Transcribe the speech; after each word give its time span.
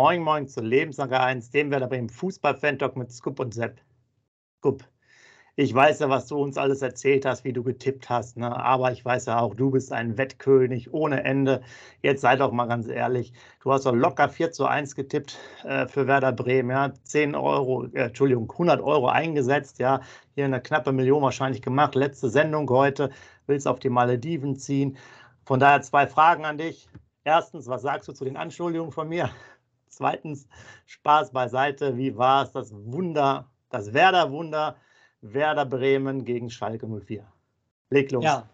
Moin, 0.00 0.22
moin 0.22 0.46
zu 0.46 0.60
Lebenslange 0.60 1.18
1, 1.18 1.50
dem 1.50 1.72
dabei 1.72 1.98
im 1.98 2.08
Fußball-Fan-Talk 2.08 2.96
mit 2.96 3.10
Scoop 3.10 3.40
und 3.40 3.52
Sepp. 3.52 3.80
Scoop, 4.58 4.84
ich 5.56 5.74
weiß 5.74 5.98
ja, 5.98 6.08
was 6.08 6.28
du 6.28 6.36
uns 6.36 6.56
alles 6.56 6.82
erzählt 6.82 7.26
hast, 7.26 7.42
wie 7.42 7.52
du 7.52 7.64
getippt 7.64 8.08
hast, 8.08 8.36
ne? 8.36 8.54
aber 8.54 8.92
ich 8.92 9.04
weiß 9.04 9.26
ja 9.26 9.40
auch, 9.40 9.56
du 9.56 9.72
bist 9.72 9.92
ein 9.92 10.16
Wettkönig 10.16 10.94
ohne 10.94 11.24
Ende. 11.24 11.62
Jetzt 12.00 12.20
sei 12.20 12.36
doch 12.36 12.52
mal 12.52 12.66
ganz 12.66 12.86
ehrlich, 12.86 13.32
du 13.60 13.72
hast 13.72 13.86
doch 13.86 13.92
locker 13.92 14.28
4 14.28 14.52
zu 14.52 14.66
1 14.66 14.94
getippt 14.94 15.36
äh, 15.64 15.88
für 15.88 16.06
Werder 16.06 16.30
Bremen, 16.30 16.70
ja, 16.70 16.92
10 17.02 17.34
Euro, 17.34 17.86
äh, 17.86 18.02
Entschuldigung, 18.02 18.48
100 18.52 18.80
Euro 18.80 19.08
eingesetzt, 19.08 19.80
ja, 19.80 20.00
hier 20.36 20.44
eine 20.44 20.62
knappe 20.62 20.92
Million 20.92 21.24
wahrscheinlich 21.24 21.60
gemacht, 21.60 21.96
letzte 21.96 22.28
Sendung 22.30 22.70
heute, 22.70 23.10
willst 23.48 23.66
auf 23.66 23.80
die 23.80 23.90
Malediven 23.90 24.54
ziehen. 24.54 24.96
Von 25.44 25.58
daher 25.58 25.82
zwei 25.82 26.06
Fragen 26.06 26.44
an 26.44 26.56
dich. 26.56 26.88
Erstens, 27.24 27.66
was 27.66 27.82
sagst 27.82 28.06
du 28.06 28.12
zu 28.12 28.24
den 28.24 28.36
Anschuldigungen 28.36 28.92
von 28.92 29.08
mir? 29.08 29.30
Zweitens, 29.88 30.48
Spaß 30.86 31.32
beiseite. 31.32 31.96
Wie 31.96 32.16
war 32.16 32.44
es, 32.44 32.52
das 32.52 32.72
Wunder, 32.72 33.48
das 33.70 33.92
Werder-Wunder, 33.92 34.76
Werder 35.20 35.64
Bremen 35.66 36.24
gegen 36.24 36.50
Schalke 36.50 36.86
04? 36.86 37.24
Leg 37.90 38.10
los. 38.12 38.24
Ja. 38.24 38.48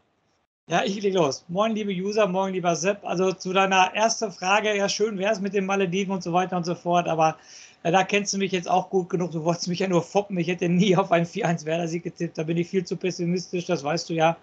Ja, 0.67 0.83
ich 0.83 1.03
leg 1.03 1.13
los. 1.13 1.45
Moin, 1.49 1.75
liebe 1.75 1.93
User, 1.93 2.27
moin, 2.27 2.55
lieber 2.55 2.75
Sepp. 2.75 3.05
Also 3.05 3.33
zu 3.33 3.53
deiner 3.53 3.95
ersten 3.95 4.33
Frage, 4.33 4.75
ja, 4.75 4.89
schön 4.89 5.19
wäre 5.19 5.33
es 5.33 5.41
mit 5.41 5.53
den 5.53 5.67
Malediven 5.67 6.15
und 6.15 6.23
so 6.23 6.33
weiter 6.33 6.57
und 6.57 6.65
so 6.65 6.75
fort, 6.75 7.07
aber 7.07 7.37
ja, 7.85 7.91
da 7.91 8.03
kennst 8.03 8.33
du 8.33 8.39
mich 8.39 8.51
jetzt 8.51 8.69
auch 8.69 8.89
gut 8.89 9.11
genug. 9.11 9.33
Du 9.33 9.45
wolltest 9.45 9.69
mich 9.69 9.81
ja 9.81 9.89
nur 9.89 10.03
foppen. 10.03 10.39
Ich 10.39 10.49
hätte 10.49 10.71
nie 10.71 10.97
auf 10.97 11.13
einen 11.13 11.27
4-1 11.27 11.67
Werder-Sieg 11.67 12.03
getippt. 12.03 12.39
Da 12.39 12.45
bin 12.45 12.57
ich 12.57 12.69
viel 12.69 12.85
zu 12.85 12.97
pessimistisch, 12.97 13.67
das 13.67 13.85
weißt 13.85 14.09
du 14.09 14.15
ja. 14.15 14.39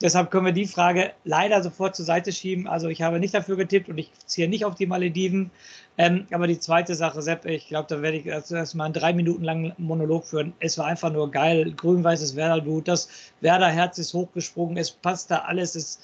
Deshalb 0.00 0.30
können 0.30 0.46
wir 0.46 0.52
die 0.52 0.66
Frage 0.66 1.12
leider 1.24 1.62
sofort 1.62 1.94
zur 1.94 2.06
Seite 2.06 2.32
schieben. 2.32 2.66
Also 2.66 2.88
ich 2.88 3.02
habe 3.02 3.20
nicht 3.20 3.34
dafür 3.34 3.56
getippt 3.56 3.90
und 3.90 3.98
ich 3.98 4.10
ziehe 4.24 4.48
nicht 4.48 4.64
auf 4.64 4.76
die 4.76 4.86
Malediven. 4.86 5.50
Ähm, 5.98 6.26
aber 6.30 6.46
die 6.46 6.58
zweite 6.58 6.94
Sache, 6.94 7.20
Sepp, 7.20 7.44
ich 7.44 7.68
glaube, 7.68 7.86
da 7.88 8.00
werde 8.00 8.16
ich 8.16 8.24
erst 8.24 8.74
mal 8.74 8.84
einen 8.86 8.94
drei 8.94 9.12
Minuten 9.12 9.44
langen 9.44 9.74
Monolog 9.76 10.24
führen. 10.26 10.54
Es 10.60 10.78
war 10.78 10.86
einfach 10.86 11.12
nur 11.12 11.30
geil. 11.30 11.72
Grün-weißes 11.76 12.34
Werder-Blut. 12.34 12.88
Das 12.88 13.10
Werder-Herz 13.42 13.98
ist 13.98 14.14
hochgesprungen. 14.14 14.78
Es 14.78 14.90
passt 14.90 15.30
da 15.30 15.40
alles. 15.40 15.74
Es 15.74 16.00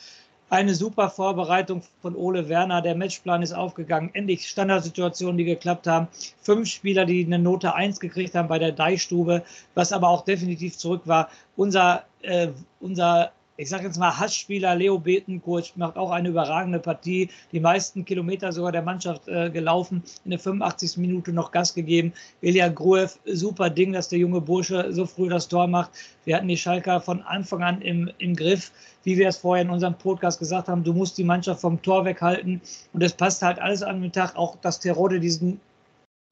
eine 0.53 0.75
super 0.75 1.08
Vorbereitung 1.08 1.83
von 2.03 2.14
Ole 2.14 2.47
Werner. 2.47 2.83
Der 2.83 2.95
Matchplan 2.95 3.41
ist 3.41 3.55
aufgegangen. 3.55 4.11
Endlich 4.12 4.47
Standardsituationen, 4.47 5.39
die 5.39 5.47
geklappt 5.47 5.86
haben. 5.86 6.08
Fünf 6.42 6.69
Spieler, 6.69 7.06
die 7.06 7.25
eine 7.25 7.39
Note 7.39 7.75
1 7.75 7.98
gekriegt 7.98 8.34
haben 8.34 8.48
bei 8.48 8.58
der 8.58 8.73
Deichstube, 8.73 9.45
was 9.75 9.92
aber 9.92 10.11
auch 10.11 10.27
definitiv 10.27 10.77
zurück 10.77 11.03
war. 11.06 11.30
Unser, 11.56 12.05
äh, 12.20 12.48
unser 12.80 13.33
ich 13.63 13.69
sage 13.69 13.85
jetzt 13.85 13.97
mal, 13.97 14.19
Hassspieler 14.19 14.75
Leo 14.75 14.99
Betancourt 14.99 15.77
macht 15.77 15.97
auch 15.97 16.11
eine 16.11 16.31
überragende 16.31 16.81
Partie. 16.81 17.31
Die 17.53 17.61
meisten 17.61 18.05
Kilometer 18.05 18.51
sogar 18.51 18.73
der 18.73 18.83
Mannschaft 18.83 19.29
äh, 19.29 19.51
gelaufen, 19.51 20.03
in 20.25 20.33
der 20.33 20.41
85. 20.41 20.97
Minute 20.97 21.33
noch 21.33 21.53
Gas 21.53 21.73
gegeben. 21.73 22.13
Ilya 22.41 22.69
Gruev, 22.71 23.21
super 23.25 23.71
Ding, 23.71 23.93
dass 23.93 24.09
der 24.09 24.19
junge 24.19 24.41
Bursche 24.41 24.93
so 24.93 25.07
früh 25.07 25.29
das 25.29 25.47
Tor 25.47 25.69
macht. 25.69 25.93
Wir 26.25 26.35
hatten 26.37 26.49
die 26.49 26.57
Schalker 26.57 27.01
von 27.01 27.23
Anfang 27.23 27.63
an 27.63 27.81
im, 27.83 28.11
im 28.19 28.35
Griff, 28.35 28.73
wie 29.05 29.17
wir 29.17 29.29
es 29.29 29.37
vorher 29.37 29.63
in 29.65 29.71
unserem 29.71 29.95
Podcast 29.95 30.41
gesagt 30.41 30.67
haben. 30.67 30.83
Du 30.83 30.93
musst 30.93 31.17
die 31.17 31.25
Mannschaft 31.25 31.61
vom 31.61 31.81
Tor 31.83 32.05
weghalten. 32.05 32.61
Und 32.93 33.03
es 33.05 33.13
passt 33.13 33.43
halt 33.43 33.61
alles 33.61 33.85
an 33.85 34.03
den 34.03 34.11
Tag. 34.11 34.35
Auch, 34.35 34.57
dass 34.57 34.81
Terode 34.81 35.21
diesen 35.21 35.61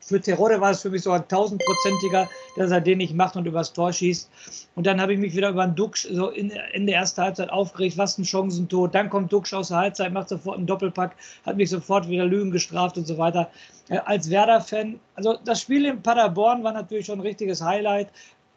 für 0.01 0.21
Terode 0.21 0.61
war 0.61 0.71
es 0.71 0.83
für 0.83 0.91
mich 0.91 1.03
so 1.03 1.13
ein 1.13 1.27
tausendprozentiger, 1.29 2.29
dass 2.57 2.71
er 2.71 2.81
den 2.81 2.99
nicht 2.99 3.15
macht 3.15 3.37
und 3.37 3.47
übers 3.47 3.73
Tor 3.73 3.93
schießt. 3.93 4.31
Und 4.75 4.87
dann 4.87 5.01
habe 5.01 5.13
ich 5.13 5.19
mich 5.19 5.37
wieder 5.37 5.51
über 5.51 5.63
einen 5.63 5.75
Duxch 5.75 6.09
so 6.11 6.31
in, 6.31 6.51
in 6.73 6.87
der 6.87 6.97
ersten 6.97 7.23
Halbzeit 7.23 7.51
aufgeregt, 7.51 7.99
was 7.99 8.19
ein 8.19 8.25
Chancentod. 8.25 8.95
Dann 8.95 9.11
kommt 9.11 9.33
Duxch 9.33 9.53
aus 9.53 9.69
der 9.69 9.77
Halbzeit, 9.77 10.13
macht 10.13 10.31
sofort 10.31 10.57
einen 10.57 10.67
Doppelpack, 10.67 11.15
hat 11.45 11.57
mich 11.57 11.71
sofort 11.71 12.09
wieder 12.09 12.25
Lügen 12.25 12.51
gestraft 12.51 12.97
und 12.97 13.07
so 13.07 13.19
weiter. 13.19 13.51
Äh, 13.89 13.99
als 13.99 14.31
Werder-Fan, 14.31 14.99
also 15.15 15.39
das 15.45 15.61
Spiel 15.61 15.85
in 15.85 16.03
Paderborn 16.03 16.65
war 16.65 16.73
natürlich 16.73 17.07
schon 17.07 17.19
ein 17.19 17.23
richtiges 17.27 17.63
Highlight. 17.63 18.09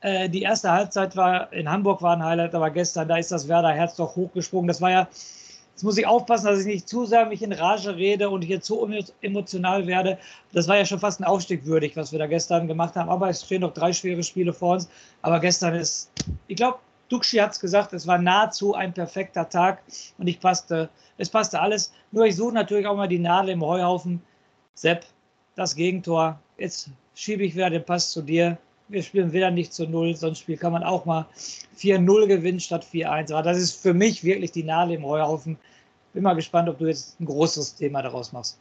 Äh, 0.02 0.30
die 0.30 0.42
erste 0.42 0.72
Halbzeit 0.72 1.16
war 1.16 1.52
in 1.52 1.70
Hamburg 1.70 2.02
war 2.02 2.16
ein 2.16 2.24
Highlight, 2.24 2.56
aber 2.56 2.70
gestern, 2.70 3.08
da 3.08 3.18
ist 3.18 3.32
das 3.32 3.48
Werder-Herz 3.48 3.96
doch 3.96 4.16
hochgesprungen. 4.16 4.68
Das 4.68 4.82
war 4.82 4.92
ja 4.92 5.08
Jetzt 5.74 5.84
muss 5.84 5.98
ich 5.98 6.06
aufpassen, 6.06 6.46
dass 6.46 6.60
ich 6.60 6.66
nicht 6.68 6.88
zu 6.88 7.06
sehr 7.06 7.26
mich 7.26 7.42
in 7.42 7.52
Rage 7.52 7.96
rede 7.96 8.30
und 8.30 8.44
hier 8.44 8.62
zu 8.62 8.88
emotional 9.22 9.88
werde. 9.88 10.20
Das 10.52 10.68
war 10.68 10.78
ja 10.78 10.86
schon 10.86 11.00
fast 11.00 11.20
ein 11.20 11.24
Aufstieg 11.24 11.66
würdig, 11.66 11.98
was 11.98 12.12
wir 12.12 12.20
da 12.20 12.28
gestern 12.28 12.68
gemacht 12.68 12.96
haben. 12.96 13.10
Aber 13.10 13.28
es 13.30 13.44
stehen 13.44 13.62
noch 13.62 13.74
drei 13.74 13.92
schwere 13.92 14.22
Spiele 14.22 14.54
vor 14.54 14.76
uns. 14.76 14.88
Aber 15.24 15.40
gestern 15.40 15.74
ist, 15.74 16.12
ich 16.48 16.58
glaube, 16.58 16.78
Duxi 17.10 17.38
hat 17.38 17.54
es 17.54 17.60
gesagt, 17.60 17.94
es 17.94 18.06
war 18.06 18.20
nahezu 18.20 18.76
ein 18.76 18.94
perfekter 18.94 19.50
Tag 19.50 19.82
und 20.20 20.28
ich 20.28 20.40
passte, 20.40 20.90
es 21.18 21.30
passte 21.30 21.60
alles. 21.60 21.92
Nur 22.12 22.26
ich 22.26 22.36
suche 22.36 22.54
natürlich 22.54 22.86
auch 22.86 22.96
mal 22.96 23.08
die 23.08 23.20
Nadel 23.20 23.52
im 23.52 23.66
Heuhaufen. 23.66 24.22
Sepp, 24.76 25.06
das 25.56 25.76
Gegentor. 25.76 26.40
Jetzt 26.58 26.90
schiebe 27.16 27.44
ich 27.44 27.56
wieder 27.56 27.70
den 27.70 27.84
Pass 27.84 28.12
zu 28.12 28.22
dir 28.22 28.58
wir 28.90 29.04
spielen 29.04 29.32
wieder 29.34 29.52
nicht 29.52 29.74
zu 29.74 29.88
Null, 29.88 30.16
sonst 30.16 30.40
Spiel 30.40 30.58
kann 30.58 30.74
man 30.74 30.84
auch 30.84 31.06
mal 31.06 31.26
4-0 31.78 32.28
gewinnen 32.28 32.60
statt 32.60 32.86
4-1. 32.86 33.34
Aber 33.34 33.44
das 33.44 33.58
ist 33.58 33.82
für 33.82 33.94
mich 33.94 34.24
wirklich 34.24 34.52
die 34.52 34.64
Nadel 34.64 34.96
im 34.96 35.06
Heuhaufen. 35.06 35.58
Bin 36.14 36.24
mal 36.24 36.34
gespannt, 36.34 36.70
ob 36.70 36.78
du 36.78 36.86
jetzt 36.86 37.20
ein 37.20 37.26
großes 37.26 37.76
Thema 37.76 38.02
daraus 38.02 38.32
machst. 38.34 38.60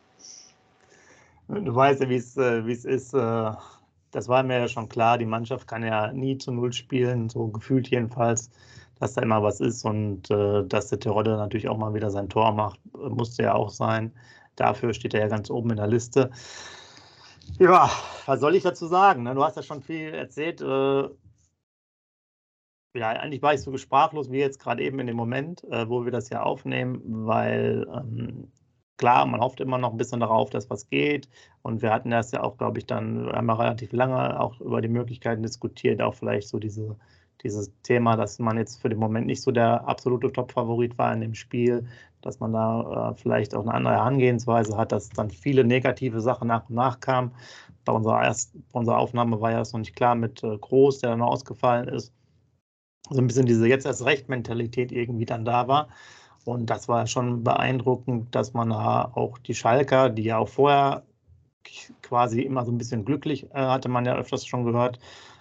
Du 1.49 1.75
weißt 1.75 2.00
ja, 2.00 2.09
wie 2.09 2.16
es 2.16 2.37
äh, 2.37 2.62
ist. 2.62 3.12
Äh, 3.15 3.50
das 4.12 4.28
war 4.28 4.43
mir 4.43 4.59
ja 4.59 4.69
schon 4.69 4.88
klar. 4.88 5.19
Die 5.19 5.27
Mannschaft 5.27 5.66
kann 5.66 5.83
ja 5.83 6.12
nie 6.12 6.39
zu 6.39 6.53
Null 6.53 6.72
spielen, 6.72 7.28
so 7.28 7.49
gefühlt 7.49 7.89
jedenfalls, 7.89 8.50
dass 9.00 9.15
da 9.15 9.22
immer 9.22 9.43
was 9.43 9.60
ist 9.60 9.84
und 9.84 10.31
äh, 10.31 10.65
dass 10.66 10.89
der 10.89 11.00
Terodde 11.00 11.37
natürlich 11.37 11.69
auch 11.69 11.78
mal 11.78 11.94
wieder 11.94 12.10
sein 12.10 12.28
Tor 12.28 12.53
macht, 12.53 12.81
musste 12.94 13.43
ja 13.43 13.54
auch 13.54 13.71
sein. 13.71 14.12
Dafür 14.56 14.93
steht 14.94 15.15
er 15.15 15.21
ja 15.21 15.28
ganz 15.28 15.50
oben 15.50 15.71
in 15.71 15.77
der 15.77 15.87
Liste. 15.87 16.31
Ja, 17.58 17.90
was 18.26 18.40
soll 18.40 18.54
ich 18.56 18.62
dazu 18.62 18.86
sagen? 18.86 19.22
Ne? 19.22 19.34
Du 19.34 19.44
hast 19.44 19.56
ja 19.56 19.62
schon 19.62 19.82
viel 19.82 20.14
erzählt. 20.14 20.60
Äh, 20.60 21.08
ja, 22.94 23.08
eigentlich 23.08 23.42
war 23.42 23.54
ich 23.54 23.62
so 23.62 23.76
sprachlos 23.78 24.30
wie 24.30 24.38
jetzt 24.38 24.58
gerade 24.58 24.82
eben 24.82 24.98
in 24.98 25.06
dem 25.06 25.16
Moment, 25.16 25.64
äh, 25.64 25.88
wo 25.88 26.04
wir 26.04 26.12
das 26.12 26.28
ja 26.28 26.42
aufnehmen, 26.42 27.00
weil 27.26 27.86
ähm, 27.94 28.52
klar, 28.98 29.26
man 29.26 29.41
hofft 29.41 29.60
immer 29.60 29.78
noch 29.78 29.92
ein 29.92 29.96
bisschen 29.96 30.20
darauf, 30.20 30.50
dass 30.50 30.70
was 30.70 30.88
geht. 30.88 31.28
Und 31.62 31.82
wir 31.82 31.91
hatten 31.92 32.10
das 32.10 32.32
ja 32.32 32.42
auch, 32.42 32.58
glaube 32.58 32.78
ich, 32.78 32.86
dann 32.86 33.30
einmal 33.30 33.56
relativ 33.56 33.92
lange 33.92 34.38
auch 34.41 34.60
über 34.60 34.80
die 34.80 34.88
Möglichkeiten 34.88 35.42
diskutiert, 35.42 36.02
auch 36.02 36.14
vielleicht 36.14 36.48
so 36.48 36.58
diese, 36.58 36.96
dieses 37.42 37.72
Thema, 37.82 38.16
dass 38.16 38.38
man 38.38 38.58
jetzt 38.58 38.80
für 38.80 38.88
den 38.88 38.98
Moment 38.98 39.26
nicht 39.26 39.42
so 39.42 39.50
der 39.50 39.88
absolute 39.88 40.32
Top-Favorit 40.32 40.98
war 40.98 41.12
in 41.14 41.20
dem 41.20 41.34
Spiel, 41.34 41.86
dass 42.22 42.41
man 42.41 42.53
da 42.53 43.10
äh, 43.10 43.15
vielleicht 43.15 43.55
auch 43.55 43.62
eine 43.62 43.75
andere 43.75 43.94
Herangehensweise 43.94 44.77
hat, 44.77 44.93
dass 44.93 45.10
dann 45.10 45.31
viele 45.31 45.65
negative 45.65 46.21
Sachen 46.21 46.49
nach 46.49 46.69
und 46.69 46.77
nach 46.77 47.00
kamen. 47.00 47.33
Bei 47.84 47.93
unserer, 47.93 48.22
erst, 48.22 48.55
bei 48.72 48.78
unserer 48.81 48.99
Aufnahme 48.99 49.41
war 49.41 49.53
ja 49.53 49.60
es 49.60 49.72
noch 49.72 49.81
nicht 49.81 49.97
klar 49.97 50.15
mit 50.15 50.43
äh, 50.43 50.56
Groß, 50.56 51.00
der 51.00 51.10
dann 51.10 51.22
ausgefallen 51.22 51.88
ist. 51.88 52.12
So 53.10 53.21
ein 53.21 53.27
bisschen 53.27 53.47
diese 53.47 53.66
jetzt 53.69 53.87
erst 53.87 54.05
Recht-Mentalität 54.05 54.93
irgendwie 54.93 55.27
dann 55.27 55.44
da 55.44 55.69
war. 55.69 55.88
Und 56.44 56.71
das 56.71 56.88
war 56.88 57.06
schon 57.06 57.44
beeindruckend, 57.44 58.34
dass 58.34 58.53
man 58.53 58.71
da 58.71 59.10
auch 59.15 59.39
die 59.39 59.54
Schalker, 59.54 60.10
die 60.10 60.25
ja 60.25 60.39
auch 60.39 60.49
vorher 60.49 61.04
quasi 62.03 62.43
immer 62.43 62.65
so 62.65 62.72
ein 62.72 62.78
bisschen 62.78 63.04
glücklich, 63.04 63.44
äh, 63.53 63.59
hatte 63.59 63.89
man 63.89 64.04
ja 64.04 64.16
öfters 64.16 64.47
schon 64.47 64.65
gehört, 64.65 64.99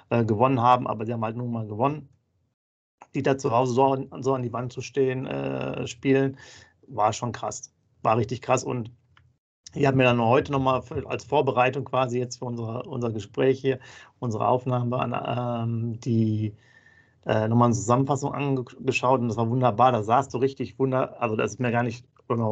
äh, 0.09 0.23
gewonnen 0.25 0.61
haben, 0.61 0.87
aber 0.87 1.05
sie 1.05 1.13
haben 1.13 1.23
halt 1.23 1.37
nun 1.37 1.51
mal 1.51 1.67
gewonnen. 1.67 2.09
Die 3.15 3.23
da 3.23 3.37
zu 3.37 3.51
Hause 3.51 3.73
so, 3.73 4.07
so 4.21 4.33
an 4.33 4.43
die 4.43 4.53
Wand 4.53 4.71
zu 4.71 4.81
stehen, 4.81 5.25
äh, 5.25 5.87
spielen, 5.87 6.37
war 6.87 7.13
schon 7.13 7.31
krass. 7.31 7.73
War 8.03 8.17
richtig 8.17 8.41
krass. 8.41 8.63
Und 8.63 8.91
ich 9.73 9.85
habe 9.85 9.97
mir 9.97 10.03
dann 10.03 10.21
heute 10.21 10.51
nochmal 10.51 10.83
als 11.05 11.23
Vorbereitung 11.23 11.85
quasi 11.85 12.19
jetzt 12.19 12.37
für 12.39 12.45
unsere, 12.45 12.83
unser 12.83 13.11
Gespräch 13.11 13.59
hier, 13.59 13.79
unsere 14.19 14.47
Aufnahme 14.47 14.99
an 14.99 15.15
ähm, 15.63 15.99
die 15.99 16.53
äh, 17.25 17.47
nochmal 17.47 17.67
eine 17.67 17.75
Zusammenfassung 17.75 18.33
angeschaut 18.33 19.21
und 19.21 19.29
das 19.29 19.37
war 19.37 19.49
wunderbar. 19.49 19.91
Da 19.91 20.03
sahst 20.03 20.33
du 20.33 20.39
richtig 20.39 20.77
wunder, 20.79 21.21
also 21.21 21.35
das 21.35 21.51
ist 21.51 21.59
mir 21.59 21.71
gar 21.71 21.83
nicht 21.83 22.05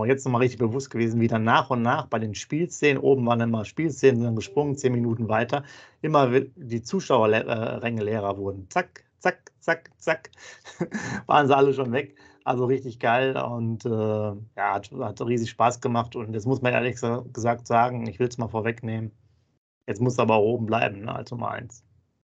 jetzt 0.06 0.26
nochmal 0.26 0.42
richtig 0.42 0.60
bewusst 0.60 0.90
gewesen, 0.90 1.22
wie 1.22 1.28
dann 1.28 1.44
nach 1.44 1.70
und 1.70 1.82
nach 1.82 2.08
bei 2.08 2.20
den 2.20 2.36
Spielszenen, 2.36 3.02
oben 3.02 3.26
waren 3.26 3.40
immer 3.40 3.64
Spielszenen, 3.64 4.22
sind 4.22 4.36
gesprungen, 4.36 4.76
zehn 4.76 4.92
Minuten 4.92 5.30
weiter, 5.30 5.64
immer 6.02 6.30
die 6.30 6.82
Zuschauerränge 6.82 8.04
leerer 8.04 8.38
wurden. 8.38 8.68
Zack, 8.70 9.06
zack, 9.20 9.52
zack, 9.60 9.92
zack, 9.98 10.32
waren 11.28 11.48
sie 11.48 11.56
alle 11.56 11.74
schon 11.74 11.92
weg. 11.94 12.16
Also 12.46 12.66
richtig 12.66 13.00
geil 13.00 13.38
und 13.38 13.86
äh, 13.86 13.90
ja, 13.90 14.36
hat, 14.56 14.92
hat, 14.92 15.22
riesig 15.22 15.50
Spaß 15.50 15.82
gemacht. 15.82 16.16
Und 16.16 16.34
jetzt 16.34 16.48
muss 16.48 16.62
man 16.62 16.74
ehrlich 16.74 17.00
gesagt 17.34 17.68
sagen, 17.68 18.08
ich 18.08 18.20
will 18.20 18.28
es 18.28 18.38
mal 18.38 18.48
vorwegnehmen. 18.48 19.12
Jetzt 19.88 20.02
muss 20.02 20.20
aber 20.20 20.40
oben 20.40 20.66
bleiben, 20.66 21.02
ne, 21.02 21.16
als 21.16 21.32
Nummer 21.32 21.52
eins. 21.52 21.84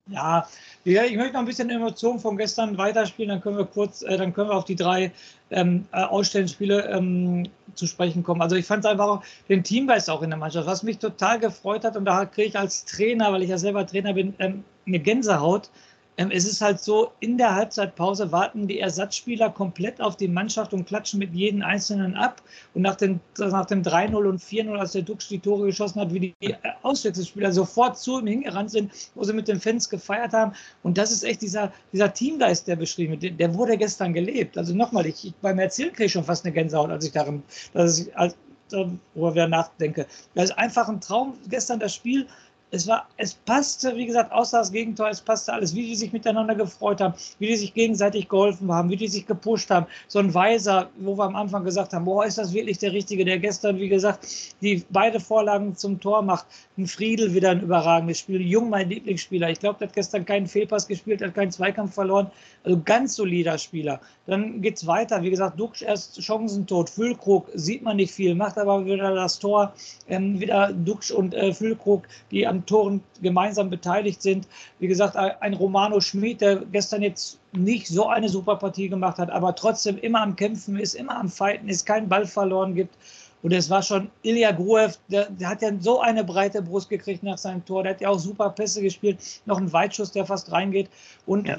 Ja, 0.09 0.49
ich 0.85 1.17
möchte 1.17 1.35
noch 1.35 1.41
ein 1.41 1.47
bisschen 1.47 1.71
Emotionen 1.71 2.19
von 2.19 2.37
gestern 2.37 2.77
weiterspielen, 2.77 3.29
dann 3.29 3.41
können 3.41 3.57
wir 3.57 3.67
kurz, 3.67 4.03
äh, 4.03 4.17
dann 4.17 4.35
können 4.35 4.51
wir 4.51 4.57
auf 4.57 4.65
die 4.65 4.75
drei 4.75 5.13
ähm, 5.51 5.87
äh, 5.93 6.03
Ausstellungsspiele 6.03 6.89
ähm, 6.91 7.49
zu 7.77 7.87
sprechen 7.87 8.25
kommen. 8.25 8.43
Also 8.43 8.57
ich 8.57 8.67
fand 8.67 8.85
es 8.85 8.91
einfach 8.91 9.07
auch 9.07 9.25
den 9.49 9.63
Teamgeist 9.63 10.11
auch 10.11 10.23
in 10.23 10.31
der 10.31 10.41
Mannschaft, 10.41 10.67
was 10.67 10.83
mich 10.83 10.99
total 10.99 11.39
gefreut 11.39 11.85
hat 11.85 11.97
und 11.97 12.05
da 12.05 12.25
kriege 12.25 12.49
ich 12.49 12.59
als 12.59 12.85
Trainer, 12.85 13.33
weil 13.33 13.45
ich 13.45 13.51
ja 13.51 13.59
selber 13.59 13.87
Trainer 13.87 14.13
bin, 14.13 14.35
ähm, 14.41 14.65
eine 14.87 14.99
Gänsehaut 14.99 15.71
es 16.17 16.45
ist 16.45 16.61
halt 16.61 16.79
so, 16.81 17.13
in 17.21 17.39
der 17.39 17.55
Halbzeitpause 17.55 18.31
warten 18.33 18.69
die 18.69 18.81
Ersatzspieler 18.81 19.49
komplett 19.49 20.01
auf 20.01 20.17
die 20.17 20.29
Mannschaft 20.29 20.75
und 20.75 20.87
klatschen 20.87 21.19
mit 21.19 21.33
jedem 21.33 21.63
Einzelnen 21.63 22.17
ab. 22.17 22.43
Und 22.75 22.83
nach 22.83 22.97
dem, 22.97 23.21
nach 23.39 23.65
dem 23.65 23.83
3-0 23.83 24.15
und 24.17 24.41
4-0, 24.41 24.77
als 24.77 24.93
der 24.93 25.03
Dux 25.03 25.29
die 25.29 25.39
Tore 25.39 25.67
geschossen 25.67 26.01
hat, 26.01 26.13
wie 26.13 26.21
die 26.21 26.35
äh, 26.41 26.55
Auswechselspieler 26.83 27.53
sofort 27.53 27.99
zu 27.99 28.21
ihm 28.21 28.27
hingerannt 28.27 28.71
sind, 28.71 28.93
wo 29.15 29.25
sie 29.25 29.33
mit 29.33 29.49
den 29.49 29.59
Fans 29.59 29.89
gefeiert 29.89 30.35
haben. 30.35 30.53
Und 30.83 30.99
das 30.99 31.13
ist 31.13 31.25
echt 31.25 31.41
dieser, 31.41 31.73
dieser 31.93 32.13
Teamgeist, 32.13 32.69
der 32.69 32.77
beschrieben 32.77 33.21
wird. 33.21 33.41
Der 33.41 33.55
wurde 33.55 33.79
gestern 33.79 34.13
gelebt. 34.13 34.59
Also 34.59 34.75
nochmal, 34.75 35.07
ich, 35.07 35.27
ich 35.27 35.35
beim 35.37 35.59
Erzählen 35.59 35.93
kriege 35.93 36.05
ich 36.05 36.13
schon 36.13 36.25
fast 36.25 36.45
eine 36.45 36.53
Gänsehaut, 36.53 36.91
als 36.91 37.07
ich 37.07 37.13
darin, 37.13 37.43
dass 37.73 38.01
ich, 38.01 38.17
als, 38.17 38.37
darüber 38.69 39.49
nachdenke. 39.49 40.07
Das 40.35 40.51
ist 40.51 40.59
einfach 40.59 40.89
ein 40.89 41.01
Traum. 41.01 41.35
Gestern 41.49 41.79
das 41.79 41.95
Spiel 41.95 42.27
es 42.73 42.89
war, 42.89 43.07
es 43.19 43.35
passte, 43.35 43.95
wie 43.97 44.07
gesagt, 44.07 44.33
außer 44.33 44.59
das 44.59 44.73
Gegentor, 44.73 45.11
es 45.11 45.21
passte 45.21 45.53
alles, 45.53 45.75
wie 45.75 45.83
die 45.83 45.95
sich 45.95 46.11
miteinander 46.11 46.55
gefreut 46.55 47.03
haben, 47.03 47.13
wie 47.39 47.49
die 47.49 47.57
sich 47.57 47.75
gegenseitig 47.75 48.31
geholfen 48.31 48.73
haben, 48.73 48.89
wie 48.89 48.97
die 48.97 49.09
sich 49.09 49.27
gepusht 49.27 49.69
haben. 49.71 49.87
So 50.09 50.19
ein 50.21 50.33
Weiser, 50.33 50.89
wo 50.97 51.17
wir 51.19 51.25
am 51.25 51.37
Anfang 51.37 51.65
gesagt 51.65 51.93
haben, 51.93 52.07
boah, 52.07 52.25
ist 52.25 52.39
das 52.39 52.55
wirklich 52.55 52.79
der 52.79 52.93
Richtige, 52.93 53.27
der 53.27 53.39
gestern, 53.39 53.79
wie 53.79 53.91
gesagt, 53.91 54.27
die 54.63 54.83
beide 54.89 55.21
Vorlagen 55.21 55.77
zum 55.77 56.01
Tor 56.01 56.23
macht. 56.23 56.47
Ein 56.79 56.87
Friedel 56.87 57.35
wieder 57.35 57.51
ein 57.51 57.61
überragendes 57.61 58.21
Spiel. 58.21 58.41
Jung, 58.41 58.71
mein 58.71 58.89
Lieblingsspieler. 58.89 59.51
Ich 59.51 59.61
glaube, 59.61 59.79
der 59.79 59.89
hat 59.89 59.95
gestern 59.95 60.25
keinen 60.25 60.47
Fehlpass 60.47 60.89
gespielt, 60.89 61.21
hat 61.21 61.35
keinen 61.35 61.53
Zweikampf 61.53 61.93
verloren. 61.93 62.31
Also 62.65 62.81
ganz 62.83 63.17
solider 63.17 63.59
Spieler. 63.59 64.01
Dann 64.27 64.63
geht 64.63 64.77
es 64.79 64.87
weiter. 64.87 65.23
Wie 65.23 65.29
gesagt, 65.29 65.61
Duxch 65.61 65.83
erst 65.83 66.23
chancentot. 66.23 66.89
Füllkrug 66.89 67.51
sieht 67.53 67.83
man 67.83 67.97
nicht 67.97 68.15
viel, 68.15 68.35
macht 68.35 68.57
aber 68.57 68.87
wieder 68.87 69.15
das 69.15 69.39
Tor. 69.39 69.75
Ähm, 70.09 70.41
wieder 70.41 70.73
Duxch 70.73 71.11
und 71.11 71.35
äh, 71.35 71.53
Füllkrug, 71.53 72.09
die 72.31 72.47
am 72.47 72.62
Toren 72.67 73.03
gemeinsam 73.21 73.71
beteiligt 73.71 74.23
sind. 74.23 74.47
Wie 74.79 74.89
gesagt, 74.89 75.17
ein 75.17 75.55
Romano 75.55 76.01
Schmid, 76.01 76.41
der 76.41 76.57
gestern 76.57 77.03
jetzt 77.03 77.39
nicht 77.53 77.89
so 77.89 78.09
eine 78.09 78.29
super 78.29 78.57
Partie 78.57 78.89
gemacht 78.89 79.19
hat, 79.19 79.31
aber 79.31 79.55
trotzdem 79.55 79.99
immer 79.99 80.23
am 80.23 80.37
Kämpfen 80.37 80.77
ist, 80.79 80.95
immer 80.95 81.17
am 81.17 81.29
Fighten 81.29 81.69
ist, 81.69 81.87
keinen 81.87 82.09
Ball 82.09 82.27
verloren 82.27 82.75
gibt. 82.75 82.95
Und 83.43 83.53
es 83.53 83.69
war 83.69 83.83
schon 83.83 84.11
Ilya 84.23 84.53
Gruev, 84.53 84.99
der, 85.09 85.29
der, 85.29 85.49
hat 85.49 85.63
ja 85.63 85.71
so 85.81 86.01
eine 86.01 86.23
breite 86.23 86.63
Brust 86.63 86.89
gekriegt 86.89 87.25
nach 87.25 87.39
seinem 87.39 87.65
Tor. 87.65 87.83
Der 87.83 87.95
hat 87.95 88.01
ja 88.01 88.09
auch 88.09 88.19
super 88.19 88.51
Pässe 88.51 88.83
gespielt. 88.83 89.19
Noch 89.47 89.59
ein 89.59 89.73
Weitschuss, 89.73 90.13
der 90.13 90.25
fast 90.25 90.53
reingeht. 90.53 90.89
Und 91.27 91.49
ja. 91.49 91.59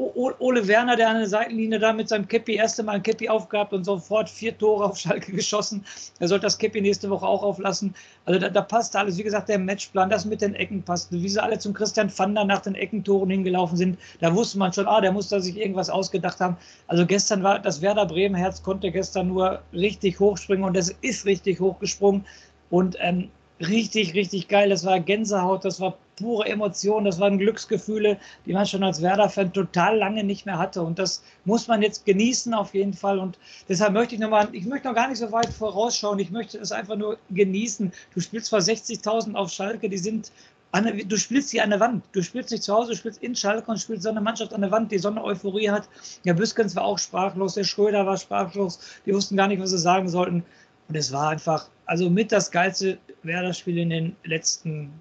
Ole 0.00 0.66
Werner, 0.66 0.96
der 0.96 1.10
an 1.10 1.18
der 1.18 1.28
Seitenlinie 1.28 1.78
da 1.78 1.92
mit 1.92 2.08
seinem 2.08 2.26
Käppi 2.26 2.54
erste 2.54 2.82
Mal 2.82 2.92
ein 2.92 3.02
Käppi 3.02 3.28
aufgehabt 3.28 3.74
und 3.74 3.84
sofort 3.84 4.30
vier 4.30 4.56
Tore 4.56 4.86
auf 4.86 4.96
Schalke 4.98 5.32
geschossen. 5.32 5.84
Er 6.18 6.28
sollte 6.28 6.46
das 6.46 6.56
Käppi 6.56 6.80
nächste 6.80 7.10
Woche 7.10 7.26
auch 7.26 7.42
auflassen. 7.42 7.94
Also 8.24 8.40
da, 8.40 8.48
da 8.48 8.62
passt 8.62 8.96
alles. 8.96 9.18
Wie 9.18 9.22
gesagt, 9.22 9.50
der 9.50 9.58
Matchplan, 9.58 10.08
das 10.08 10.24
mit 10.24 10.40
den 10.40 10.54
Ecken 10.54 10.82
passt. 10.82 11.12
Wie 11.12 11.28
sie 11.28 11.42
alle 11.42 11.58
zum 11.58 11.74
Christian 11.74 12.08
Vander 12.08 12.44
nach 12.44 12.60
den 12.60 12.74
Eckentoren 12.74 13.28
hingelaufen 13.28 13.76
sind, 13.76 13.98
da 14.20 14.34
wusste 14.34 14.58
man 14.58 14.72
schon, 14.72 14.86
ah, 14.86 15.02
der 15.02 15.12
muss 15.12 15.28
da 15.28 15.38
sich 15.38 15.58
irgendwas 15.58 15.90
ausgedacht 15.90 16.40
haben. 16.40 16.56
Also 16.86 17.04
gestern 17.04 17.42
war 17.42 17.58
das 17.58 17.82
Werder 17.82 18.06
Bremen 18.06 18.36
Herz 18.36 18.62
konnte 18.62 18.90
gestern 18.90 19.28
nur 19.28 19.60
richtig 19.74 20.18
hochspringen 20.18 20.64
und 20.64 20.76
es 20.78 20.96
ist 21.02 21.26
richtig 21.26 21.60
hochgesprungen. 21.60 22.24
Und 22.70 22.96
ähm, 23.00 23.28
richtig, 23.60 24.14
richtig 24.14 24.48
geil. 24.48 24.70
Das 24.70 24.86
war 24.86 24.98
Gänsehaut, 25.00 25.64
das 25.64 25.80
war 25.80 25.98
pure 26.20 26.46
Emotion, 26.46 27.04
das 27.04 27.18
waren 27.18 27.38
Glücksgefühle, 27.38 28.18
die 28.46 28.52
man 28.52 28.66
schon 28.66 28.84
als 28.84 29.02
Werder-Fan 29.02 29.52
total 29.52 29.98
lange 29.98 30.24
nicht 30.24 30.46
mehr 30.46 30.58
hatte. 30.58 30.82
Und 30.82 30.98
das 30.98 31.22
muss 31.44 31.68
man 31.68 31.82
jetzt 31.82 32.06
genießen 32.06 32.54
auf 32.54 32.74
jeden 32.74 32.94
Fall. 32.94 33.18
Und 33.18 33.38
deshalb 33.68 33.92
möchte 33.92 34.14
ich 34.14 34.20
nochmal, 34.20 34.48
ich 34.52 34.66
möchte 34.66 34.88
noch 34.88 34.94
gar 34.94 35.08
nicht 35.08 35.18
so 35.18 35.32
weit 35.32 35.52
vorausschauen, 35.52 36.18
ich 36.18 36.30
möchte 36.30 36.58
es 36.58 36.72
einfach 36.72 36.96
nur 36.96 37.18
genießen. 37.30 37.92
Du 38.14 38.20
spielst 38.20 38.50
vor 38.50 38.60
60.000 38.60 39.34
auf 39.34 39.50
Schalke, 39.50 39.88
die 39.88 39.98
sind 39.98 40.30
eine, 40.72 41.04
du 41.04 41.16
spielst 41.16 41.50
hier 41.50 41.64
an 41.64 41.70
der 41.70 41.80
Wand. 41.80 42.04
Du 42.12 42.22
spielst 42.22 42.50
nicht 42.50 42.62
zu 42.62 42.72
Hause, 42.72 42.92
du 42.92 42.96
spielst 42.96 43.22
in 43.22 43.34
Schalke 43.34 43.70
und 43.70 43.78
spielst 43.78 44.04
so 44.04 44.10
eine 44.10 44.20
Mannschaft 44.20 44.54
an 44.54 44.60
der 44.60 44.70
Wand, 44.70 44.92
die 44.92 44.98
so 44.98 45.08
eine 45.08 45.22
Euphorie 45.24 45.70
hat. 45.70 45.88
Der 46.24 46.34
Büskens 46.34 46.76
war 46.76 46.84
auch 46.84 46.98
sprachlos, 46.98 47.54
der 47.54 47.64
Schröder 47.64 48.06
war 48.06 48.16
sprachlos. 48.16 48.78
Die 49.04 49.12
wussten 49.12 49.36
gar 49.36 49.48
nicht, 49.48 49.60
was 49.60 49.70
sie 49.70 49.78
sagen 49.78 50.08
sollten. 50.08 50.44
Und 50.88 50.94
es 50.94 51.12
war 51.12 51.30
einfach, 51.30 51.68
also 51.86 52.08
mit 52.08 52.30
das 52.30 52.50
geilste 52.50 52.98
Werder-Spiel 53.22 53.78
in 53.78 53.90
den 53.90 54.16
letzten 54.24 54.92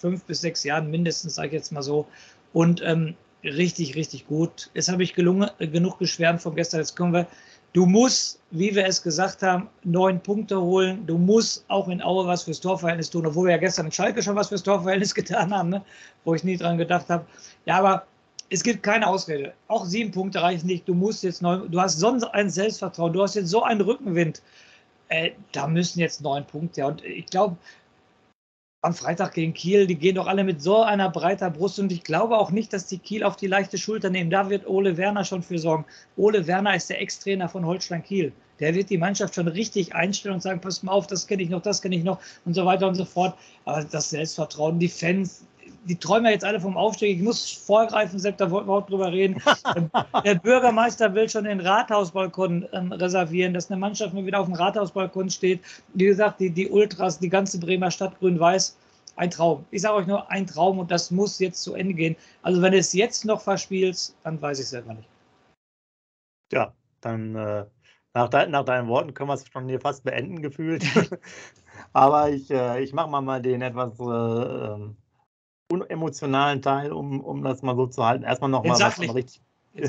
fünf 0.00 0.24
bis 0.24 0.40
sechs 0.40 0.64
Jahren 0.64 0.90
mindestens, 0.90 1.34
sage 1.34 1.48
ich 1.48 1.54
jetzt 1.54 1.72
mal 1.72 1.82
so. 1.82 2.06
Und 2.52 2.82
ähm, 2.84 3.14
richtig, 3.44 3.94
richtig 3.94 4.26
gut. 4.26 4.70
Jetzt 4.74 4.90
habe 4.90 5.02
ich 5.02 5.14
gelungen, 5.14 5.50
genug 5.58 5.98
geschwärmt 5.98 6.42
von 6.42 6.54
gestern. 6.54 6.80
Jetzt 6.80 6.96
kommen 6.96 7.12
wir. 7.12 7.26
Du 7.72 7.86
musst, 7.86 8.40
wie 8.50 8.74
wir 8.74 8.84
es 8.84 9.00
gesagt 9.00 9.42
haben, 9.42 9.68
neun 9.84 10.20
Punkte 10.20 10.60
holen. 10.60 11.06
Du 11.06 11.16
musst 11.16 11.64
auch 11.68 11.86
in 11.88 12.02
Aue 12.02 12.26
was 12.26 12.42
fürs 12.42 12.58
Torverhältnis 12.58 13.10
tun, 13.10 13.26
obwohl 13.26 13.46
wir 13.46 13.52
ja 13.52 13.58
gestern 13.58 13.86
in 13.86 13.92
Schalke 13.92 14.22
schon 14.22 14.34
was 14.34 14.48
fürs 14.48 14.64
Torverhältnis 14.64 15.14
getan 15.14 15.54
haben, 15.54 15.68
ne? 15.68 15.82
wo 16.24 16.34
ich 16.34 16.42
nie 16.42 16.56
dran 16.56 16.78
gedacht 16.78 17.08
habe. 17.08 17.24
Ja, 17.66 17.78
aber 17.78 18.06
es 18.48 18.64
gibt 18.64 18.82
keine 18.82 19.06
Ausrede. 19.06 19.52
Auch 19.68 19.84
sieben 19.84 20.10
Punkte 20.10 20.42
reichen 20.42 20.66
nicht. 20.66 20.88
Du 20.88 20.94
musst 20.94 21.22
jetzt 21.22 21.42
neun, 21.42 21.70
du 21.70 21.80
hast 21.80 22.00
sonst 22.00 22.24
ein 22.24 22.50
Selbstvertrauen. 22.50 23.12
Du 23.12 23.22
hast 23.22 23.36
jetzt 23.36 23.50
so 23.50 23.62
einen 23.62 23.80
Rückenwind. 23.80 24.42
Äh, 25.08 25.30
da 25.52 25.68
müssen 25.68 26.00
jetzt 26.00 26.22
neun 26.22 26.44
Punkte. 26.44 26.84
Und 26.84 27.04
ich 27.04 27.26
glaube, 27.26 27.56
am 28.82 28.94
Freitag 28.94 29.34
gegen 29.34 29.52
Kiel, 29.52 29.86
die 29.86 29.96
gehen 29.96 30.14
doch 30.14 30.26
alle 30.26 30.42
mit 30.42 30.62
so 30.62 30.82
einer 30.82 31.10
breiter 31.10 31.50
Brust 31.50 31.78
und 31.78 31.92
ich 31.92 32.02
glaube 32.02 32.38
auch 32.38 32.50
nicht, 32.50 32.72
dass 32.72 32.86
die 32.86 32.98
Kiel 32.98 33.24
auf 33.24 33.36
die 33.36 33.46
leichte 33.46 33.76
Schulter 33.76 34.08
nehmen. 34.08 34.30
Da 34.30 34.48
wird 34.48 34.66
Ole 34.66 34.96
Werner 34.96 35.24
schon 35.24 35.42
für 35.42 35.58
sorgen. 35.58 35.84
Ole 36.16 36.46
Werner 36.46 36.74
ist 36.74 36.88
der 36.88 37.00
Ex-Trainer 37.00 37.48
von 37.48 37.66
Holstein 37.66 38.02
Kiel. 38.02 38.32
Der 38.58 38.74
wird 38.74 38.88
die 38.88 38.96
Mannschaft 38.96 39.34
schon 39.34 39.48
richtig 39.48 39.94
einstellen 39.94 40.36
und 40.36 40.42
sagen, 40.42 40.60
pass 40.60 40.82
mal 40.82 40.92
auf, 40.92 41.06
das 41.06 41.26
kenne 41.26 41.42
ich 41.42 41.50
noch, 41.50 41.60
das 41.60 41.82
kenne 41.82 41.96
ich 41.96 42.04
noch 42.04 42.20
und 42.46 42.54
so 42.54 42.64
weiter 42.64 42.88
und 42.88 42.94
so 42.94 43.04
fort. 43.04 43.36
Aber 43.66 43.84
das 43.84 44.10
Selbstvertrauen, 44.10 44.78
die 44.78 44.88
Fans, 44.88 45.44
die 45.84 45.96
träumen 45.96 46.26
ja 46.26 46.32
jetzt 46.32 46.44
alle 46.44 46.60
vom 46.60 46.76
Aufstieg. 46.76 47.16
Ich 47.16 47.22
muss 47.22 47.50
vorgreifen, 47.50 48.18
Sepp, 48.18 48.36
da 48.36 48.50
wollten 48.50 48.68
wir 48.68 48.74
auch 48.74 48.86
drüber 48.86 49.12
reden. 49.12 49.40
Der 50.24 50.34
Bürgermeister 50.34 51.14
will 51.14 51.28
schon 51.28 51.44
den 51.44 51.60
Rathausbalkon 51.60 52.68
ähm, 52.72 52.92
reservieren, 52.92 53.54
dass 53.54 53.70
eine 53.70 53.80
Mannschaft 53.80 54.14
nur 54.14 54.26
wieder 54.26 54.40
auf 54.40 54.46
dem 54.46 54.54
Rathausbalkon 54.54 55.30
steht. 55.30 55.60
Wie 55.94 56.04
gesagt, 56.04 56.40
die, 56.40 56.50
die 56.50 56.68
Ultras, 56.68 57.18
die 57.18 57.28
ganze 57.28 57.58
Bremer 57.58 57.90
Stadt 57.90 58.18
grün-weiß. 58.18 58.76
Ein 59.16 59.30
Traum. 59.30 59.64
Ich 59.70 59.82
sage 59.82 59.96
euch 59.96 60.06
nur 60.06 60.30
ein 60.30 60.46
Traum 60.46 60.78
und 60.78 60.90
das 60.90 61.10
muss 61.10 61.38
jetzt 61.40 61.62
zu 61.62 61.74
Ende 61.74 61.94
gehen. 61.94 62.16
Also 62.42 62.62
wenn 62.62 62.72
es 62.72 62.92
jetzt 62.92 63.24
noch 63.24 63.40
verspielst, 63.40 64.16
dann 64.22 64.40
weiß 64.40 64.58
ich 64.58 64.64
es 64.64 64.70
selber 64.70 64.94
nicht. 64.94 65.08
Ja, 66.52 66.72
dann 67.00 67.34
äh, 67.34 67.64
nach, 68.14 68.28
de 68.28 68.48
nach, 68.48 68.64
deinen 68.64 68.88
Worten 68.88 69.14
können 69.14 69.28
wir 69.28 69.34
es 69.34 69.46
schon 69.46 69.68
hier 69.68 69.80
fast 69.80 70.04
beenden 70.04 70.42
gefühlt. 70.42 70.84
Aber 71.92 72.30
ich, 72.30 72.50
äh, 72.50 72.82
ich 72.82 72.92
mache 72.92 73.10
mal, 73.10 73.20
mal 73.20 73.42
den 73.42 73.62
etwas 73.62 73.98
äh, 74.00 74.04
ähm, 74.04 74.96
unemotionalen 75.70 76.62
Teil, 76.62 76.92
um, 76.92 77.20
um 77.20 77.42
das 77.42 77.62
mal 77.62 77.76
so 77.76 77.86
zu 77.86 78.04
halten. 78.04 78.24
Erstmal 78.24 78.50
nochmal 78.50 78.78
was 78.78 79.00
richtig. 79.00 79.40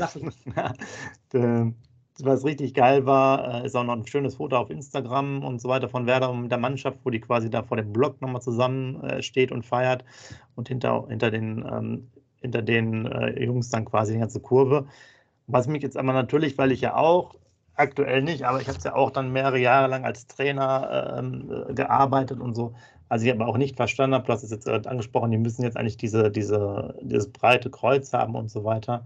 was 2.23 2.45
richtig 2.45 2.73
geil 2.73 3.05
war, 3.05 3.63
äh, 3.63 3.65
ist 3.65 3.75
auch 3.75 3.83
noch 3.83 3.95
ein 3.95 4.05
schönes 4.05 4.35
Foto 4.35 4.57
auf 4.57 4.69
Instagram 4.69 5.43
und 5.43 5.59
so 5.59 5.69
weiter 5.69 5.89
von 5.89 6.05
Werder 6.05 6.29
und 6.29 6.49
der 6.49 6.59
Mannschaft, 6.59 6.99
wo 7.03 7.09
die 7.09 7.19
quasi 7.19 7.49
da 7.49 7.63
vor 7.63 7.77
dem 7.77 7.91
Block 7.91 8.21
nochmal 8.21 8.41
zusammen 8.41 9.03
äh, 9.03 9.47
und 9.51 9.65
feiert 9.65 10.05
und 10.55 10.67
hinter, 10.67 11.07
hinter 11.09 11.31
den, 11.31 11.65
ähm, 11.71 12.07
hinter 12.41 12.61
den 12.61 13.07
äh, 13.07 13.43
Jungs 13.43 13.69
dann 13.69 13.85
quasi 13.85 14.13
die 14.13 14.19
ganze 14.19 14.39
Kurve. 14.39 14.85
Was 15.47 15.67
mich 15.67 15.81
jetzt 15.81 15.97
aber 15.97 16.13
natürlich, 16.13 16.57
weil 16.57 16.71
ich 16.71 16.81
ja 16.81 16.95
auch 16.95 17.35
aktuell 17.75 18.21
nicht, 18.21 18.43
aber 18.43 18.61
ich 18.61 18.67
habe 18.67 18.77
es 18.77 18.83
ja 18.83 18.93
auch 18.93 19.11
dann 19.11 19.31
mehrere 19.31 19.57
Jahre 19.57 19.87
lang 19.87 20.05
als 20.05 20.27
Trainer 20.27 21.15
ähm, 21.17 21.49
gearbeitet 21.73 22.39
und 22.39 22.53
so, 22.53 22.75
also 23.11 23.25
ich 23.25 23.31
aber 23.33 23.45
auch 23.45 23.57
nicht 23.57 23.75
verstanden 23.75 24.13
habe, 24.13 24.25
du 24.25 24.31
hast 24.31 24.41
es 24.41 24.51
jetzt 24.51 24.69
angesprochen, 24.69 25.31
die 25.31 25.37
müssen 25.37 25.63
jetzt 25.63 25.75
eigentlich 25.75 25.97
diese, 25.97 26.31
diese, 26.31 26.97
dieses 27.01 27.29
breite 27.29 27.69
Kreuz 27.69 28.13
haben 28.13 28.35
und 28.35 28.49
so 28.49 28.63
weiter. 28.63 29.05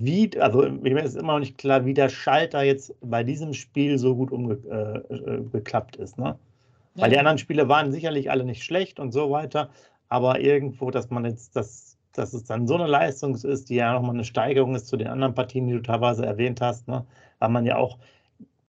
Wie, 0.00 0.30
also 0.40 0.70
mir 0.70 1.02
ist 1.02 1.16
immer 1.16 1.32
noch 1.32 1.40
nicht 1.40 1.58
klar, 1.58 1.84
wie 1.84 1.94
der 1.94 2.08
Schalter 2.08 2.62
jetzt 2.62 2.94
bei 3.00 3.24
diesem 3.24 3.54
Spiel 3.54 3.98
so 3.98 4.14
gut 4.14 4.30
umgeklappt 4.30 5.96
äh, 5.96 6.00
äh 6.00 6.04
ist. 6.04 6.16
Ne? 6.16 6.38
Ja. 6.94 7.02
Weil 7.02 7.10
die 7.10 7.18
anderen 7.18 7.38
Spiele 7.38 7.68
waren 7.68 7.90
sicherlich 7.90 8.30
alle 8.30 8.44
nicht 8.44 8.62
schlecht 8.62 9.00
und 9.00 9.10
so 9.10 9.32
weiter, 9.32 9.70
aber 10.08 10.38
irgendwo, 10.38 10.92
dass 10.92 11.10
man 11.10 11.24
jetzt, 11.24 11.56
dass, 11.56 11.98
dass 12.12 12.34
es 12.34 12.44
dann 12.44 12.68
so 12.68 12.76
eine 12.76 12.86
Leistung 12.86 13.34
ist, 13.34 13.68
die 13.68 13.74
ja 13.74 13.92
nochmal 13.94 14.14
eine 14.14 14.24
Steigerung 14.24 14.76
ist 14.76 14.86
zu 14.86 14.96
den 14.96 15.08
anderen 15.08 15.34
Partien, 15.34 15.66
die 15.66 15.72
du 15.72 15.82
teilweise 15.82 16.24
erwähnt 16.24 16.60
hast, 16.60 16.86
ne? 16.86 17.04
weil 17.40 17.48
man 17.48 17.66
ja 17.66 17.78
auch 17.78 17.98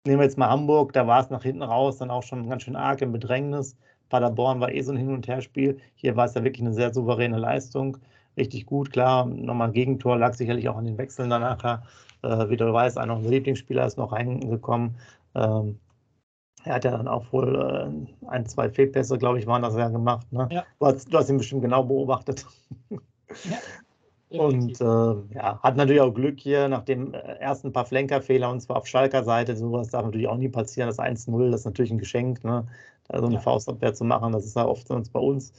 Nehmen 0.05 0.19
wir 0.19 0.25
jetzt 0.25 0.37
mal 0.37 0.49
Hamburg, 0.49 0.93
da 0.93 1.05
war 1.05 1.21
es 1.21 1.29
nach 1.29 1.43
hinten 1.43 1.61
raus 1.61 1.97
dann 1.97 2.09
auch 2.09 2.23
schon 2.23 2.49
ganz 2.49 2.63
schön 2.63 2.75
arg 2.75 3.01
im 3.01 3.11
Bedrängnis. 3.11 3.75
Paderborn 4.09 4.59
war 4.59 4.71
eh 4.71 4.81
so 4.81 4.91
ein 4.91 4.97
Hin- 4.97 5.13
und 5.13 5.27
Herspiel. 5.27 5.79
Hier 5.93 6.15
war 6.15 6.25
es 6.25 6.33
ja 6.33 6.43
wirklich 6.43 6.65
eine 6.65 6.73
sehr 6.73 6.91
souveräne 6.91 7.37
Leistung. 7.37 7.97
Richtig 8.35 8.65
gut, 8.65 8.91
klar. 8.91 9.27
Nochmal 9.27 9.67
ein 9.67 9.73
Gegentor 9.73 10.17
lag 10.17 10.33
sicherlich 10.33 10.67
auch 10.69 10.77
an 10.77 10.85
den 10.85 10.97
Wechseln 10.97 11.29
danach. 11.29 11.83
Äh, 12.23 12.49
wie 12.49 12.57
du 12.57 12.73
weißt, 12.73 12.97
einer 12.97 13.15
unserer 13.15 13.31
Lieblingsspieler 13.31 13.85
ist 13.85 13.97
noch 13.97 14.11
reingekommen. 14.11 14.95
Ähm, 15.35 15.79
er 16.63 16.75
hat 16.75 16.83
ja 16.83 16.91
dann 16.91 17.07
auch 17.07 17.31
wohl 17.31 17.55
äh, 17.55 18.27
ein, 18.27 18.45
zwei 18.47 18.69
Fehlpässe, 18.69 19.19
glaube 19.19 19.37
ich, 19.37 19.45
waren 19.45 19.61
das 19.61 19.75
ja 19.75 19.89
gemacht. 19.89 20.31
Ne? 20.31 20.47
Ja. 20.51 20.65
Du, 20.79 20.87
hast, 20.87 21.13
du 21.13 21.17
hast 21.17 21.29
ihn 21.29 21.37
bestimmt 21.37 21.61
genau 21.61 21.83
beobachtet. 21.83 22.45
Ja. 22.89 22.97
Und 24.39 24.79
äh, 24.79 25.35
ja, 25.35 25.59
hat 25.61 25.75
natürlich 25.75 26.01
auch 26.01 26.13
Glück 26.13 26.39
hier 26.39 26.69
nach 26.69 26.83
dem 26.83 27.13
äh, 27.13 27.17
ersten 27.17 27.73
paar 27.73 27.85
Flenkerfehler 27.85 28.49
und 28.49 28.61
zwar 28.61 28.77
auf 28.77 28.87
Schalker 28.87 29.23
Seite. 29.23 29.57
Sowas 29.57 29.89
darf 29.89 30.05
natürlich 30.05 30.27
auch 30.27 30.37
nie 30.37 30.47
passieren. 30.47 30.87
Das 30.87 30.99
1-0, 30.99 31.51
das 31.51 31.61
ist 31.61 31.65
natürlich 31.65 31.91
ein 31.91 31.97
Geschenk, 31.97 32.43
ne? 32.43 32.65
da 33.09 33.19
so 33.19 33.25
eine 33.25 33.35
ja. 33.35 33.41
Faustabwehr 33.41 33.93
zu 33.93 34.05
machen. 34.05 34.31
Das 34.31 34.45
ist 34.45 34.55
ja 34.55 34.65
oft 34.65 34.87
sonst 34.87 35.11
bei 35.11 35.19
uns. 35.19 35.51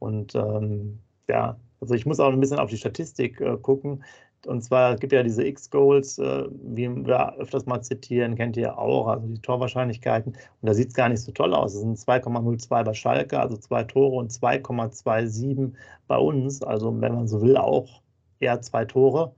Und 0.00 0.34
ähm, 0.34 0.98
ja, 1.28 1.56
Also 1.80 1.94
ich 1.94 2.04
muss 2.04 2.20
auch 2.20 2.32
ein 2.32 2.40
bisschen 2.40 2.58
auf 2.58 2.70
die 2.70 2.76
Statistik 2.76 3.40
äh, 3.40 3.56
gucken. 3.56 4.04
Und 4.46 4.62
zwar 4.62 4.96
gibt 4.96 5.12
ja 5.12 5.22
diese 5.22 5.46
X-Goals, 5.46 6.18
äh, 6.18 6.44
wie 6.50 6.88
wir 6.88 7.34
öfters 7.38 7.66
mal 7.66 7.82
zitieren, 7.82 8.36
kennt 8.36 8.56
ihr 8.56 8.78
auch, 8.78 9.06
also 9.08 9.26
die 9.26 9.40
Torwahrscheinlichkeiten. 9.40 10.32
Und 10.32 10.66
da 10.66 10.74
sieht 10.74 10.88
es 10.88 10.94
gar 10.94 11.08
nicht 11.08 11.20
so 11.22 11.32
toll 11.32 11.54
aus. 11.54 11.74
Es 11.74 11.80
sind 11.80 11.98
2,02 11.98 12.84
bei 12.84 12.94
Schalke, 12.94 13.38
also 13.40 13.56
zwei 13.56 13.84
Tore 13.84 14.16
und 14.16 14.30
2,27 14.32 15.72
bei 16.06 16.16
uns. 16.16 16.62
Also 16.62 16.98
wenn 17.00 17.14
man 17.14 17.28
so 17.28 17.42
will, 17.42 17.56
auch 17.56 18.02
eher 18.40 18.60
zwei 18.60 18.84
Tore. 18.84 19.34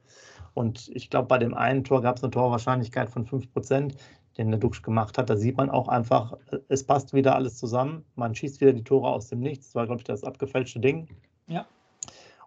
Und 0.54 0.90
ich 0.94 1.10
glaube, 1.10 1.28
bei 1.28 1.38
dem 1.38 1.54
einen 1.54 1.84
Tor 1.84 2.02
gab 2.02 2.16
es 2.16 2.22
eine 2.22 2.30
Torwahrscheinlichkeit 2.30 3.08
von 3.10 3.26
5 3.26 3.52
Prozent, 3.52 3.96
den 4.38 4.50
der 4.50 4.60
Duxch 4.60 4.82
gemacht 4.82 5.18
hat. 5.18 5.30
Da 5.30 5.36
sieht 5.36 5.56
man 5.56 5.70
auch 5.70 5.88
einfach, 5.88 6.36
es 6.68 6.84
passt 6.84 7.14
wieder 7.14 7.34
alles 7.34 7.58
zusammen. 7.58 8.04
Man 8.16 8.34
schießt 8.34 8.60
wieder 8.60 8.72
die 8.72 8.84
Tore 8.84 9.08
aus 9.08 9.28
dem 9.28 9.40
Nichts. 9.40 9.68
Das 9.68 9.74
war, 9.74 9.86
glaube 9.86 10.00
ich, 10.00 10.04
das 10.04 10.24
abgefälschte 10.24 10.80
Ding. 10.80 11.08
Ja. 11.48 11.66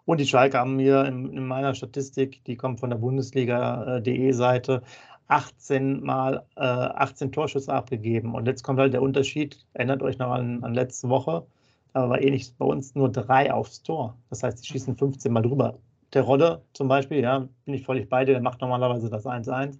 Und 0.04 0.20
die 0.20 0.26
Schalke 0.26 0.58
haben 0.58 0.76
mir 0.76 1.04
in, 1.04 1.32
in 1.32 1.46
meiner 1.46 1.74
Statistik, 1.74 2.44
die 2.44 2.56
kommt 2.56 2.78
von 2.80 2.90
der 2.90 2.96
Bundesliga.de 2.96 4.32
Seite, 4.32 4.82
18 5.28 6.00
mal 6.02 6.44
äh, 6.56 6.60
18 6.60 7.32
Torschüsse 7.32 7.72
abgegeben. 7.72 8.34
Und 8.34 8.46
jetzt 8.46 8.62
kommt 8.62 8.78
halt 8.78 8.92
der 8.92 9.02
Unterschied, 9.02 9.66
erinnert 9.72 10.02
euch 10.02 10.18
noch 10.18 10.30
an, 10.30 10.62
an 10.62 10.74
letzte 10.74 11.08
Woche, 11.08 11.44
da 11.92 12.08
war 12.08 12.20
ähnlich 12.20 12.54
bei 12.56 12.66
uns 12.66 12.94
nur 12.94 13.10
drei 13.10 13.52
aufs 13.52 13.82
Tor. 13.82 14.16
Das 14.28 14.42
heißt, 14.42 14.62
die 14.62 14.66
schießen 14.66 14.96
15 14.96 15.32
mal 15.32 15.40
drüber. 15.42 15.78
Der 16.12 16.22
Rodde 16.22 16.62
zum 16.72 16.88
Beispiel, 16.88 17.20
ja, 17.22 17.48
bin 17.64 17.74
ich 17.74 17.84
völlig 17.84 18.08
bei 18.08 18.24
dir, 18.24 18.32
der 18.32 18.42
macht 18.42 18.60
normalerweise 18.60 19.10
das 19.10 19.26
1-1. 19.26 19.78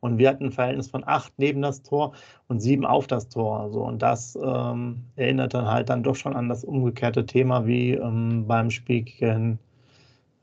Und 0.00 0.18
wir 0.18 0.28
hatten 0.28 0.46
ein 0.46 0.52
Verhältnis 0.52 0.90
von 0.90 1.02
acht 1.06 1.32
neben 1.38 1.62
das 1.62 1.82
Tor 1.82 2.12
und 2.46 2.60
sieben 2.60 2.86
auf 2.86 3.06
das 3.06 3.28
Tor. 3.28 3.60
Also, 3.60 3.82
und 3.82 4.00
das 4.00 4.36
ähm, 4.42 5.04
erinnert 5.16 5.54
dann 5.54 5.66
halt 5.66 5.88
dann 5.88 6.02
doch 6.02 6.14
schon 6.16 6.36
an 6.36 6.48
das 6.48 6.64
umgekehrte 6.64 7.26
Thema 7.26 7.66
wie 7.66 7.92
ähm, 7.94 8.46
beim 8.46 8.70
Spiel 8.70 9.02
gegen, 9.02 9.58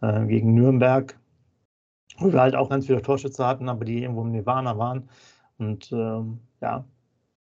äh, 0.01 0.25
gegen 0.25 0.53
Nürnberg, 0.53 1.17
wo 2.20 2.34
wir 2.34 2.41
halt 2.41 2.55
auch 2.55 2.70
ganz 2.70 2.88
viele 2.88 3.01
Torschütze 3.01 3.46
hatten, 3.48 3.70
aber 3.70 3.86
die 3.86 4.01
irgendwo 4.03 4.24
im 4.24 4.32
Nirvana 4.32 4.77
waren. 4.77 5.10
Und 5.58 5.91
ähm, 5.94 6.39
ja, 6.62 6.86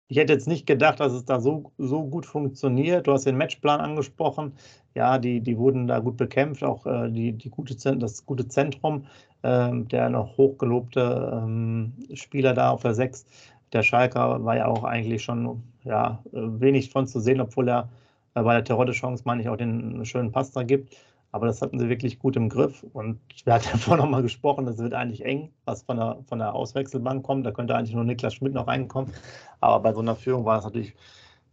ich 0.10 0.18
hätte 0.18 0.34
jetzt 0.34 0.48
nicht 0.48 0.66
gedacht, 0.66 1.00
dass 1.00 1.14
es 1.14 1.24
da 1.24 1.40
so, 1.40 1.72
so 1.78 2.04
gut 2.04 2.26
funktioniert. 2.26 3.06
Du 3.06 3.14
hast 3.14 3.26
den 3.26 3.38
Matchplan 3.38 3.80
angesprochen. 3.80 4.54
Ja, 4.96 5.20
die, 5.20 5.40
die 5.40 5.58
wurden 5.58 5.88
da 5.88 6.00
gut 6.00 6.18
bekämpft, 6.18 6.64
auch 6.64 6.88
äh, 6.88 7.12
die, 7.12 7.32
die 7.32 7.50
gute, 7.50 7.76
das 7.96 8.26
gute 8.26 8.48
Zentrum, 8.48 9.06
äh, 9.44 9.70
der 9.72 10.10
noch 10.10 10.36
hochgelobte 10.36 11.32
ähm, 11.32 11.94
Spieler 12.16 12.56
da 12.56 12.72
auf 12.72 12.82
der 12.82 12.96
6. 12.96 13.26
Der 13.72 13.84
Schalker 13.84 14.44
war 14.44 14.58
ja 14.58 14.66
auch 14.66 14.84
eigentlich 14.84 15.24
schon 15.24 15.62
ja, 15.84 16.24
wenig 16.32 16.90
von 16.90 17.06
zu 17.06 17.20
sehen, 17.20 17.40
obwohl 17.40 17.70
er 17.70 17.88
äh, 18.34 18.42
bei 18.42 18.56
der 18.56 18.64
Terodde-Chance, 18.64 19.24
meine 19.28 19.44
ich, 19.44 19.50
auch 19.50 19.58
den 19.58 20.04
schönen 20.06 20.32
Pass 20.32 20.52
da 20.52 20.64
gibt. 20.64 20.96
Aber 21.32 21.46
das 21.46 21.62
hatten 21.62 21.80
sie 21.80 21.90
wirklich 21.90 22.20
gut 22.20 22.36
im 22.36 22.50
Griff. 22.50 22.84
Und 22.94 23.20
wir 23.46 23.54
hatten 23.54 23.68
ja 23.72 23.78
vorhin 23.78 24.04
nochmal 24.04 24.24
gesprochen, 24.24 24.68
es 24.68 24.78
wird 24.78 24.94
eigentlich 24.94 25.24
eng, 25.26 25.52
was 25.66 25.84
von 25.84 25.98
der, 25.98 26.20
von 26.28 26.40
der 26.40 26.56
Auswechselbank 26.56 27.24
kommt. 27.24 27.46
Da 27.46 27.52
könnte 27.52 27.76
eigentlich 27.76 27.96
nur 27.96 28.04
Niklas 28.04 28.34
Schmidt 28.34 28.54
noch 28.54 28.68
reinkommen. 28.68 29.14
Aber 29.60 29.82
bei 29.82 29.94
so 29.94 30.00
einer 30.00 30.16
Führung 30.16 30.46
war 30.46 30.56
das 30.56 30.66
natürlich 30.66 30.96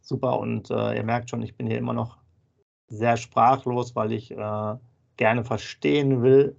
super. 0.01 0.39
Und 0.39 0.71
äh, 0.71 0.97
ihr 0.97 1.05
merkt 1.05 1.31
schon, 1.31 1.43
ich 1.43 1.57
bin 1.57 1.67
hier 1.67 1.79
immer 1.79 1.93
noch 1.93 2.17
sehr 2.89 3.17
sprachlos, 3.17 3.95
weil 3.97 4.13
ich 4.13 4.31
äh, 4.31 4.75
gerne 5.17 5.45
verstehen 5.45 6.23
will, 6.23 6.57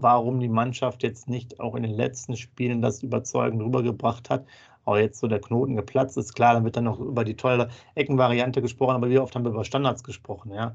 warum 0.00 0.40
die 0.40 0.48
Mannschaft 0.48 1.02
jetzt 1.02 1.28
nicht 1.28 1.60
auch 1.60 1.74
in 1.74 1.82
den 1.82 1.92
letzten 1.92 2.36
Spielen 2.36 2.82
das 2.82 3.02
überzeugend 3.02 3.62
rübergebracht 3.62 4.30
hat. 4.30 4.46
Aber 4.84 5.00
jetzt 5.00 5.20
so 5.20 5.28
der 5.28 5.40
Knoten 5.40 5.76
geplatzt 5.76 6.16
ist, 6.16 6.34
klar, 6.34 6.54
dann 6.54 6.64
wird 6.64 6.76
dann 6.76 6.84
noch 6.84 6.98
über 6.98 7.24
die 7.24 7.36
tolle 7.36 7.68
Eckenvariante 7.94 8.62
gesprochen, 8.62 8.94
aber 8.94 9.10
wie 9.10 9.18
oft 9.18 9.34
haben 9.34 9.44
wir 9.44 9.50
über 9.50 9.64
Standards 9.64 10.02
gesprochen, 10.02 10.52
ja? 10.52 10.74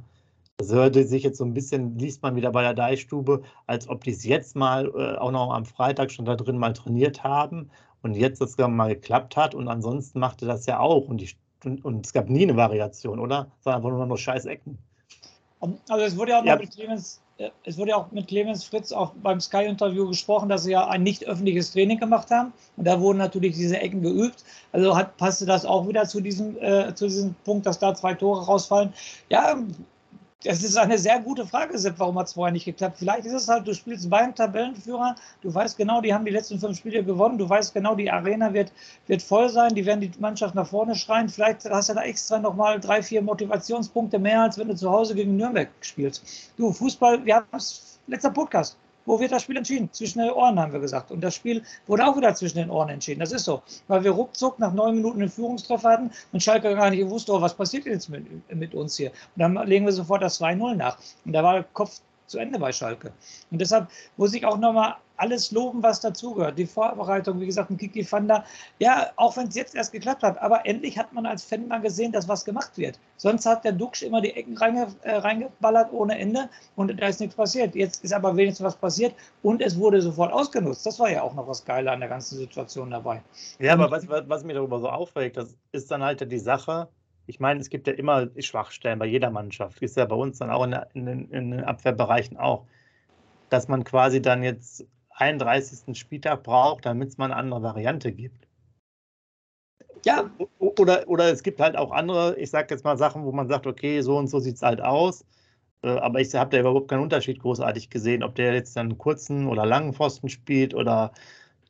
Das 0.57 0.71
hörte 0.71 1.03
sich 1.05 1.23
jetzt 1.23 1.37
so 1.37 1.45
ein 1.45 1.53
bisschen, 1.53 1.97
liest 1.97 2.21
man 2.21 2.35
wieder 2.35 2.51
bei 2.51 2.61
der 2.61 2.73
Deichstube, 2.73 3.41
als 3.65 3.89
ob 3.89 4.03
die 4.03 4.11
es 4.11 4.23
jetzt 4.23 4.55
mal 4.55 4.87
äh, 4.95 5.17
auch 5.17 5.31
noch 5.31 5.51
am 5.51 5.65
Freitag 5.65 6.11
schon 6.11 6.25
da 6.25 6.35
drin 6.35 6.57
mal 6.57 6.73
trainiert 6.73 7.23
haben 7.23 7.69
und 8.03 8.15
jetzt 8.15 8.39
das 8.39 8.57
mal 8.57 8.89
geklappt 8.93 9.35
hat 9.35 9.55
und 9.55 9.67
ansonsten 9.67 10.19
machte 10.19 10.45
das 10.45 10.65
ja 10.67 10.79
auch 10.79 11.07
und, 11.07 11.21
die, 11.21 11.29
und, 11.63 11.83
und 11.83 12.05
es 12.05 12.13
gab 12.13 12.29
nie 12.29 12.43
eine 12.43 12.55
Variation, 12.55 13.19
oder? 13.19 13.47
Es 13.59 13.65
waren 13.65 13.77
einfach 13.77 13.89
nur 13.89 14.05
noch 14.05 14.17
scheiß 14.17 14.45
Ecken. 14.45 14.77
Also 15.89 16.05
es 16.05 16.17
wurde 16.17 16.31
ja 16.31 16.41
auch 16.41 16.45
ja. 16.45 16.57
mit 16.57 16.71
Clemens, 16.71 17.21
äh, 17.37 17.49
es 17.63 17.77
wurde 17.77 17.95
auch 17.95 18.11
mit 18.11 18.27
Clemens 18.27 18.63
Fritz 18.65 18.91
auch 18.91 19.13
beim 19.23 19.39
Sky-Interview 19.39 20.07
gesprochen, 20.07 20.49
dass 20.49 20.63
sie 20.63 20.71
ja 20.71 20.87
ein 20.87 21.03
nicht 21.03 21.25
öffentliches 21.25 21.71
Training 21.71 21.99
gemacht 21.99 22.29
haben. 22.31 22.51
Und 22.75 22.85
da 22.85 22.99
wurden 22.99 23.17
natürlich 23.17 23.55
diese 23.55 23.79
Ecken 23.79 24.01
geübt. 24.01 24.43
Also 24.71 24.95
hat, 24.95 25.15
passte 25.17 25.45
das 25.45 25.65
auch 25.65 25.87
wieder 25.87 26.05
zu 26.05 26.19
diesem, 26.19 26.57
äh, 26.57 26.93
zu 26.93 27.05
diesem 27.05 27.33
Punkt, 27.45 27.65
dass 27.65 27.79
da 27.79 27.95
zwei 27.95 28.13
Tore 28.13 28.45
rausfallen. 28.45 28.93
Ja, 29.29 29.55
das 30.43 30.63
ist 30.63 30.77
eine 30.77 30.97
sehr 30.97 31.19
gute 31.19 31.45
Frage, 31.45 31.77
Sepp. 31.77 31.95
Warum 31.99 32.19
hat 32.19 32.27
es 32.27 32.33
vorher 32.33 32.51
nicht 32.51 32.65
geklappt? 32.65 32.97
Vielleicht 32.99 33.25
ist 33.25 33.33
es 33.33 33.47
halt, 33.47 33.67
du 33.67 33.73
spielst 33.73 34.09
beim 34.09 34.35
Tabellenführer, 34.35 35.15
du 35.41 35.53
weißt 35.53 35.77
genau, 35.77 36.01
die 36.01 36.13
haben 36.13 36.25
die 36.25 36.31
letzten 36.31 36.59
fünf 36.59 36.77
Spiele 36.77 37.03
gewonnen, 37.03 37.37
du 37.37 37.47
weißt 37.47 37.73
genau, 37.73 37.95
die 37.95 38.11
Arena 38.11 38.53
wird, 38.53 38.71
wird 39.07 39.21
voll 39.21 39.49
sein, 39.49 39.73
die 39.73 39.85
werden 39.85 40.01
die 40.01 40.11
Mannschaft 40.19 40.55
nach 40.55 40.67
vorne 40.67 40.95
schreien. 40.95 41.29
Vielleicht 41.29 41.65
hast 41.65 41.89
du 41.89 41.93
da 41.93 42.03
extra 42.03 42.39
nochmal 42.39 42.79
drei, 42.79 43.01
vier 43.01 43.21
Motivationspunkte 43.21 44.19
mehr, 44.19 44.41
als 44.41 44.57
wenn 44.57 44.67
du 44.67 44.75
zu 44.75 44.91
Hause 44.91 45.15
gegen 45.15 45.37
Nürnberg 45.37 45.69
spielst. 45.81 46.51
Du, 46.57 46.71
Fußball, 46.71 47.25
wir 47.25 47.35
haben 47.35 47.47
es, 47.53 47.99
letzter 48.07 48.31
Podcast. 48.31 48.77
Wo 49.05 49.19
wird 49.19 49.31
das 49.31 49.43
Spiel 49.43 49.57
entschieden? 49.57 49.89
Zwischen 49.91 50.19
den 50.19 50.31
Ohren, 50.31 50.59
haben 50.59 50.71
wir 50.71 50.79
gesagt. 50.79 51.11
Und 51.11 51.21
das 51.21 51.35
Spiel 51.35 51.63
wurde 51.87 52.05
auch 52.05 52.15
wieder 52.15 52.33
zwischen 52.35 52.57
den 52.57 52.69
Ohren 52.69 52.89
entschieden. 52.89 53.19
Das 53.19 53.31
ist 53.31 53.45
so. 53.45 53.61
Weil 53.87 54.03
wir 54.03 54.11
ruckzuck 54.11 54.59
nach 54.59 54.73
neun 54.73 54.95
Minuten 54.95 55.21
einen 55.21 55.29
Führungstreffer 55.29 55.89
hatten 55.89 56.11
und 56.31 56.41
Schalke 56.41 56.73
gar 56.75 56.89
nicht 56.89 56.99
gewusst, 56.99 57.29
oh, 57.29 57.41
was 57.41 57.53
passiert 57.53 57.85
jetzt 57.85 58.09
mit, 58.09 58.25
mit 58.53 58.73
uns 58.73 58.97
hier? 58.97 59.11
Und 59.35 59.39
dann 59.39 59.67
legen 59.67 59.85
wir 59.85 59.93
sofort 59.93 60.21
das 60.21 60.39
2-0 60.39 60.75
nach. 60.75 60.97
Und 61.25 61.33
da 61.33 61.43
war 61.43 61.53
der 61.53 61.63
Kopf 61.73 61.99
zu 62.27 62.39
Ende 62.39 62.59
bei 62.59 62.71
Schalke. 62.71 63.11
Und 63.51 63.59
deshalb 63.59 63.87
muss 64.17 64.33
ich 64.33 64.45
auch 64.45 64.57
nochmal 64.57 64.95
alles 65.17 65.51
loben, 65.51 65.83
was 65.83 65.99
dazugehört. 65.99 66.57
Die 66.57 66.65
Vorbereitung, 66.65 67.39
wie 67.39 67.45
gesagt, 67.45 67.69
ein 67.69 67.77
Kiki 67.77 68.03
Fanda. 68.03 68.45
Ja, 68.79 69.11
auch 69.15 69.37
wenn 69.37 69.47
es 69.47 69.55
jetzt 69.55 69.75
erst 69.75 69.91
geklappt 69.91 70.23
hat, 70.23 70.41
aber 70.41 70.65
endlich 70.65 70.97
hat 70.97 71.13
man 71.13 71.25
als 71.25 71.43
Fan 71.43 71.67
mal 71.67 71.81
gesehen, 71.81 72.11
dass 72.11 72.27
was 72.27 72.45
gemacht 72.45 72.77
wird. 72.77 72.99
Sonst 73.17 73.45
hat 73.45 73.63
der 73.63 73.71
Duxch 73.71 74.03
immer 74.03 74.21
die 74.21 74.31
Ecken 74.31 74.57
reinge, 74.57 74.87
äh, 75.03 75.15
reingeballert 75.15 75.91
ohne 75.91 76.17
Ende 76.17 76.49
und 76.75 76.99
da 76.99 77.07
ist 77.07 77.19
nichts 77.19 77.35
passiert. 77.35 77.75
Jetzt 77.75 78.03
ist 78.03 78.13
aber 78.13 78.35
wenigstens 78.35 78.65
was 78.65 78.75
passiert 78.75 79.15
und 79.41 79.61
es 79.61 79.77
wurde 79.77 80.01
sofort 80.01 80.33
ausgenutzt. 80.33 80.85
Das 80.85 80.99
war 80.99 81.11
ja 81.11 81.21
auch 81.21 81.33
noch 81.33 81.47
was 81.47 81.63
Geile 81.63 81.91
an 81.91 81.99
der 81.99 82.09
ganzen 82.09 82.37
Situation 82.37 82.91
dabei. 82.91 83.21
Ja, 83.59 83.73
aber 83.73 83.91
was, 83.91 84.07
was, 84.09 84.27
was 84.27 84.43
mich 84.43 84.55
darüber 84.55 84.79
so 84.79 84.89
aufregt, 84.89 85.37
das 85.37 85.55
ist 85.71 85.91
dann 85.91 86.03
halt 86.03 86.31
die 86.31 86.39
Sache, 86.39 86.89
ich 87.25 87.39
meine, 87.39 87.59
es 87.59 87.69
gibt 87.69 87.87
ja 87.87 87.93
immer 87.93 88.27
Schwachstellen 88.39 88.99
bei 88.99 89.05
jeder 89.05 89.29
Mannschaft. 89.29 89.81
Ist 89.81 89.95
ja 89.95 90.05
bei 90.05 90.15
uns 90.15 90.39
dann 90.39 90.49
auch 90.49 90.63
in, 90.65 90.73
in, 90.93 91.07
in 91.31 91.51
den 91.51 91.63
Abwehrbereichen 91.63 92.37
auch, 92.37 92.65
dass 93.49 93.67
man 93.67 93.83
quasi 93.83 94.21
dann 94.21 94.43
jetzt 94.43 94.85
31. 95.15 95.97
Spieltag 95.97 96.43
braucht, 96.43 96.85
damit 96.85 97.09
es 97.09 97.17
mal 97.17 97.25
eine 97.25 97.35
andere 97.35 97.63
Variante 97.63 98.11
gibt. 98.11 98.47
Ja. 100.05 100.29
Oder, 100.59 101.07
oder 101.07 101.31
es 101.31 101.43
gibt 101.43 101.59
halt 101.59 101.77
auch 101.77 101.91
andere, 101.91 102.37
ich 102.37 102.49
sage 102.49 102.73
jetzt 102.73 102.83
mal 102.83 102.97
Sachen, 102.97 103.23
wo 103.23 103.31
man 103.31 103.47
sagt, 103.47 103.67
okay, 103.67 104.01
so 104.01 104.17
und 104.17 104.27
so 104.27 104.39
sieht 104.39 104.55
es 104.55 104.61
halt 104.61 104.81
aus. 104.81 105.25
Äh, 105.83 105.89
aber 105.89 106.19
ich 106.19 106.33
habe 106.33 106.49
da 106.49 106.59
überhaupt 106.59 106.89
keinen 106.89 107.03
Unterschied 107.03 107.39
großartig 107.39 107.89
gesehen, 107.89 108.23
ob 108.23 108.35
der 108.35 108.53
jetzt 108.53 108.75
dann 108.75 108.87
einen 108.87 108.97
kurzen 108.97 109.47
oder 109.47 109.65
langen 109.65 109.93
Pfosten 109.93 110.29
spielt 110.29 110.73
oder 110.73 111.11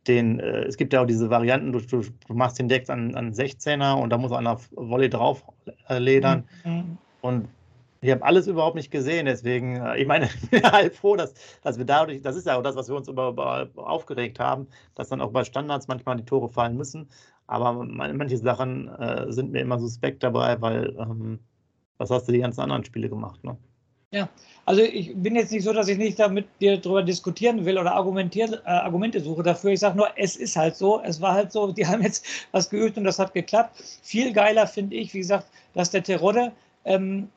den, 0.07 0.39
äh, 0.39 0.63
es 0.63 0.77
gibt 0.77 0.93
ja 0.93 1.01
auch 1.01 1.05
diese 1.05 1.29
Varianten, 1.29 1.71
du, 1.71 1.79
du, 1.79 2.01
du 2.01 2.33
machst 2.33 2.59
den 2.59 2.69
Deck 2.69 2.89
an, 2.89 3.15
an 3.15 3.33
16er 3.33 3.93
und 3.93 4.09
da 4.09 4.17
muss 4.17 4.31
einer 4.31 4.59
Volley 4.71 5.09
drauf 5.09 5.43
äh, 5.87 5.99
ledern. 5.99 6.43
Mhm. 6.63 6.97
Und 7.21 7.47
ich 8.03 8.11
habe 8.11 8.23
alles 8.23 8.47
überhaupt 8.47 8.75
nicht 8.75 8.91
gesehen, 8.91 9.25
deswegen, 9.25 9.77
äh, 9.77 9.97
ich 9.97 10.07
meine, 10.07 10.25
ich 10.41 10.49
bin 10.49 10.63
halt 10.63 10.95
froh, 10.95 11.15
dass, 11.15 11.33
dass 11.61 11.77
wir 11.77 11.85
dadurch, 11.85 12.21
das 12.21 12.35
ist 12.35 12.47
ja 12.47 12.57
auch 12.57 12.63
das, 12.63 12.75
was 12.75 12.89
wir 12.89 12.95
uns 12.95 13.07
über, 13.07 13.29
über 13.29 13.69
aufgeregt 13.75 14.39
haben, 14.39 14.67
dass 14.95 15.09
dann 15.09 15.21
auch 15.21 15.31
bei 15.31 15.43
Standards 15.43 15.87
manchmal 15.87 16.17
die 16.17 16.25
Tore 16.25 16.49
fallen 16.49 16.77
müssen. 16.77 17.09
Aber 17.47 17.73
manche 17.73 18.37
Sachen 18.37 18.87
äh, 18.87 19.31
sind 19.31 19.51
mir 19.51 19.61
immer 19.61 19.79
suspekt 19.79 20.23
dabei, 20.23 20.61
weil 20.61 20.95
ähm, 20.97 21.39
was 21.97 22.09
hast 22.09 22.27
du 22.27 22.31
die 22.31 22.39
ganzen 22.39 22.61
anderen 22.61 22.85
Spiele 22.85 23.09
gemacht, 23.09 23.43
ne? 23.43 23.57
Ja, 24.13 24.29
also 24.65 24.83
ich 24.83 25.11
bin 25.15 25.35
jetzt 25.35 25.51
nicht 25.51 25.63
so, 25.63 25.73
dass 25.73 25.87
ich 25.87 25.97
nicht 25.97 26.19
damit 26.19 26.45
dir 26.61 26.77
darüber 26.77 27.01
diskutieren 27.01 27.65
will 27.65 27.79
oder 27.79 27.95
argumentieren, 27.95 28.53
äh, 28.53 28.69
Argumente 28.69 29.19
suche 29.19 29.41
dafür. 29.41 29.71
Ich 29.71 29.79
sage 29.79 29.97
nur, 29.97 30.07
es 30.15 30.35
ist 30.35 30.55
halt 30.55 30.75
so. 30.75 31.01
Es 31.03 31.19
war 31.19 31.33
halt 31.33 31.51
so, 31.51 31.71
die 31.73 31.87
haben 31.87 32.03
jetzt 32.03 32.23
was 32.51 32.69
geübt 32.69 32.95
und 32.97 33.05
das 33.05 33.17
hat 33.17 33.33
geklappt. 33.33 33.81
Viel 34.03 34.31
geiler 34.31 34.67
finde 34.67 34.95
ich, 34.97 35.13
wie 35.15 35.19
gesagt, 35.19 35.47
dass 35.73 35.89
der 35.89 36.03
Terodde 36.03 36.51
ähm, 36.85 37.29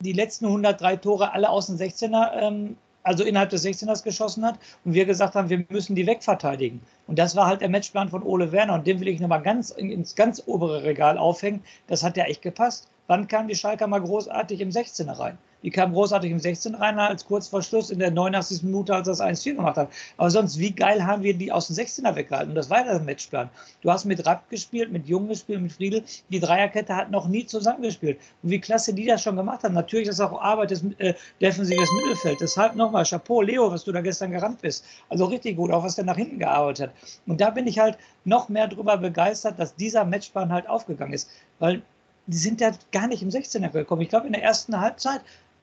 die 0.00 0.12
letzten 0.12 0.46
103 0.46 0.96
Tore 0.96 1.32
alle 1.32 1.48
aus 1.48 1.66
dem 1.66 1.76
16er, 1.76 2.32
ähm, 2.40 2.76
also 3.02 3.24
innerhalb 3.24 3.50
des 3.50 3.64
16ers 3.64 4.02
geschossen 4.02 4.44
hat 4.44 4.58
und 4.84 4.94
wir 4.94 5.06
gesagt 5.06 5.34
haben, 5.34 5.48
wir 5.48 5.64
müssen 5.68 5.94
die 5.94 6.06
wegverteidigen. 6.06 6.80
Und 7.06 7.18
das 7.18 7.34
war 7.36 7.46
halt 7.46 7.60
der 7.60 7.68
Matchplan 7.68 8.08
von 8.08 8.22
Ole 8.22 8.52
Werner 8.52 8.74
und 8.74 8.86
den 8.86 9.00
will 9.00 9.08
ich 9.08 9.20
nochmal 9.20 9.42
ganz 9.42 9.70
ins 9.70 10.14
ganz 10.14 10.42
obere 10.46 10.82
Regal 10.82 11.16
aufhängen. 11.16 11.62
Das 11.86 12.02
hat 12.02 12.16
ja 12.16 12.24
echt 12.24 12.42
gepasst. 12.42 12.88
Wann 13.06 13.26
kam 13.26 13.48
die 13.48 13.54
Schalker 13.54 13.86
mal 13.86 14.00
großartig 14.00 14.60
im 14.60 14.70
16er 14.70 15.18
rein? 15.18 15.38
Die 15.62 15.70
kam 15.70 15.92
großartig 15.92 16.30
im 16.30 16.38
16 16.38 16.74
rein, 16.74 16.98
als 16.98 17.24
kurz 17.24 17.48
vor 17.48 17.62
Schluss 17.62 17.90
in 17.90 17.98
der 17.98 18.10
89. 18.10 18.62
Minute, 18.62 18.94
als 18.94 19.06
das 19.06 19.20
1-4 19.20 19.56
gemacht 19.56 19.76
hat. 19.76 19.90
Aber 20.16 20.30
sonst, 20.30 20.58
wie 20.58 20.70
geil 20.70 21.04
haben 21.04 21.22
wir 21.22 21.34
die 21.34 21.52
aus 21.52 21.66
dem 21.66 21.76
16er 21.76 22.14
weggehalten? 22.14 22.50
Und 22.50 22.54
das 22.54 22.70
war 22.70 22.82
der 22.84 22.98
Matchplan. 23.00 23.50
Du 23.82 23.90
hast 23.90 24.04
mit 24.04 24.24
Rapp 24.26 24.48
gespielt, 24.48 24.90
mit 24.90 25.06
Jung 25.06 25.28
gespielt, 25.28 25.60
mit 25.60 25.72
Friedel. 25.72 26.02
Die 26.30 26.40
Dreierkette 26.40 26.94
hat 26.94 27.10
noch 27.10 27.28
nie 27.28 27.44
zusammengespielt. 27.46 28.18
Und 28.42 28.50
wie 28.50 28.60
klasse 28.60 28.94
die 28.94 29.06
das 29.06 29.22
schon 29.22 29.36
gemacht 29.36 29.64
haben. 29.64 29.74
Natürlich 29.74 30.08
ist 30.08 30.18
das 30.18 30.30
auch 30.30 30.40
Arbeit 30.40 30.70
des 30.70 30.82
äh, 30.98 31.14
defensives 31.40 31.90
Mittelfeld. 31.92 32.40
Deshalb 32.40 32.74
nochmal 32.76 33.04
Chapeau, 33.04 33.42
Leo, 33.42 33.70
was 33.70 33.84
du 33.84 33.92
da 33.92 34.00
gestern 34.00 34.30
gerannt 34.30 34.62
bist. 34.62 34.84
Also 35.08 35.26
richtig 35.26 35.56
gut, 35.56 35.70
auch 35.70 35.84
was 35.84 35.96
der 35.96 36.04
nach 36.04 36.16
hinten 36.16 36.38
gearbeitet 36.38 36.88
hat. 36.88 36.94
Und 37.26 37.40
da 37.40 37.50
bin 37.50 37.66
ich 37.66 37.78
halt 37.78 37.98
noch 38.24 38.48
mehr 38.48 38.68
darüber 38.68 38.96
begeistert, 38.96 39.58
dass 39.58 39.74
dieser 39.74 40.04
Matchplan 40.04 40.52
halt 40.52 40.68
aufgegangen 40.68 41.12
ist. 41.12 41.30
Weil 41.58 41.82
die 42.26 42.36
sind 42.36 42.60
ja 42.60 42.72
gar 42.92 43.08
nicht 43.08 43.22
im 43.22 43.28
16er 43.28 43.70
gekommen. 43.70 44.02
Ich 44.02 44.08
glaube, 44.08 44.26
in 44.26 44.32
der 44.32 44.42
ersten 44.42 44.78
Halbzeit, 44.78 45.20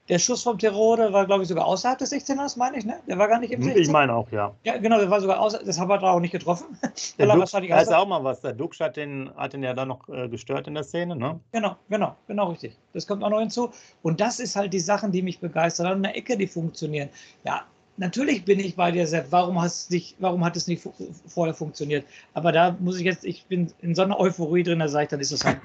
der 0.09 0.19
Schuss 0.19 0.43
vom 0.43 0.57
Terrore 0.57 1.11
war, 1.11 1.25
glaube 1.25 1.43
ich, 1.43 1.49
sogar 1.49 1.65
außerhalb 1.65 1.97
des 1.97 2.11
16ers, 2.11 2.57
meine 2.57 2.77
ich, 2.77 2.85
ne? 2.85 2.99
Der 3.07 3.17
war 3.17 3.27
gar 3.27 3.39
nicht 3.39 3.51
im 3.51 3.61
16er. 3.61 3.75
Ich 3.75 3.89
meine 3.89 4.13
auch, 4.13 4.31
ja. 4.31 4.53
Ja, 4.63 4.77
genau, 4.77 4.99
der 4.99 5.09
war 5.09 5.19
sogar 5.19 5.39
außerhalb, 5.39 5.65
das 5.65 5.79
hat 5.79 5.89
er 5.89 6.03
auch 6.03 6.19
nicht 6.19 6.31
getroffen. 6.31 6.77
Der 7.17 7.27
Dux, 7.35 7.51
da 7.51 7.81
ist 7.81 7.93
auch 7.93 8.07
mal 8.07 8.23
was. 8.23 8.41
Der 8.41 8.53
Dux 8.53 8.79
hat 8.79 8.95
den, 8.95 9.29
hat 9.35 9.53
den 9.53 9.63
ja 9.63 9.73
dann 9.73 9.89
noch 9.89 10.07
äh, 10.09 10.29
gestört 10.29 10.67
in 10.67 10.75
der 10.75 10.83
Szene, 10.83 11.15
ne? 11.15 11.39
Genau, 11.51 11.75
genau, 11.89 12.15
genau 12.27 12.49
richtig. 12.49 12.77
Das 12.93 13.05
kommt 13.05 13.23
auch 13.23 13.29
noch 13.29 13.39
hinzu. 13.39 13.71
Und 14.01 14.21
das 14.21 14.39
ist 14.39 14.55
halt 14.55 14.73
die 14.73 14.79
Sachen, 14.79 15.11
die 15.11 15.21
mich 15.21 15.39
begeistern. 15.39 15.87
An 15.87 16.03
der 16.03 16.15
Ecke, 16.15 16.37
die 16.37 16.47
funktionieren. 16.47 17.09
Ja, 17.43 17.65
natürlich 17.97 18.45
bin 18.45 18.59
ich 18.59 18.75
bei 18.75 18.91
dir, 18.91 19.05
Sepp. 19.07 19.27
Warum, 19.31 19.61
hast 19.61 19.91
nicht, 19.91 20.15
warum 20.19 20.43
hat 20.45 20.55
es 20.55 20.67
nicht 20.67 20.87
vorher 21.27 21.53
funktioniert? 21.53 22.05
Aber 22.33 22.51
da 22.51 22.77
muss 22.79 22.97
ich 22.97 23.03
jetzt, 23.03 23.25
ich 23.25 23.45
bin 23.45 23.71
in 23.81 23.95
so 23.95 24.03
einer 24.03 24.19
Euphorie 24.19 24.63
drin, 24.63 24.79
da 24.79 24.87
sage 24.87 25.03
ich, 25.03 25.09
dann 25.09 25.19
ist 25.19 25.31
es 25.31 25.43
halt. 25.43 25.59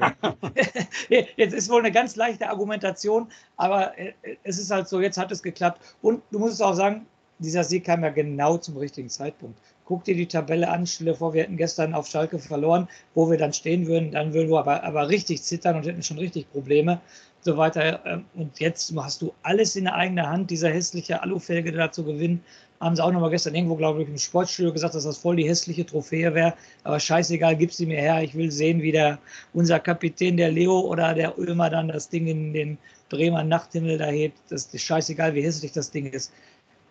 jetzt 1.37 1.55
ist 1.55 1.71
wohl 1.71 1.81
eine 1.81 1.93
ganz 1.93 2.17
leichte 2.17 2.49
Argumentation, 2.49 3.29
aber 3.57 3.97
äh, 3.99 4.13
es 4.43 4.59
ist 4.59 4.71
halt 4.71 4.89
so, 4.89 5.01
jetzt 5.01 5.19
hat 5.19 5.31
es 5.31 5.43
geklappt. 5.43 5.81
Und 6.01 6.23
du 6.31 6.39
musst 6.39 6.63
auch 6.63 6.75
sagen, 6.75 7.07
dieser 7.39 7.65
Sieg 7.65 7.85
kam 7.85 8.03
ja 8.03 8.11
genau 8.11 8.57
zum 8.57 8.77
richtigen 8.77 9.09
Zeitpunkt. 9.09 9.59
Guck 9.85 10.05
dir 10.05 10.15
die 10.15 10.27
Tabelle 10.27 10.71
an, 10.71 10.87
stell 10.87 11.09
dir 11.09 11.15
vor, 11.15 11.35
wir 11.35 11.43
hätten 11.43 11.57
gestern 11.57 11.93
auf 11.93 12.07
Schalke 12.07 12.39
verloren, 12.39 12.89
wo 13.15 13.31
wir 13.31 13.37
dann 13.37 13.53
stehen 13.53 13.87
würden, 13.87 14.13
dann 14.13 14.33
würden 14.33 14.49
wir 14.49 14.61
aber, 14.61 14.85
aber 14.85 15.09
richtig 15.09 15.43
zittern 15.43 15.77
und 15.77 15.87
hätten 15.87 16.03
schon 16.03 16.19
richtig 16.19 16.51
Probleme 16.53 17.01
so 17.43 17.57
weiter. 17.57 18.01
Ähm, 18.07 18.25
und 18.35 18.59
jetzt 18.59 18.93
hast 18.97 19.23
du 19.23 19.33
alles 19.43 19.77
in 19.77 19.85
der 19.85 19.95
eigenen 19.95 20.27
Hand, 20.27 20.51
dieser 20.51 20.71
hässliche 20.71 21.23
Alufelge 21.23 21.73
da 21.73 21.91
zu 21.91 22.05
gewinnen. 22.05 22.43
Haben 22.81 22.97
sie 22.97 23.05
auch 23.05 23.13
nochmal 23.13 23.31
gestern 23.31 23.55
irgendwo, 23.55 23.77
glaube 23.77 24.03
ich, 24.03 24.09
im 24.09 24.19
Sportstudio 24.19 24.73
gesagt, 24.73 24.95
dass 24.95 25.05
das 25.05 25.19
voll 25.19 25.37
die 25.37 25.49
hässliche 25.49 25.87
Trophäe 25.87 26.35
wäre. 26.35 26.55
Aber 26.83 26.99
scheißegal, 26.99 27.57
gib 27.57 27.73
sie 27.73 27.87
mir 27.87 28.01
her. 28.01 28.23
Ich 28.23 28.35
will 28.35 28.51
sehen, 28.51 28.83
wie 28.83 28.91
der, 28.91 29.19
unser 29.53 29.79
Kapitän, 29.79 30.37
der 30.37 30.51
Leo 30.51 30.81
oder 30.81 31.15
der 31.15 31.39
Ulmer 31.39 31.71
dann 31.71 31.89
das 31.89 32.09
Ding 32.09 32.27
in 32.27 32.53
den 32.53 32.79
Bremer 33.09 33.45
Nachthimmel 33.45 33.99
da 33.99 34.07
hebt. 34.07 34.39
Das 34.49 34.67
ist 34.67 34.83
scheißegal, 34.83 35.35
wie 35.35 35.43
hässlich 35.43 35.73
das 35.73 35.91
Ding 35.91 36.07
ist. 36.07 36.33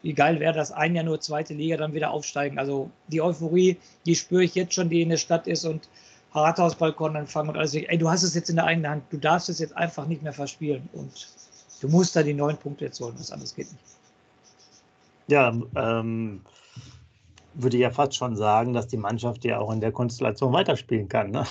Wie 0.03 0.13
geil 0.13 0.39
wäre 0.39 0.53
das, 0.53 0.71
ein 0.71 0.95
Jahr 0.95 1.03
nur 1.03 1.19
zweite 1.19 1.53
Liga, 1.53 1.77
dann 1.77 1.93
wieder 1.93 2.11
aufsteigen. 2.11 2.57
Also 2.57 2.89
die 3.07 3.21
Euphorie, 3.21 3.77
die 4.05 4.15
spüre 4.15 4.43
ich 4.43 4.55
jetzt 4.55 4.73
schon, 4.73 4.89
die 4.89 5.01
in 5.01 5.09
der 5.09 5.17
Stadt 5.17 5.45
ist 5.45 5.65
und 5.65 5.89
Rathausbalkon 6.33 7.15
empfangen 7.15 7.49
und 7.49 7.57
alles. 7.57 7.73
Ey, 7.73 7.97
du 7.97 8.09
hast 8.09 8.23
es 8.23 8.35
jetzt 8.35 8.49
in 8.49 8.55
der 8.55 8.65
eigenen 8.65 8.91
Hand. 8.91 9.03
Du 9.09 9.17
darfst 9.17 9.49
es 9.49 9.59
jetzt 9.59 9.75
einfach 9.75 10.07
nicht 10.07 10.21
mehr 10.21 10.33
verspielen. 10.33 10.87
Und 10.93 11.29
du 11.81 11.87
musst 11.89 12.15
da 12.15 12.23
die 12.23 12.33
neun 12.33 12.57
Punkte 12.57 12.85
jetzt 12.85 12.99
holen. 13.01 13.15
Was 13.17 13.31
anderes 13.31 13.53
geht 13.53 13.71
nicht. 13.71 13.83
Ja, 15.27 15.53
ähm, 15.75 16.41
würde 17.53 17.77
ja 17.77 17.89
fast 17.89 18.15
schon 18.15 18.35
sagen, 18.35 18.73
dass 18.73 18.87
die 18.87 18.97
Mannschaft 18.97 19.43
ja 19.43 19.59
auch 19.59 19.71
in 19.71 19.81
der 19.81 19.91
Konstellation 19.91 20.53
weiterspielen 20.53 21.09
kann. 21.09 21.31
Ne? 21.31 21.45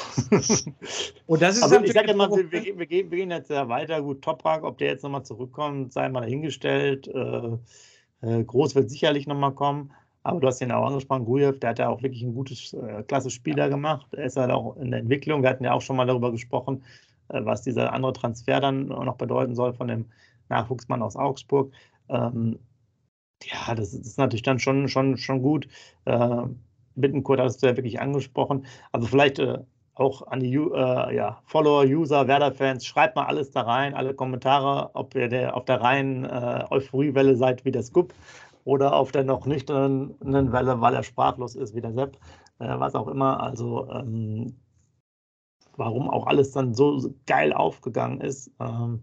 Und 1.26 1.42
das 1.42 1.56
ist 1.56 1.62
also 1.62 1.80
ich 1.80 1.92
sage 1.92 2.12
immer, 2.12 2.30
wir, 2.30 2.50
wir, 2.50 2.78
wir, 2.78 2.86
gehen 2.86 3.30
jetzt 3.30 3.50
ja 3.50 3.68
weiter. 3.68 4.00
Gut, 4.00 4.22
Toprak, 4.22 4.64
ob 4.64 4.78
der 4.78 4.88
jetzt 4.88 5.02
nochmal 5.02 5.24
zurückkommt, 5.24 5.92
sei 5.92 6.08
mal 6.08 6.22
dahingestellt. 6.22 7.08
Äh, 7.08 7.58
äh, 8.22 8.44
Groß 8.44 8.74
wird 8.74 8.90
sicherlich 8.90 9.26
nochmal 9.26 9.52
kommen. 9.52 9.92
Aber 10.22 10.40
du 10.40 10.46
hast 10.46 10.60
ihn 10.60 10.72
auch 10.72 10.86
angesprochen, 10.86 11.24
Gujev, 11.24 11.58
der 11.60 11.70
hat 11.70 11.78
ja 11.78 11.88
auch 11.88 12.02
wirklich 12.02 12.22
ein 12.22 12.34
gutes, 12.34 12.74
äh, 12.74 13.02
klasse 13.04 13.30
Spieler 13.30 13.68
gemacht. 13.70 14.06
Er 14.12 14.24
ist 14.24 14.36
halt 14.36 14.50
auch 14.50 14.76
in 14.76 14.90
der 14.90 15.00
Entwicklung. 15.00 15.42
Wir 15.42 15.50
hatten 15.50 15.64
ja 15.64 15.72
auch 15.72 15.80
schon 15.80 15.96
mal 15.96 16.06
darüber 16.06 16.30
gesprochen, 16.30 16.82
äh, 17.28 17.44
was 17.44 17.62
dieser 17.62 17.92
andere 17.92 18.12
Transfer 18.12 18.60
dann 18.60 18.88
noch 18.88 19.16
bedeuten 19.16 19.54
soll 19.54 19.72
von 19.72 19.88
dem 19.88 20.06
Nachwuchsmann 20.50 21.02
aus 21.02 21.16
Augsburg. 21.16 21.72
Ähm, 22.08 22.58
ja, 23.44 23.74
das, 23.74 23.92
das, 23.92 24.06
ist 24.06 24.18
natürlich 24.18 24.42
dann 24.42 24.58
schon, 24.58 24.88
schon, 24.88 25.16
schon 25.16 25.42
gut. 25.42 25.66
Äh, 26.04 26.42
Bittenkurt 26.96 27.40
hast 27.40 27.62
du 27.62 27.66
ja 27.68 27.76
wirklich 27.76 28.00
angesprochen. 28.00 28.66
Also 28.92 29.06
vielleicht 29.06 29.38
äh, 29.38 29.58
auch 29.94 30.26
an 30.26 30.40
die 30.40 30.54
äh, 30.54 31.14
ja, 31.14 31.40
Follower, 31.44 31.84
User, 31.84 32.28
Werder-Fans, 32.28 32.84
schreibt 32.84 33.16
mal 33.16 33.26
alles 33.26 33.50
da 33.52 33.62
rein, 33.62 33.94
alle 33.94 34.14
Kommentare, 34.14 34.90
ob 34.94 35.14
ihr 35.14 35.28
der, 35.28 35.56
auf 35.56 35.64
der 35.64 35.80
reinen 35.80 36.24
äh, 36.24 36.64
Euphoriewelle 36.70 37.36
seid 37.36 37.64
wie 37.64 37.70
der 37.70 37.82
Scoop 37.82 38.12
oder 38.70 38.94
auf 38.94 39.10
der 39.10 39.24
noch 39.24 39.46
nüchternen 39.46 40.14
Welle, 40.52 40.80
weil 40.80 40.94
er 40.94 41.02
sprachlos 41.02 41.56
ist, 41.56 41.74
wie 41.74 41.80
der 41.80 41.92
Sepp, 41.92 42.16
äh, 42.60 42.78
was 42.78 42.94
auch 42.94 43.08
immer. 43.08 43.42
Also 43.42 43.90
ähm, 43.90 44.54
warum 45.76 46.08
auch 46.08 46.28
alles 46.28 46.52
dann 46.52 46.72
so 46.72 47.12
geil 47.26 47.52
aufgegangen 47.52 48.20
ist. 48.20 48.52
Ähm, 48.60 49.00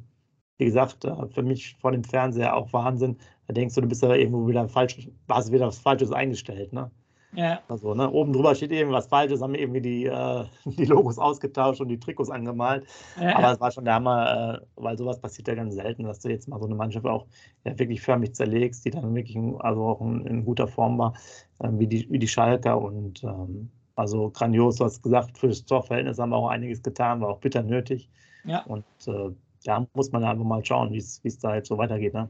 wie 0.58 0.66
gesagt, 0.66 1.04
äh, 1.04 1.28
für 1.28 1.44
mich 1.44 1.76
vor 1.82 1.92
dem 1.92 2.06
Fernseher 2.06 2.56
auch 2.56 2.72
Wahnsinn. 2.72 3.18
Da 3.48 3.54
denkst 3.54 3.76
du, 3.76 3.82
du 3.82 3.90
bist 3.90 4.02
ja 4.04 4.14
irgendwo 4.16 4.48
wieder 4.48 4.70
falsch, 4.70 5.10
hast 5.28 5.52
wieder 5.52 5.68
was 5.68 5.80
Falsches 5.80 6.14
eingestellt, 6.14 6.72
ne? 6.72 6.90
Ja. 7.34 7.60
Also, 7.68 7.94
ne, 7.94 8.10
oben 8.10 8.34
drüber 8.34 8.56
steht 8.56 8.72
irgendwas 8.72 9.08
Falsches, 9.08 9.42
haben 9.42 9.54
irgendwie 9.54 9.82
die, 9.82 10.06
äh, 10.06 10.46
die 10.66 10.86
Logos 10.86 11.18
ausgetauscht 11.18 11.82
und 11.82 11.90
die 11.90 12.00
Trikots 12.00 12.30
angemalt. 12.30 12.86
Ja. 13.20 13.38
Aber 13.38 13.52
es 13.54 13.60
war 13.60 13.72
schon 13.72 13.86
der 13.86 13.96
Hammer, 13.96 14.62
äh, 14.62 14.66
weil 14.76 14.98
sowas 14.98 15.20
passiert 15.20 15.48
ja 15.48 15.56
ganz 15.56 15.76
selten, 15.76 16.04
dass 16.04 16.20
du 16.20 16.30
jetzt 16.30 16.48
mal 16.48 16.60
so 16.60 16.66
eine 16.66 16.76
Mannschaft 16.76 17.06
auch 17.06 17.26
ja, 17.66 17.78
wirklich 17.78 18.02
förmlich 18.02 18.34
zerlegst, 18.34 18.86
die 18.86 18.92
dann 18.92 19.14
wirklich 19.14 19.36
in, 19.36 19.60
also 19.60 19.84
auch 19.84 20.02
in, 20.02 20.26
in 20.26 20.46
guter 20.46 20.68
Form 20.68 20.98
war, 20.98 21.14
äh, 21.60 21.70
wie, 21.74 21.88
die, 21.88 22.10
wie 22.10 22.20
die 22.20 22.28
Schalker. 22.28 22.82
Und 22.82 23.24
ähm, 23.24 23.70
also 23.96 24.30
grandios, 24.30 24.78
du 24.78 24.86
hast 24.86 25.02
gesagt, 25.02 25.38
für 25.38 25.50
das 25.50 25.66
Torverhältnis 25.66 26.20
haben 26.20 26.30
wir 26.30 26.38
auch 26.38 26.50
einiges 26.50 26.82
getan, 26.82 27.22
war 27.22 27.30
auch 27.30 27.40
bitter 27.40 27.64
nötig. 27.64 28.10
Ja. 28.46 28.64
Und 28.64 28.86
äh, 29.08 29.32
da 29.66 29.86
muss 29.94 30.12
man 30.12 30.24
einfach 30.24 30.46
mal 30.46 30.64
schauen, 30.64 30.92
wie 30.94 30.98
es 30.98 31.40
da 31.40 31.56
jetzt 31.56 31.68
so 31.68 31.78
weitergeht. 31.78 32.14
Ne? 32.14 32.30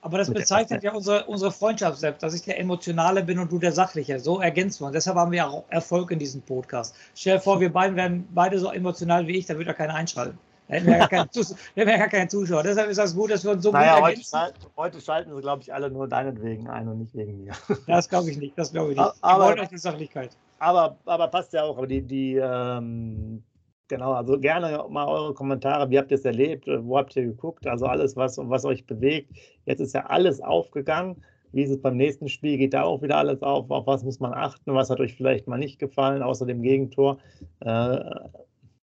Aber 0.00 0.18
das 0.18 0.32
bezeichnet 0.32 0.84
ja 0.84 0.92
unsere, 0.92 1.24
unsere 1.24 1.50
Freundschaft 1.50 1.98
selbst, 1.98 2.22
dass 2.22 2.32
ich 2.32 2.42
der 2.42 2.58
Emotionale 2.60 3.22
bin 3.24 3.38
und 3.38 3.50
du 3.50 3.58
der 3.58 3.72
Sachliche. 3.72 4.20
So 4.20 4.40
ergänzt 4.40 4.80
man. 4.80 4.92
Deshalb 4.92 5.16
haben 5.16 5.32
wir 5.32 5.48
auch 5.48 5.64
Erfolg 5.70 6.12
in 6.12 6.18
diesem 6.20 6.40
Podcast. 6.42 6.94
Stell 7.16 7.36
dir 7.36 7.40
vor, 7.40 7.60
wir 7.60 7.72
beiden 7.72 7.96
wären 7.96 8.28
beide 8.32 8.58
so 8.58 8.70
emotional 8.70 9.26
wie 9.26 9.36
ich, 9.38 9.46
da 9.46 9.54
würde 9.54 9.70
ja 9.70 9.74
keiner 9.74 9.94
einschalten. 9.94 10.38
Da 10.68 10.74
hätten 10.74 10.86
wir 10.86 10.92
ja 10.92 10.98
gar, 10.98 11.08
keinen 11.08 12.10
kein 12.10 12.28
Zuschauer. 12.28 12.62
Deshalb 12.62 12.90
ist 12.90 12.98
das 12.98 13.14
gut, 13.14 13.30
dass 13.30 13.42
wir 13.42 13.52
uns 13.52 13.62
so 13.62 13.72
naja, 13.72 14.00
gut 14.00 14.10
ergänzen. 14.10 14.38
Heute, 14.38 14.54
heute 14.76 15.00
schalten 15.00 15.34
sie, 15.34 15.40
glaube 15.40 15.62
ich, 15.62 15.72
alle 15.72 15.90
nur 15.90 16.06
deinetwegen 16.06 16.68
ein 16.68 16.86
und 16.88 16.98
nicht 16.98 17.14
wegen 17.14 17.42
mir. 17.42 17.54
Das 17.86 18.06
glaube 18.06 18.30
ich 18.30 18.36
nicht. 18.36 18.58
Das 18.58 18.70
glaube 18.70 18.90
ich 18.90 18.98
nicht. 18.98 19.14
Aber, 19.22 19.46
wollen 19.46 19.60
euch 19.60 19.70
die 19.70 19.78
Sachlichkeit. 19.78 20.36
Aber, 20.58 20.98
aber 21.06 21.28
passt 21.28 21.54
ja 21.54 21.62
auch. 21.62 21.78
Aber 21.78 21.86
die, 21.86 22.02
die, 22.02 22.34
ähm, 22.34 23.42
Genau, 23.88 24.12
also 24.12 24.38
gerne 24.38 24.84
mal 24.90 25.06
eure 25.08 25.32
Kommentare. 25.32 25.88
Wie 25.90 25.98
habt 25.98 26.10
ihr 26.10 26.16
es 26.18 26.24
erlebt? 26.24 26.66
Wo 26.66 26.98
habt 26.98 27.16
ihr 27.16 27.24
geguckt? 27.24 27.66
Also 27.66 27.86
alles, 27.86 28.16
was, 28.16 28.36
was 28.38 28.66
euch 28.66 28.86
bewegt. 28.86 29.30
Jetzt 29.64 29.80
ist 29.80 29.94
ja 29.94 30.06
alles 30.06 30.42
aufgegangen. 30.42 31.22
Wie 31.52 31.62
ist 31.62 31.70
es 31.70 31.80
beim 31.80 31.96
nächsten 31.96 32.28
Spiel? 32.28 32.58
Geht 32.58 32.74
da 32.74 32.82
auch 32.82 33.00
wieder 33.00 33.16
alles 33.16 33.42
auf? 33.42 33.70
Auf 33.70 33.86
was 33.86 34.04
muss 34.04 34.20
man 34.20 34.34
achten? 34.34 34.74
Was 34.74 34.90
hat 34.90 35.00
euch 35.00 35.14
vielleicht 35.14 35.46
mal 35.48 35.56
nicht 35.56 35.78
gefallen, 35.78 36.22
außer 36.22 36.44
dem 36.44 36.60
Gegentor? 36.60 37.18
Äh, 37.60 38.00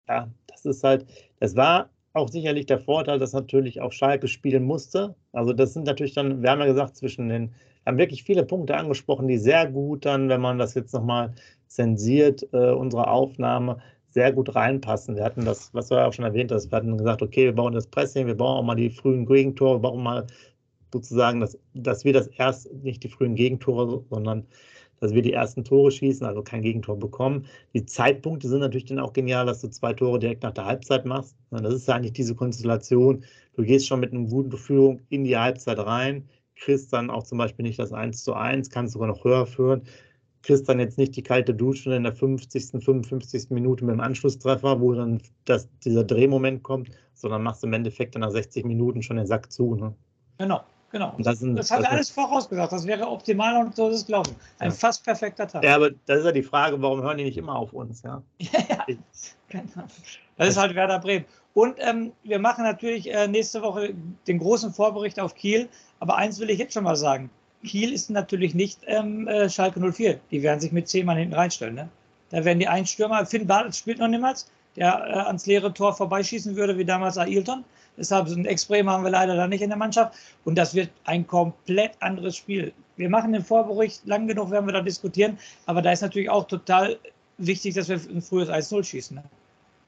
ja, 0.09 0.31
das 0.47 0.65
ist 0.65 0.85
halt, 0.85 1.07
das 1.41 1.57
war 1.57 1.91
auch 2.13 2.29
sicherlich 2.29 2.67
der 2.67 2.79
Vorteil, 2.79 3.19
dass 3.19 3.33
natürlich 3.33 3.81
auch 3.81 3.91
Schalke 3.91 4.29
spielen 4.29 4.63
musste. 4.63 5.17
Also 5.33 5.53
das 5.53 5.73
sind 5.73 5.87
natürlich 5.87 6.15
dann, 6.15 6.43
wir 6.43 6.51
haben 6.51 6.61
ja 6.61 6.67
gesagt, 6.67 6.97
zwischen 6.97 7.29
den, 7.29 7.49
wir 7.83 7.91
haben 7.91 7.99
wirklich 7.99 8.23
viele 8.23 8.45
Punkte 8.45 8.77
angesprochen, 8.77 9.27
die 9.27 9.39
sehr 9.39 9.67
gut 9.69 10.05
dann, 10.05 10.29
wenn 10.29 10.41
man 10.41 10.59
das 10.59 10.75
jetzt 10.75 10.93
nochmal 10.95 11.35
zensiert, 11.67 12.47
äh, 12.53 12.71
unsere 12.71 13.09
Aufnahme, 13.09 13.79
sehr 14.13 14.33
gut 14.33 14.55
reinpassen. 14.55 15.17
Wir 15.17 15.25
hatten 15.25 15.45
das, 15.45 15.73
was 15.73 15.89
du 15.89 15.95
ja 15.95 16.07
auch 16.07 16.13
schon 16.13 16.25
erwähnt 16.25 16.53
hast, 16.53 16.71
wir 16.71 16.77
hatten 16.77 16.99
gesagt, 16.99 17.23
okay, 17.23 17.47
wir 17.47 17.55
bauen 17.55 17.73
das 17.73 17.87
Pressing, 17.87 18.27
wir 18.27 18.37
bauen 18.37 18.59
auch 18.59 18.63
mal 18.63 18.75
die 18.75 18.91
frühen 18.91 19.27
Gegentore, 19.27 19.77
wir 19.77 19.81
bauen 19.81 20.03
mal 20.03 20.27
sozusagen, 20.93 21.41
dass, 21.41 21.59
dass 21.75 22.05
wir 22.05 22.13
das 22.13 22.27
erst, 22.29 22.73
nicht 22.73 23.03
die 23.03 23.09
frühen 23.09 23.35
Gegentore, 23.35 24.05
sondern 24.11 24.47
dass 25.01 25.15
wir 25.15 25.23
die 25.23 25.33
ersten 25.33 25.65
Tore 25.65 25.91
schießen, 25.91 26.25
also 26.25 26.43
kein 26.43 26.63
Gegentor 26.63 26.97
bekommen. 26.97 27.47
Die 27.75 27.85
Zeitpunkte 27.85 28.49
sind 28.49 28.61
natürlich 28.61 28.85
dann 28.85 29.01
auch 29.01 29.13
genial, 29.13 29.47
dass 29.47 29.61
du 29.61 29.69
zwei 29.69 29.93
Tore 29.95 30.19
direkt 30.21 30.45
nach 30.45 30.53
der 30.53 30.67
Halbzeit 30.67 31.07
machst. 31.07 31.37
Das 31.51 31.75
ist 31.75 31.89
ja 31.89 31.97
eigentlich 31.97 32.13
diese 32.13 32.37
Konstellation. 32.37 33.25
Du 33.57 33.65
gehst 33.65 33.89
schon 33.89 33.99
mit 34.01 34.13
einer 34.13 34.29
guten 34.29 34.57
Führung 34.57 35.01
in 35.09 35.25
die 35.25 35.37
Halbzeit 35.37 35.79
rein, 35.79 36.29
kriegst 36.55 36.93
dann 36.93 37.11
auch 37.11 37.25
zum 37.25 37.39
Beispiel 37.39 37.65
nicht 37.65 37.81
das 37.81 37.93
1 37.93 38.23
zu 38.23 38.35
1, 38.35 38.71
kannst 38.71 38.93
sogar 38.93 39.09
noch 39.09 39.25
höher 39.25 39.47
führen 39.47 39.83
kriegst 40.43 40.69
dann 40.69 40.81
jetzt 40.81 40.99
nicht 40.99 41.17
die 41.17 41.23
kalte 41.23 41.55
Dusche 41.55 41.95
in 41.95 42.03
der 42.03 42.13
50., 42.13 42.83
55. 42.83 43.51
Minute 43.51 43.85
mit 43.85 43.95
dem 43.95 44.01
Anschlusstreffer, 44.01 44.81
wo 44.81 44.93
dann 44.93 45.21
das, 45.45 45.69
dieser 45.85 46.05
Drehmoment 46.05 46.63
kommt, 46.63 46.91
sondern 47.15 47.43
machst 47.43 47.65
im 47.65 47.73
Endeffekt 47.73 48.15
dann 48.15 48.21
nach 48.21 48.31
60 48.31 48.65
Minuten 48.65 49.03
schon 49.03 49.17
den 49.17 49.27
Sack 49.27 49.53
zu. 49.53 49.75
Ne? 49.75 49.95
Genau, 50.39 50.61
genau. 50.91 51.15
Das, 51.19 51.39
sind, 51.39 51.57
das, 51.57 51.71
hat 51.71 51.81
das 51.81 51.89
alles 51.89 52.11
vorausgesagt. 52.11 52.73
Das 52.73 52.87
wäre 52.87 53.07
optimal 53.07 53.65
und 53.65 53.77
so 53.77 53.89
ist 53.89 53.97
es 53.97 54.07
gelaufen. 54.07 54.35
Ein 54.59 54.71
ja. 54.71 54.75
fast 54.75 55.05
perfekter 55.05 55.47
Tag. 55.47 55.63
Ja, 55.63 55.77
aber 55.77 55.91
das 56.07 56.21
ist 56.21 56.25
ja 56.25 56.33
die 56.33 56.43
Frage, 56.43 56.81
warum 56.83 57.03
hören 57.03 57.19
die 57.19 57.25
nicht 57.25 57.39
immer 57.39 57.57
auf 57.57 57.73
uns? 57.73 58.03
Ja, 58.03 58.23
ja, 58.39 58.61
ja. 58.69 58.87
Das 60.37 60.49
ist 60.49 60.57
halt 60.57 60.75
Werder 60.75 60.99
Bremen. 60.99 61.25
Und 61.55 61.77
ähm, 61.79 62.13
wir 62.23 62.39
machen 62.39 62.65
natürlich 62.65 63.13
äh, 63.13 63.29
nächste 63.29 63.63
Woche 63.63 63.95
den 64.27 64.39
großen 64.39 64.73
Vorbericht 64.73 65.21
auf 65.21 65.35
Kiel. 65.35 65.69
Aber 66.01 66.17
eins 66.17 66.41
will 66.41 66.51
ich 66.51 66.59
jetzt 66.59 66.73
schon 66.75 66.85
mal 66.85 66.97
sagen. 66.97 67.31
Kiel 67.65 67.93
ist 67.93 68.11
natürlich 68.11 68.55
nicht 68.55 68.81
ähm, 68.87 69.29
äh, 69.29 69.49
Schalke 69.49 69.81
04. 69.81 70.21
Die 70.31 70.43
werden 70.43 70.61
sich 70.61 70.73
mit 70.73 70.89
zehn 70.89 71.07
Mann 71.07 71.17
hinten 71.17 71.35
reinstellen. 71.35 71.75
Ne? 71.75 71.89
Da 72.31 72.45
werden 72.45 72.59
die 72.59 72.69
einen 72.69 72.87
Stürmer, 72.87 73.25
Finn 73.27 73.47
Bartels 73.47 73.79
spielt 73.79 73.99
noch 73.99 74.09
niemals, 74.09 74.51
der 74.77 74.89
äh, 75.07 75.13
ans 75.27 75.47
leere 75.47 75.73
Tor 75.73 75.95
vorbeischießen 75.95 76.57
würde, 76.57 76.79
wie 76.79 76.85
damals 76.85 77.19
Ailton. 77.19 77.65
Deshalb 77.97 78.29
so 78.29 78.37
ein 78.37 78.47
Ex-Bremer 78.47 78.93
haben 78.93 79.05
wir 79.05 79.11
leider 79.11 79.37
da 79.37 79.47
nicht 79.47 79.63
in 79.63 79.69
der 79.69 79.79
Mannschaft. 79.79 80.15
Und 80.45 80.57
das 80.57 80.75
wird 80.75 80.91
ein 81.05 81.27
komplett 81.27 81.93
anderes 82.01 82.37
Spiel. 82.37 82.73
Wir 82.97 83.11
machen 83.11 83.33
den 83.33 83.45
Vorbericht, 83.45 84.07
lang 84.07 84.27
genug 84.27 84.51
werden 84.51 84.67
wir 84.67 84.73
da 84.73 84.81
diskutieren. 84.81 85.39
Aber 85.67 85.83
da 85.83 85.93
ist 85.93 86.01
natürlich 86.01 86.31
auch 86.31 86.47
total 86.47 86.99
wichtig, 87.37 87.75
dass 87.75 87.89
wir 87.89 87.97
ein 87.97 88.23
frühes 88.23 88.49
1-0 88.49 88.83
schießen. 88.83 89.17
Ne? 89.17 89.23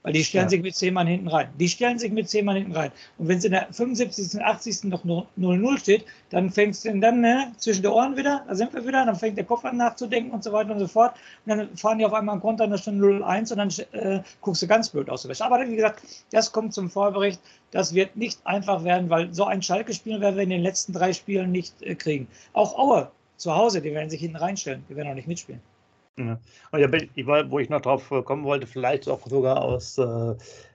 Weil 0.04 0.12
die 0.12 0.22
stellen 0.22 0.44
ja. 0.44 0.50
sich 0.50 0.60
mit 0.60 0.76
zehn 0.76 0.92
Mann 0.92 1.06
hinten 1.06 1.28
rein. 1.28 1.48
Die 1.58 1.66
stellen 1.66 1.98
sich 1.98 2.12
mit 2.12 2.28
zehn 2.28 2.44
Mann 2.44 2.56
hinten 2.56 2.72
rein. 2.72 2.92
Und 3.16 3.26
wenn 3.26 3.38
es 3.38 3.44
in 3.44 3.52
der 3.52 3.68
75., 3.72 4.38
80. 4.38 4.84
noch 4.84 5.02
0-0 5.02 5.78
steht, 5.78 6.04
dann 6.28 6.50
fängt 6.50 6.74
es 6.74 6.82
dann 6.82 7.22
ne, 7.22 7.52
zwischen 7.56 7.82
den 7.82 7.90
Ohren 7.90 8.14
wieder, 8.14 8.44
da 8.46 8.54
sind 8.54 8.74
wir 8.74 8.86
wieder, 8.86 9.06
dann 9.06 9.16
fängt 9.16 9.38
der 9.38 9.46
Kopf 9.46 9.64
an 9.64 9.78
nachzudenken 9.78 10.30
und 10.32 10.44
so 10.44 10.52
weiter 10.52 10.72
und 10.72 10.78
so 10.78 10.88
fort. 10.88 11.14
Und 11.46 11.56
dann 11.56 11.74
fahren 11.74 11.98
die 11.98 12.04
auf 12.04 12.12
einmal 12.12 12.34
einen 12.34 12.42
Konter, 12.42 12.68
dann 12.68 12.76
steht 12.76 12.92
0-1 12.92 13.52
und 13.52 13.56
dann 13.56 13.92
äh, 13.98 14.22
guckst 14.42 14.60
du 14.60 14.66
ganz 14.66 14.90
blöd 14.90 15.08
aus. 15.08 15.24
Aber 15.40 15.66
wie 15.66 15.76
gesagt, 15.76 16.02
das 16.30 16.52
kommt 16.52 16.74
zum 16.74 16.90
Vorbericht. 16.90 17.40
Das 17.70 17.94
wird 17.94 18.14
nicht 18.14 18.46
einfach 18.46 18.84
werden, 18.84 19.08
weil 19.08 19.32
so 19.32 19.44
ein 19.44 19.62
Schalke-Spiel 19.62 20.20
werden 20.20 20.36
wir 20.36 20.42
in 20.42 20.50
den 20.50 20.62
letzten 20.62 20.92
drei 20.92 21.14
Spielen 21.14 21.50
nicht 21.50 21.80
äh, 21.80 21.94
kriegen. 21.94 22.28
Auch 22.52 22.78
Aue 22.78 23.10
zu 23.38 23.56
Hause, 23.56 23.80
die 23.80 23.94
werden 23.94 24.10
sich 24.10 24.20
hinten 24.20 24.36
reinstellen. 24.36 24.84
Die 24.90 24.96
werden 24.96 25.08
auch 25.08 25.14
nicht 25.14 25.28
mitspielen. 25.28 25.62
Ja. 26.16 26.38
Und 26.70 26.80
ja, 26.80 26.88
ich, 27.14 27.26
wo 27.26 27.58
ich 27.58 27.68
noch 27.68 27.80
drauf 27.80 28.08
kommen 28.24 28.44
wollte, 28.44 28.66
vielleicht 28.66 29.08
auch 29.08 29.26
sogar 29.26 29.60
aus, 29.62 29.98
äh, 29.98 30.34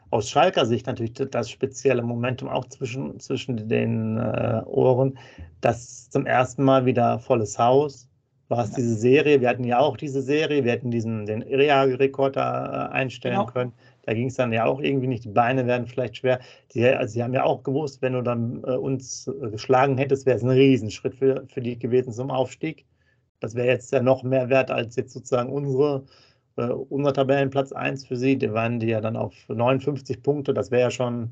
aus 0.10 0.30
Schalker 0.30 0.66
Sicht 0.66 0.88
natürlich 0.88 1.14
das 1.14 1.50
spezielle 1.50 2.02
Momentum 2.02 2.50
auch 2.50 2.66
zwischen, 2.66 3.20
zwischen 3.20 3.70
den 3.70 4.18
äh, 4.18 4.62
Ohren, 4.66 5.18
dass 5.62 6.10
zum 6.10 6.26
ersten 6.26 6.64
Mal 6.64 6.86
wieder 6.86 7.20
volles 7.20 7.58
Haus 7.58 8.10
war 8.50 8.64
es 8.64 8.72
ja. 8.72 8.78
diese 8.78 8.96
Serie. 8.96 9.42
Wir 9.42 9.50
hatten 9.50 9.64
ja 9.64 9.80
auch 9.80 9.96
diese 9.96 10.22
Serie, 10.22 10.64
wir 10.64 10.72
hätten 10.72 10.92
diesen 10.92 11.26
den 11.26 11.44
Real-Rekord 11.44 12.36
da 12.36 12.88
äh, 12.88 12.92
einstellen 12.92 13.36
genau. 13.36 13.46
können. 13.46 13.74
Da 14.04 14.14
ging 14.14 14.28
es 14.28 14.36
dann 14.36 14.52
ja 14.52 14.66
auch 14.66 14.82
irgendwie 14.82 15.08
nicht. 15.08 15.24
Die 15.24 15.30
Beine 15.30 15.68
werden 15.68 15.86
vielleicht 15.86 16.18
schwer. 16.18 16.40
Die, 16.74 16.84
also 16.84 17.14
sie 17.14 17.24
haben 17.24 17.34
ja 17.34 17.44
auch 17.44 17.62
gewusst, 17.62 18.02
wenn 18.02 18.14
du 18.14 18.24
dann 18.24 18.64
äh, 18.64 18.72
uns 18.72 19.28
äh, 19.28 19.52
geschlagen 19.52 19.98
hättest, 19.98 20.26
wäre 20.26 20.38
es 20.38 20.44
ein 20.44 20.50
Riesenschritt 20.50 21.16
für, 21.16 21.46
für 21.48 21.62
die 21.62 21.78
gewesen 21.78 22.12
zum 22.12 22.32
Aufstieg. 22.32 22.86
Das 23.40 23.56
wäre 23.56 23.68
jetzt 23.68 23.92
ja 23.92 24.02
noch 24.02 24.24
mehr 24.24 24.50
wert 24.50 24.72
als 24.72 24.96
jetzt 24.96 25.14
sozusagen 25.14 25.52
unsere, 25.52 26.06
äh, 26.58 26.68
unser 26.68 27.14
Tabellenplatz 27.14 27.72
1 27.72 28.06
für 28.06 28.18
sie. 28.18 28.38
Die 28.38 28.54
waren 28.54 28.80
die 28.80 28.88
ja 28.88 29.02
dann 29.02 29.16
auf 29.16 29.34
59 29.48 30.22
Punkte. 30.22 30.54
Das 30.54 30.72
wäre 30.72 30.84
ja 30.84 30.92
schon. 30.92 31.32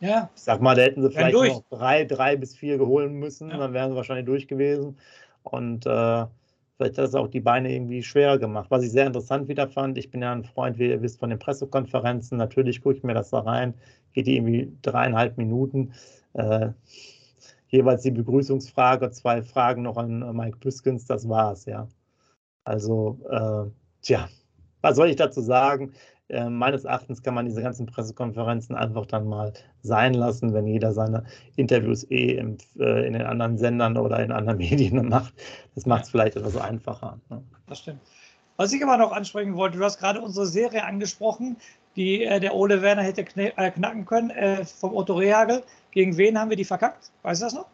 Ja. 0.00 0.30
Ich 0.34 0.42
sag 0.42 0.60
mal, 0.60 0.74
da 0.74 0.82
hätten 0.82 1.02
sie 1.02 1.10
vielleicht 1.10 1.34
noch 1.34 1.64
drei, 1.70 2.04
drei 2.04 2.36
bis 2.36 2.56
vier 2.56 2.78
geholen 2.78 3.14
müssen. 3.14 3.50
Ja. 3.50 3.58
Dann 3.58 3.72
wären 3.72 3.90
sie 3.90 3.96
wahrscheinlich 3.96 4.26
durch 4.26 4.48
gewesen. 4.48 4.98
Und 5.44 5.86
äh, 5.86 6.26
vielleicht 6.76 6.98
hat 6.98 7.04
das 7.04 7.14
auch 7.14 7.28
die 7.28 7.40
Beine 7.40 7.72
irgendwie 7.72 8.02
schwerer 8.02 8.38
gemacht. 8.38 8.70
Was 8.70 8.82
ich 8.82 8.90
sehr 8.90 9.06
interessant 9.06 9.48
wieder 9.48 9.68
fand, 9.68 9.96
ich 9.98 10.10
bin 10.10 10.22
ja 10.22 10.32
ein 10.32 10.44
Freund, 10.44 10.78
wie 10.78 10.88
ihr 10.88 11.00
wisst, 11.00 11.20
von 11.20 11.30
den 11.30 11.38
Pressekonferenzen. 11.38 12.36
Natürlich 12.36 12.82
gucke 12.82 12.96
ich 12.96 13.02
mir 13.04 13.14
das 13.14 13.30
da 13.30 13.40
rein. 13.40 13.74
Geht 14.12 14.26
die 14.26 14.36
irgendwie 14.36 14.72
dreieinhalb 14.82 15.38
Minuten. 15.38 15.92
Äh, 16.32 16.70
jeweils 17.68 18.02
die 18.02 18.10
Begrüßungsfrage, 18.10 19.10
zwei 19.10 19.42
Fragen 19.42 19.82
noch 19.82 19.96
an 19.96 20.22
äh, 20.22 20.32
Mike 20.32 20.58
Püskens, 20.58 21.06
das 21.06 21.28
war's, 21.28 21.66
ja. 21.66 21.88
Also, 22.64 23.18
äh, 23.30 23.70
tja, 24.02 24.28
was 24.80 24.96
soll 24.96 25.08
ich 25.08 25.16
dazu 25.16 25.40
sagen? 25.40 25.92
Äh, 26.28 26.48
meines 26.48 26.84
Erachtens 26.84 27.22
kann 27.22 27.34
man 27.34 27.44
diese 27.44 27.62
ganzen 27.62 27.86
Pressekonferenzen 27.86 28.74
einfach 28.74 29.04
dann 29.06 29.26
mal 29.26 29.52
sein 29.82 30.14
lassen, 30.14 30.54
wenn 30.54 30.66
jeder 30.66 30.92
seine 30.92 31.24
Interviews 31.56 32.10
eh 32.10 32.36
im, 32.36 32.56
äh, 32.78 33.06
in 33.06 33.12
den 33.12 33.22
anderen 33.22 33.58
Sendern 33.58 33.98
oder 33.98 34.20
in 34.20 34.32
anderen 34.32 34.58
Medien 34.70 35.08
macht. 35.08 35.34
Das 35.74 35.84
macht 35.84 36.04
es 36.04 36.10
vielleicht 36.10 36.36
etwas 36.36 36.56
einfacher. 36.56 37.20
Ne? 37.28 37.42
Das 37.66 37.80
stimmt. 37.80 38.00
Was 38.56 38.72
ich 38.72 38.82
aber 38.82 38.96
noch 38.96 39.12
ansprechen 39.12 39.56
wollte, 39.56 39.78
du 39.78 39.84
hast 39.84 39.98
gerade 39.98 40.20
unsere 40.20 40.46
Serie 40.46 40.84
angesprochen, 40.84 41.56
die 41.96 42.24
äh, 42.24 42.40
der 42.40 42.54
Ole 42.54 42.82
Werner 42.82 43.02
hätte 43.02 43.24
äh, 43.36 43.70
knacken 43.70 44.04
können 44.04 44.30
äh, 44.30 44.64
vom 44.64 44.94
Otto 44.94 45.14
Rehagel. 45.14 45.62
Gegen 45.90 46.16
wen 46.16 46.38
haben 46.38 46.50
wir 46.50 46.56
die 46.56 46.64
verkackt? 46.64 47.10
Weißt 47.22 47.40
du 47.40 47.46
das 47.46 47.54
noch? 47.54 47.66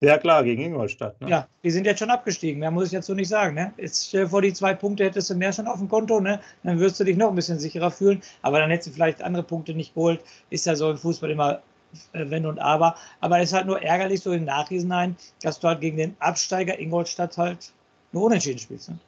Ja, 0.00 0.18
klar, 0.18 0.44
gegen 0.44 0.62
Ingolstadt. 0.62 1.18
Ne? 1.20 1.30
Ja, 1.30 1.48
die 1.62 1.70
sind 1.70 1.86
jetzt 1.86 2.00
schon 2.00 2.10
abgestiegen. 2.10 2.60
Mehr 2.60 2.70
muss 2.70 2.86
ich 2.86 2.92
jetzt 2.92 3.06
so 3.06 3.14
nicht 3.14 3.28
sagen. 3.28 3.54
Ne? 3.54 3.72
Jetzt 3.78 4.08
stell 4.08 4.24
dir 4.24 4.28
vor, 4.28 4.42
die 4.42 4.52
zwei 4.52 4.74
Punkte 4.74 5.04
hättest 5.04 5.30
du 5.30 5.34
mehr 5.34 5.52
schon 5.52 5.66
auf 5.66 5.78
dem 5.78 5.88
Konto. 5.88 6.20
Ne? 6.20 6.40
Dann 6.62 6.78
wirst 6.78 7.00
du 7.00 7.04
dich 7.04 7.16
noch 7.16 7.30
ein 7.30 7.34
bisschen 7.34 7.58
sicherer 7.58 7.90
fühlen. 7.90 8.20
Aber 8.42 8.58
dann 8.58 8.70
hättest 8.70 8.88
du 8.88 8.92
vielleicht 8.92 9.22
andere 9.22 9.44
Punkte 9.44 9.72
nicht 9.72 9.94
geholt. 9.94 10.20
Ist 10.50 10.66
ja 10.66 10.76
so 10.76 10.90
im 10.90 10.98
Fußball 10.98 11.30
immer 11.30 11.62
äh, 12.12 12.28
Wenn 12.28 12.44
und 12.44 12.58
Aber. 12.58 12.96
Aber 13.20 13.38
es 13.38 13.50
ist 13.50 13.54
halt 13.54 13.66
nur 13.66 13.80
ärgerlich 13.82 14.20
so 14.20 14.32
im 14.32 14.44
Nachhinein, 14.44 15.16
dass 15.42 15.60
du 15.60 15.68
halt 15.68 15.80
gegen 15.80 15.96
den 15.96 16.16
Absteiger 16.18 16.78
Ingolstadt 16.78 17.38
halt 17.38 17.72
nur 18.12 18.24
unentschieden 18.24 18.58
spielst. 18.58 18.90
Ne? 18.90 18.98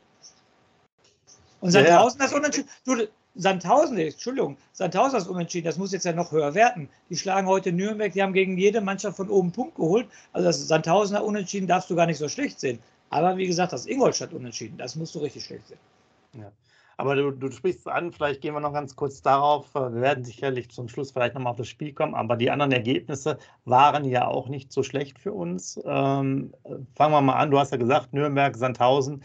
Und 1.61 1.73
seit 1.73 1.89
ja, 1.89 1.99
draußen 1.99 2.19
das 2.19 2.33
unentschieden. 2.33 2.69
Du, 2.85 3.07
Sandhausen, 3.37 3.99
Entschuldigung, 3.99 4.57
Sandhausen 4.73 5.19
ist 5.19 5.29
unentschieden, 5.29 5.67
das 5.67 5.79
muss 5.79 5.93
jetzt 5.93 6.05
ja 6.05 6.13
noch 6.13 6.33
höher 6.33 6.55
werten. 6.55 6.89
Die 7.11 7.17
schlagen 7.17 7.47
heute 7.47 7.73
Nürnberg, 7.73 8.13
die 8.13 8.23
haben 8.23 8.33
gegen 8.33 8.57
jede 8.57 8.81
Mannschaft 8.81 9.17
von 9.17 9.29
oben 9.29 9.53
Punkt 9.53 9.77
geholt. 9.77 10.07
Also 10.33 10.47
das 10.47 10.67
Sandhausener 10.67 11.25
Unentschieden 11.25 11.67
darfst 11.67 11.91
du 11.91 11.97
gar 11.97 12.07
nicht 12.07 12.19
so 12.19 12.29
schlecht 12.29 12.59
sehen. 12.59 12.79
Aber 13.11 13.37
wie 13.37 13.47
gesagt, 13.47 13.73
das 13.73 13.87
Ingolstadt 13.87 14.33
Unentschieden, 14.33 14.79
das 14.79 14.97
musst 14.97 15.15
du 15.15 15.21
richtig 15.21 15.45
schlecht 15.45 15.69
sehen. 15.69 15.79
Ja. 16.35 16.51
Aber 16.99 17.15
du, 17.15 17.31
du 17.31 17.51
sprichst 17.51 17.87
an, 17.89 18.11
vielleicht 18.11 18.41
gehen 18.41 18.55
wir 18.55 18.61
noch 18.61 18.73
ganz 18.73 18.97
kurz 18.97 19.21
darauf. 19.21 19.75
Wir 19.75 20.01
werden 20.01 20.25
sicherlich 20.25 20.71
zum 20.71 20.89
Schluss 20.89 21.11
vielleicht 21.11 21.35
nochmal 21.35 21.51
auf 21.51 21.59
das 21.59 21.69
Spiel 21.69 21.93
kommen, 21.93 22.15
aber 22.15 22.37
die 22.37 22.51
anderen 22.51 22.73
Ergebnisse 22.73 23.39
waren 23.67 24.05
ja 24.05 24.27
auch 24.27 24.49
nicht 24.49 24.73
so 24.73 24.83
schlecht 24.83 25.19
für 25.19 25.33
uns. 25.33 25.79
Ähm, 25.85 26.55
fangen 26.95 27.13
wir 27.13 27.21
mal 27.21 27.35
an, 27.35 27.51
du 27.51 27.59
hast 27.59 27.73
ja 27.73 27.77
gesagt, 27.77 28.15
Nürnberg, 28.15 28.57
Sandhausen. 28.57 29.23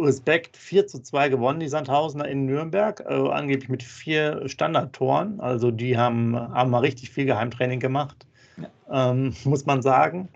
Respekt 0.00 0.56
4 0.56 0.86
zu 0.86 1.02
2 1.02 1.28
gewonnen, 1.28 1.60
die 1.60 1.68
Sandhausener 1.68 2.26
in 2.26 2.46
Nürnberg, 2.46 3.00
äh, 3.00 3.12
angeblich 3.12 3.68
mit 3.68 3.82
vier 3.82 4.48
Standardtoren. 4.48 5.40
Also 5.40 5.70
die 5.70 5.96
haben, 5.96 6.36
haben 6.36 6.70
mal 6.70 6.80
richtig 6.80 7.10
viel 7.10 7.26
Geheimtraining 7.26 7.80
gemacht, 7.80 8.26
ja. 8.56 9.10
ähm, 9.10 9.34
muss 9.44 9.66
man 9.66 9.82
sagen. 9.82 10.28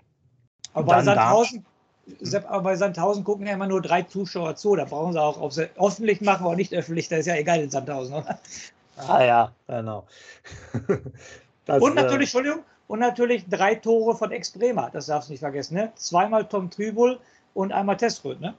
Aber 0.73 0.87
bei 0.87 1.03
Sandhausen, 1.03 1.65
aber 2.47 2.63
bei 2.63 2.75
Sandhausen 2.75 3.23
gucken 3.23 3.47
ja 3.47 3.53
immer 3.53 3.67
nur 3.67 3.81
drei 3.81 4.03
Zuschauer 4.03 4.55
zu. 4.55 4.75
Da 4.75 4.85
brauchen 4.85 5.13
sie 5.13 5.21
auch, 5.21 5.39
ob 5.39 5.53
sie 5.53 5.69
öffentlich 5.77 6.21
machen 6.21 6.45
oder 6.45 6.55
nicht 6.55 6.73
öffentlich, 6.73 7.07
das 7.07 7.19
ist 7.19 7.27
ja 7.27 7.35
egal 7.35 7.61
in 7.61 7.69
Sandhausen, 7.69 8.15
oder? 8.15 8.39
Ah 8.97 9.23
ja, 9.23 9.51
genau. 9.67 10.05
Das, 11.67 11.81
und 11.81 11.95
natürlich, 11.95 12.31
äh, 12.31 12.37
Entschuldigung, 12.37 12.63
und 12.87 12.99
natürlich 12.99 13.49
drei 13.49 13.73
Tore 13.73 14.15
von 14.15 14.31
Ex-Bremer, 14.31 14.91
das 14.93 15.07
darfst 15.07 15.29
du 15.29 15.33
nicht 15.33 15.39
vergessen. 15.39 15.73
Ne? 15.73 15.91
Zweimal 15.95 16.47
Tom 16.47 16.69
Trübel 16.69 17.19
und 17.55 17.71
einmal 17.71 17.97
Teströd, 17.97 18.39
ne? 18.39 18.53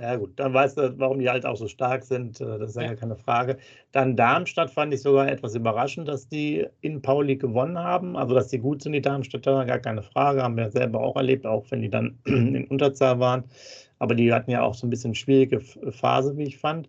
Ja, 0.00 0.14
gut, 0.16 0.38
dann 0.38 0.54
weißt 0.54 0.78
du, 0.78 0.98
warum 0.98 1.18
die 1.18 1.28
halt 1.28 1.44
auch 1.44 1.56
so 1.56 1.66
stark 1.66 2.04
sind. 2.04 2.40
Äh, 2.40 2.58
das 2.58 2.70
ist 2.70 2.76
ja, 2.76 2.82
ja 2.82 2.94
keine 2.94 3.16
Frage. 3.16 3.58
Dann 3.90 4.16
Darmstadt 4.16 4.70
fand 4.70 4.94
ich 4.94 5.02
sogar 5.02 5.28
etwas 5.28 5.54
überraschend, 5.56 6.06
dass 6.06 6.28
die 6.28 6.66
in 6.82 7.02
Pauli 7.02 7.36
gewonnen 7.36 7.78
haben. 7.78 8.16
Also, 8.16 8.34
dass 8.34 8.48
die 8.48 8.58
gut 8.58 8.82
sind, 8.82 8.92
die 8.92 9.02
Darmstädter, 9.02 9.64
gar 9.64 9.80
keine 9.80 10.02
Frage. 10.02 10.42
Haben 10.42 10.56
wir 10.56 10.70
selber 10.70 11.00
auch 11.00 11.16
erlebt, 11.16 11.46
auch 11.46 11.64
wenn 11.70 11.82
die 11.82 11.90
dann 11.90 12.18
in 12.24 12.66
Unterzahl 12.68 13.18
waren. 13.18 13.44
Aber 13.98 14.14
die 14.14 14.32
hatten 14.32 14.50
ja 14.52 14.62
auch 14.62 14.74
so 14.74 14.86
ein 14.86 14.90
bisschen 14.90 15.14
schwierige 15.14 15.60
Phase, 15.60 16.36
wie 16.36 16.44
ich 16.44 16.58
fand. 16.58 16.88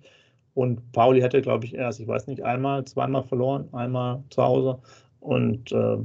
Und 0.54 0.92
Pauli 0.92 1.22
hatte, 1.22 1.42
glaube 1.42 1.66
ich, 1.66 1.74
erst, 1.74 2.00
ich 2.00 2.08
weiß 2.08 2.28
nicht, 2.28 2.44
einmal, 2.44 2.86
zweimal 2.86 3.24
verloren, 3.24 3.70
einmal 3.72 4.24
zu 4.30 4.44
Hause. 4.44 4.80
Und 5.20 5.72
äh, 5.72 5.98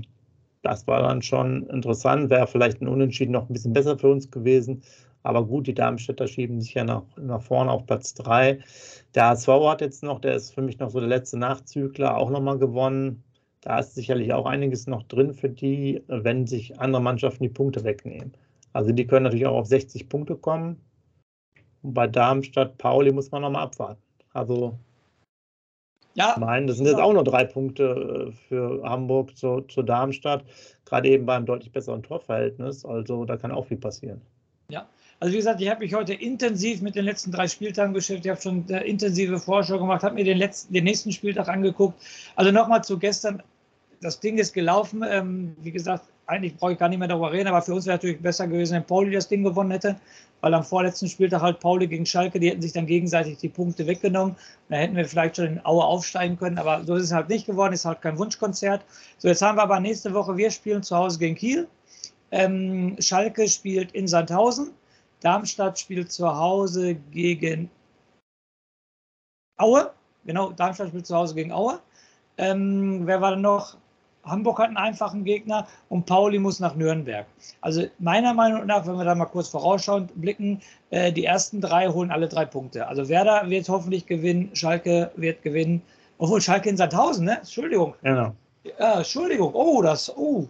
das 0.62 0.86
war 0.86 1.02
dann 1.02 1.20
schon 1.20 1.66
interessant. 1.68 2.30
Wäre 2.30 2.46
vielleicht 2.46 2.80
ein 2.80 2.88
Unentschieden 2.88 3.32
noch 3.32 3.48
ein 3.48 3.52
bisschen 3.52 3.74
besser 3.74 3.98
für 3.98 4.08
uns 4.08 4.30
gewesen. 4.30 4.82
Aber 5.24 5.46
gut, 5.46 5.66
die 5.66 5.74
Darmstädter 5.74 6.28
schieben 6.28 6.60
sich 6.60 6.74
ja 6.74 6.84
nach, 6.84 7.02
nach 7.16 7.42
vorne 7.42 7.72
auf 7.72 7.86
Platz 7.86 8.12
3. 8.14 8.60
Der 9.14 9.28
HSV 9.30 9.48
hat 9.48 9.80
jetzt 9.80 10.02
noch, 10.02 10.20
der 10.20 10.36
ist 10.36 10.54
für 10.54 10.62
mich 10.62 10.78
noch 10.78 10.90
so 10.90 11.00
der 11.00 11.08
letzte 11.08 11.38
Nachzügler, 11.38 12.16
auch 12.16 12.30
nochmal 12.30 12.58
gewonnen. 12.58 13.24
Da 13.62 13.78
ist 13.78 13.94
sicherlich 13.94 14.34
auch 14.34 14.44
einiges 14.44 14.86
noch 14.86 15.02
drin 15.04 15.32
für 15.32 15.48
die, 15.48 16.02
wenn 16.08 16.46
sich 16.46 16.78
andere 16.78 17.00
Mannschaften 17.00 17.42
die 17.42 17.48
Punkte 17.48 17.82
wegnehmen. 17.84 18.34
Also 18.74 18.92
die 18.92 19.06
können 19.06 19.24
natürlich 19.24 19.46
auch 19.46 19.56
auf 19.56 19.66
60 19.66 20.10
Punkte 20.10 20.36
kommen. 20.36 20.78
Und 21.82 21.94
bei 21.94 22.06
Darmstadt, 22.06 22.76
Pauli 22.76 23.10
muss 23.10 23.30
man 23.30 23.40
nochmal 23.40 23.62
abwarten. 23.62 24.02
Also 24.34 24.74
ja, 26.12 26.34
ich 26.36 26.66
das 26.66 26.76
sind 26.76 26.86
jetzt 26.86 27.00
auch 27.00 27.12
nur 27.14 27.24
drei 27.24 27.44
Punkte 27.44 28.28
äh, 28.28 28.32
für 28.32 28.82
Hamburg 28.84 29.36
zu, 29.36 29.62
zu 29.62 29.82
Darmstadt, 29.82 30.44
gerade 30.84 31.08
eben 31.08 31.24
beim 31.24 31.46
deutlich 31.46 31.72
besseren 31.72 32.02
Torverhältnis. 32.02 32.84
Also 32.84 33.24
da 33.24 33.38
kann 33.38 33.50
auch 33.50 33.66
viel 33.66 33.78
passieren. 33.78 34.20
Ja, 34.68 34.86
also 35.20 35.32
wie 35.32 35.38
gesagt, 35.38 35.60
ich 35.60 35.70
habe 35.70 35.80
mich 35.80 35.94
heute 35.94 36.14
intensiv 36.14 36.82
mit 36.82 36.94
den 36.94 37.04
letzten 37.04 37.32
drei 37.32 37.48
Spieltagen 37.48 37.92
beschäftigt. 37.92 38.26
Ich 38.26 38.30
habe 38.30 38.40
schon 38.40 38.68
intensive 38.68 39.38
Vorschau 39.38 39.78
gemacht, 39.78 40.02
habe 40.02 40.14
mir 40.14 40.24
den, 40.24 40.38
letzten, 40.38 40.74
den 40.74 40.84
nächsten 40.84 41.12
Spieltag 41.12 41.48
angeguckt. 41.48 42.00
Also 42.36 42.50
nochmal 42.50 42.84
zu 42.84 42.98
gestern. 42.98 43.42
das 44.00 44.20
Ding 44.20 44.38
ist 44.38 44.52
gelaufen. 44.52 45.02
Ähm, 45.08 45.56
wie 45.62 45.72
gesagt, 45.72 46.04
eigentlich 46.26 46.56
brauche 46.56 46.72
ich 46.72 46.78
gar 46.78 46.88
nicht 46.88 46.98
mehr 46.98 47.08
darüber 47.08 47.32
reden, 47.32 47.48
aber 47.48 47.62
für 47.62 47.74
uns 47.74 47.86
wäre 47.86 47.96
natürlich 47.96 48.20
besser 48.20 48.46
gewesen, 48.46 48.74
wenn 48.74 48.84
Pauli 48.84 49.12
das 49.12 49.28
Ding 49.28 49.42
gewonnen 49.42 49.70
hätte, 49.70 49.96
weil 50.40 50.54
am 50.54 50.64
vorletzten 50.64 51.08
Spieltag 51.08 51.42
halt 51.42 51.60
Pauli 51.60 51.86
gegen 51.86 52.06
Schalke, 52.06 52.40
die 52.40 52.50
hätten 52.50 52.62
sich 52.62 52.72
dann 52.72 52.86
gegenseitig 52.86 53.38
die 53.38 53.48
Punkte 53.48 53.86
weggenommen. 53.86 54.36
Da 54.68 54.76
hätten 54.76 54.96
wir 54.96 55.04
vielleicht 55.04 55.36
schon 55.36 55.46
in 55.46 55.64
Aue 55.64 55.84
aufsteigen 55.84 56.38
können, 56.38 56.58
aber 56.58 56.84
so 56.84 56.94
ist 56.94 57.04
es 57.04 57.12
halt 57.12 57.28
nicht 57.28 57.46
geworden, 57.46 57.72
ist 57.72 57.84
halt 57.84 58.02
kein 58.02 58.18
Wunschkonzert. 58.18 58.84
So, 59.18 59.28
jetzt 59.28 59.42
haben 59.42 59.56
wir 59.56 59.62
aber 59.62 59.80
nächste 59.80 60.12
Woche, 60.14 60.36
wir 60.36 60.50
spielen 60.50 60.82
zu 60.82 60.96
Hause 60.96 61.18
gegen 61.18 61.34
Kiel. 61.34 61.68
Ähm, 62.30 62.96
Schalke 63.00 63.48
spielt 63.48 63.92
in 63.92 64.08
Sandhausen. 64.08 64.72
Darmstadt 65.24 65.78
spielt 65.78 66.12
zu 66.12 66.36
Hause 66.36 66.94
gegen 66.94 67.70
Aue. 69.56 69.90
Genau, 70.26 70.52
Darmstadt 70.52 70.88
spielt 70.88 71.06
zu 71.06 71.16
Hause 71.16 71.34
gegen 71.34 71.50
Aue. 71.50 71.80
Ähm, 72.36 73.06
wer 73.06 73.20
war 73.22 73.30
denn 73.30 73.40
noch? 73.40 73.78
Hamburg 74.24 74.58
hat 74.58 74.68
einen 74.68 74.76
einfachen 74.76 75.24
Gegner 75.24 75.66
und 75.88 76.06
Pauli 76.06 76.38
muss 76.38 76.60
nach 76.60 76.74
Nürnberg. 76.74 77.26
Also 77.60 77.84
meiner 77.98 78.32
Meinung 78.34 78.66
nach, 78.66 78.86
wenn 78.86 78.96
wir 78.96 79.04
da 79.04 79.14
mal 79.14 79.26
kurz 79.26 79.48
vorausschauend 79.48 80.12
blicken, 80.20 80.60
äh, 80.90 81.12
die 81.12 81.24
ersten 81.24 81.60
drei 81.60 81.88
holen 81.88 82.10
alle 82.10 82.28
drei 82.28 82.44
Punkte. 82.44 82.86
Also 82.86 83.08
Werder 83.08 83.48
wird 83.48 83.68
hoffentlich 83.68 84.06
gewinnen, 84.06 84.50
Schalke 84.54 85.10
wird 85.16 85.42
gewinnen, 85.42 85.82
obwohl 86.18 86.40
Schalke 86.40 86.70
in 86.70 86.76
Sandhausen, 86.76 87.26
ne? 87.26 87.38
Entschuldigung. 87.38 87.94
Genau. 88.02 88.34
Ja, 88.78 88.98
Entschuldigung. 88.98 89.54
Oh, 89.54 89.82
das, 89.82 90.14
oh. 90.16 90.48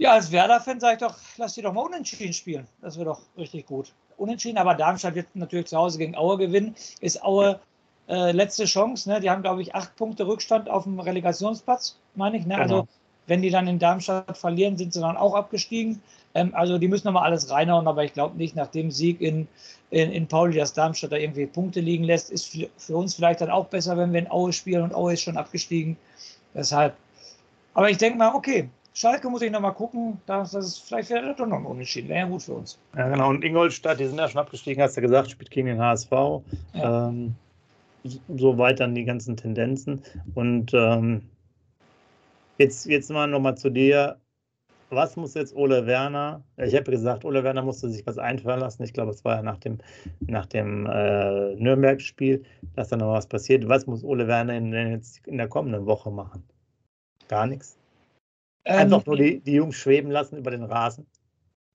Ja, 0.00 0.12
als 0.12 0.32
Werder-Fan 0.32 0.80
sage 0.80 0.94
ich 0.94 1.00
doch, 1.00 1.14
lass 1.36 1.52
die 1.52 1.60
doch 1.60 1.74
mal 1.74 1.82
unentschieden 1.82 2.32
spielen. 2.32 2.66
Das 2.80 2.96
wäre 2.96 3.04
doch 3.04 3.20
richtig 3.36 3.66
gut. 3.66 3.92
Unentschieden, 4.16 4.56
aber 4.56 4.74
Darmstadt 4.74 5.14
wird 5.14 5.26
natürlich 5.34 5.66
zu 5.66 5.76
Hause 5.76 5.98
gegen 5.98 6.16
Aue 6.16 6.38
gewinnen. 6.38 6.74
Ist 7.02 7.22
Aue 7.22 7.60
äh, 8.08 8.32
letzte 8.32 8.64
Chance. 8.64 9.10
Ne? 9.10 9.20
Die 9.20 9.28
haben, 9.28 9.42
glaube 9.42 9.60
ich, 9.60 9.74
acht 9.74 9.94
Punkte 9.96 10.26
Rückstand 10.26 10.70
auf 10.70 10.84
dem 10.84 10.98
Relegationsplatz, 11.00 11.98
meine 12.14 12.38
ich. 12.38 12.46
Ne? 12.46 12.56
Also, 12.56 12.68
genau. 12.68 12.80
Also, 12.80 12.88
wenn 13.26 13.42
die 13.42 13.50
dann 13.50 13.68
in 13.68 13.78
Darmstadt 13.78 14.38
verlieren, 14.38 14.78
sind 14.78 14.94
sie 14.94 15.00
dann 15.00 15.18
auch 15.18 15.34
abgestiegen. 15.34 16.00
Ähm, 16.32 16.54
also, 16.54 16.78
die 16.78 16.88
müssen 16.88 17.06
nochmal 17.06 17.24
alles 17.24 17.50
reinhauen, 17.50 17.86
aber 17.86 18.02
ich 18.02 18.14
glaube 18.14 18.38
nicht, 18.38 18.56
nach 18.56 18.68
dem 18.68 18.90
Sieg 18.90 19.20
in, 19.20 19.48
in, 19.90 20.10
in 20.12 20.26
Pauli, 20.26 20.56
dass 20.56 20.72
Darmstadt 20.72 21.12
da 21.12 21.16
irgendwie 21.16 21.44
Punkte 21.44 21.80
liegen 21.80 22.04
lässt, 22.04 22.30
ist 22.30 22.46
für, 22.46 22.70
für 22.78 22.96
uns 22.96 23.16
vielleicht 23.16 23.42
dann 23.42 23.50
auch 23.50 23.66
besser, 23.66 23.98
wenn 23.98 24.14
wir 24.14 24.20
in 24.20 24.30
Aue 24.30 24.54
spielen 24.54 24.82
und 24.82 24.94
Aue 24.94 25.12
ist 25.12 25.20
schon 25.20 25.36
abgestiegen. 25.36 25.98
Deshalb. 26.54 26.94
Aber 27.74 27.90
ich 27.90 27.98
denke 27.98 28.16
mal, 28.16 28.34
okay, 28.34 28.70
Schalke 29.00 29.30
muss 29.30 29.40
ich 29.40 29.50
nochmal 29.50 29.72
gucken, 29.72 30.20
dass 30.26 30.50
das 30.50 30.66
ist 30.66 30.78
vielleicht 30.80 31.08
wäre 31.08 31.34
doch 31.34 31.46
noch 31.46 31.56
ein 31.56 31.64
Unentschieden. 31.64 32.10
Wäre 32.10 32.20
ja 32.20 32.26
gut 32.26 32.42
für 32.42 32.52
uns. 32.52 32.78
Ja, 32.94 33.08
genau. 33.08 33.30
Und 33.30 33.42
Ingolstadt, 33.42 33.98
die 33.98 34.06
sind 34.06 34.18
ja 34.18 34.28
schon 34.28 34.42
abgestiegen, 34.42 34.82
hast 34.82 34.94
du 34.98 35.00
gesagt, 35.00 35.30
spielt 35.30 35.50
gegen 35.50 35.68
den 35.68 35.80
HSV. 35.80 36.10
Ja. 36.74 37.08
Ähm, 37.08 37.34
so 38.04 38.58
weit 38.58 38.78
dann 38.78 38.94
die 38.94 39.06
ganzen 39.06 39.38
Tendenzen. 39.38 40.02
Und 40.34 40.74
ähm, 40.74 41.22
jetzt, 42.58 42.84
jetzt 42.84 43.10
mal 43.10 43.26
nochmal 43.26 43.56
zu 43.56 43.70
dir. 43.70 44.18
Was 44.90 45.16
muss 45.16 45.32
jetzt 45.32 45.56
Ole 45.56 45.86
Werner? 45.86 46.42
Ich 46.58 46.74
habe 46.74 46.90
gesagt, 46.90 47.24
Ole 47.24 47.42
Werner 47.42 47.62
musste 47.62 47.88
sich 47.88 48.06
was 48.06 48.18
einfallen 48.18 48.60
lassen. 48.60 48.82
Ich 48.82 48.92
glaube, 48.92 49.12
es 49.12 49.24
war 49.24 49.36
ja 49.36 49.42
nach 49.42 49.58
dem, 49.58 49.78
nach 50.20 50.44
dem 50.44 50.84
äh, 50.84 51.54
Nürnberg-Spiel, 51.54 52.44
dass 52.76 52.88
da 52.88 52.98
noch 52.98 53.14
was 53.14 53.26
passiert. 53.26 53.66
Was 53.66 53.86
muss 53.86 54.04
Ole 54.04 54.26
Werner 54.26 54.56
in, 54.56 54.74
jetzt 54.74 55.26
in 55.26 55.38
der 55.38 55.48
kommenden 55.48 55.86
Woche 55.86 56.10
machen? 56.10 56.42
Gar 57.28 57.46
nichts. 57.46 57.79
Einfach 58.64 58.98
ähm, 58.98 59.02
nur 59.06 59.16
die, 59.16 59.40
die 59.40 59.52
Jungs 59.52 59.76
schweben 59.76 60.10
lassen 60.10 60.36
über 60.36 60.50
den 60.50 60.64
Rasen. 60.64 61.06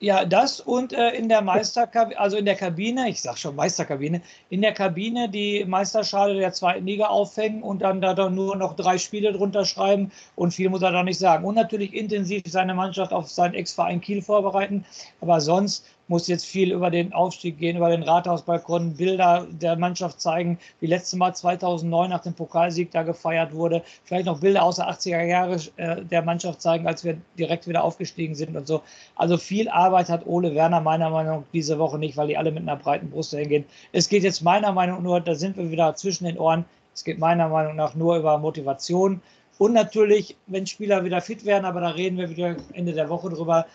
Ja, 0.01 0.25
das 0.25 0.59
und 0.59 0.91
äh, 0.91 1.11
in 1.11 1.29
der 1.29 1.41
Meisterkabine, 1.41 2.19
also 2.19 2.35
in 2.35 2.43
der 2.43 2.55
Kabine, 2.55 3.07
ich 3.09 3.21
sag 3.21 3.37
schon 3.37 3.55
Meisterkabine, 3.55 4.21
in 4.49 4.61
der 4.61 4.73
Kabine 4.73 5.29
die 5.29 5.63
Meisterschale 5.63 6.35
der 6.35 6.51
zweiten 6.51 6.85
Liga 6.85 7.05
aufhängen 7.05 7.63
und 7.63 7.81
dann 7.81 8.01
da 8.01 8.13
dann 8.13 8.35
nur 8.35 8.57
noch 8.57 8.75
drei 8.75 8.97
Spiele 8.97 9.31
drunter 9.31 9.63
schreiben 9.63 10.11
und 10.35 10.53
viel 10.53 10.69
muss 10.69 10.81
er 10.81 10.91
da 10.91 11.01
nicht 11.01 11.17
sagen. 11.17 11.45
Und 11.45 11.55
natürlich 11.55 11.93
intensiv 11.93 12.43
seine 12.45 12.73
Mannschaft 12.73 13.13
auf 13.13 13.29
seinen 13.29 13.53
Ex-Verein 13.53 14.01
Kiel 14.01 14.21
vorbereiten, 14.21 14.83
aber 15.21 15.39
sonst 15.39 15.85
muss 16.07 16.27
jetzt 16.27 16.45
viel 16.45 16.71
über 16.71 16.89
den 16.89 17.13
Aufstieg 17.13 17.57
gehen, 17.57 17.77
über 17.77 17.89
den 17.89 18.03
Rathausbalkon, 18.03 18.95
Bilder 18.95 19.47
der 19.49 19.75
Mannschaft 19.75 20.21
zeigen, 20.21 20.59
wie 20.79 20.87
letztes 20.87 21.17
Mal 21.17 21.35
2009 21.35 22.09
nach 22.09 22.21
dem 22.21 22.33
Pokalsieg 22.33 22.91
da 22.91 23.03
gefeiert 23.03 23.53
wurde. 23.53 23.81
Vielleicht 24.03 24.25
noch 24.25 24.39
Bilder 24.39 24.63
aus 24.63 24.75
der 24.75 24.89
80er 24.89 25.23
Jahre 25.23 25.59
äh, 25.77 26.03
der 26.03 26.21
Mannschaft 26.21 26.61
zeigen, 26.61 26.87
als 26.87 27.03
wir 27.03 27.17
direkt 27.37 27.67
wieder 27.67 27.83
aufgestiegen 27.83 28.35
sind 28.35 28.55
und 28.55 28.67
so. 28.67 28.81
Also 29.15 29.37
viel 29.37 29.69
Arbeit 29.69 30.09
hat 30.09 30.27
Ole 30.27 30.53
Werner 30.53 30.81
meiner 30.81 31.09
Meinung 31.09 31.39
nach 31.39 31.43
diese 31.53 31.79
Woche 31.79 31.97
nicht, 31.97 32.17
weil 32.17 32.27
die 32.27 32.37
alle 32.37 32.51
mit 32.51 32.63
einer 32.63 32.75
breiten 32.75 33.09
Brust 33.09 33.31
hingehen. 33.31 33.65
Es 33.91 34.09
geht 34.09 34.23
jetzt 34.23 34.41
meiner 34.41 34.71
Meinung 34.71 34.97
nach 34.97 35.03
nur, 35.03 35.21
da 35.21 35.35
sind 35.35 35.57
wir 35.57 35.71
wieder 35.71 35.95
zwischen 35.95 36.25
den 36.25 36.37
Ohren, 36.37 36.65
es 36.93 37.03
geht 37.03 37.19
meiner 37.19 37.49
Meinung 37.49 37.75
nach 37.75 37.95
nur 37.95 38.17
über 38.17 38.37
Motivation. 38.37 39.21
Und 39.57 39.73
natürlich, 39.73 40.35
wenn 40.47 40.67
Spieler 40.67 41.03
wieder 41.05 41.21
fit 41.21 41.45
werden, 41.45 41.65
aber 41.65 41.81
da 41.81 41.89
reden 41.89 42.17
wir 42.17 42.29
wieder 42.29 42.55
Ende 42.73 42.93
der 42.93 43.09
Woche 43.09 43.29
drüber, 43.29 43.65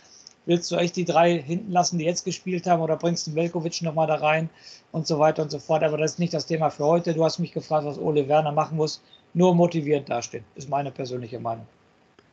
willst 0.47 0.71
du 0.71 0.77
echt 0.77 0.97
die 0.97 1.05
drei 1.05 1.39
hinten 1.39 1.73
lassen, 1.73 1.99
die 1.99 2.05
jetzt 2.05 2.25
gespielt 2.25 2.67
haben, 2.67 2.83
oder 2.83 2.97
bringst 2.97 3.27
du 3.27 3.35
Velkovic 3.35 3.83
nochmal 3.83 4.07
da 4.07 4.17
rein 4.17 4.49
und 4.93 5.07
so 5.07 5.19
weiter 5.19 5.43
und 5.43 5.51
so 5.51 5.59
fort. 5.59 5.83
Aber 5.83 5.99
das 5.99 6.13
ist 6.13 6.19
nicht 6.19 6.35
das 6.35 6.47
Thema 6.47 6.71
für 6.71 6.85
heute. 6.85 7.15
Du 7.15 7.25
hast 7.25 7.39
mich 7.39 7.53
gefragt, 7.53 7.87
was 7.87 7.99
Ole 7.99 8.27
Werner 8.29 8.53
machen 8.53 8.77
muss. 8.77 9.03
Nur 9.33 9.55
motivierend 9.55 10.09
dastehen, 10.09 10.45
ist 10.57 10.69
meine 10.69 10.91
persönliche 10.91 11.39
Meinung. 11.39 11.67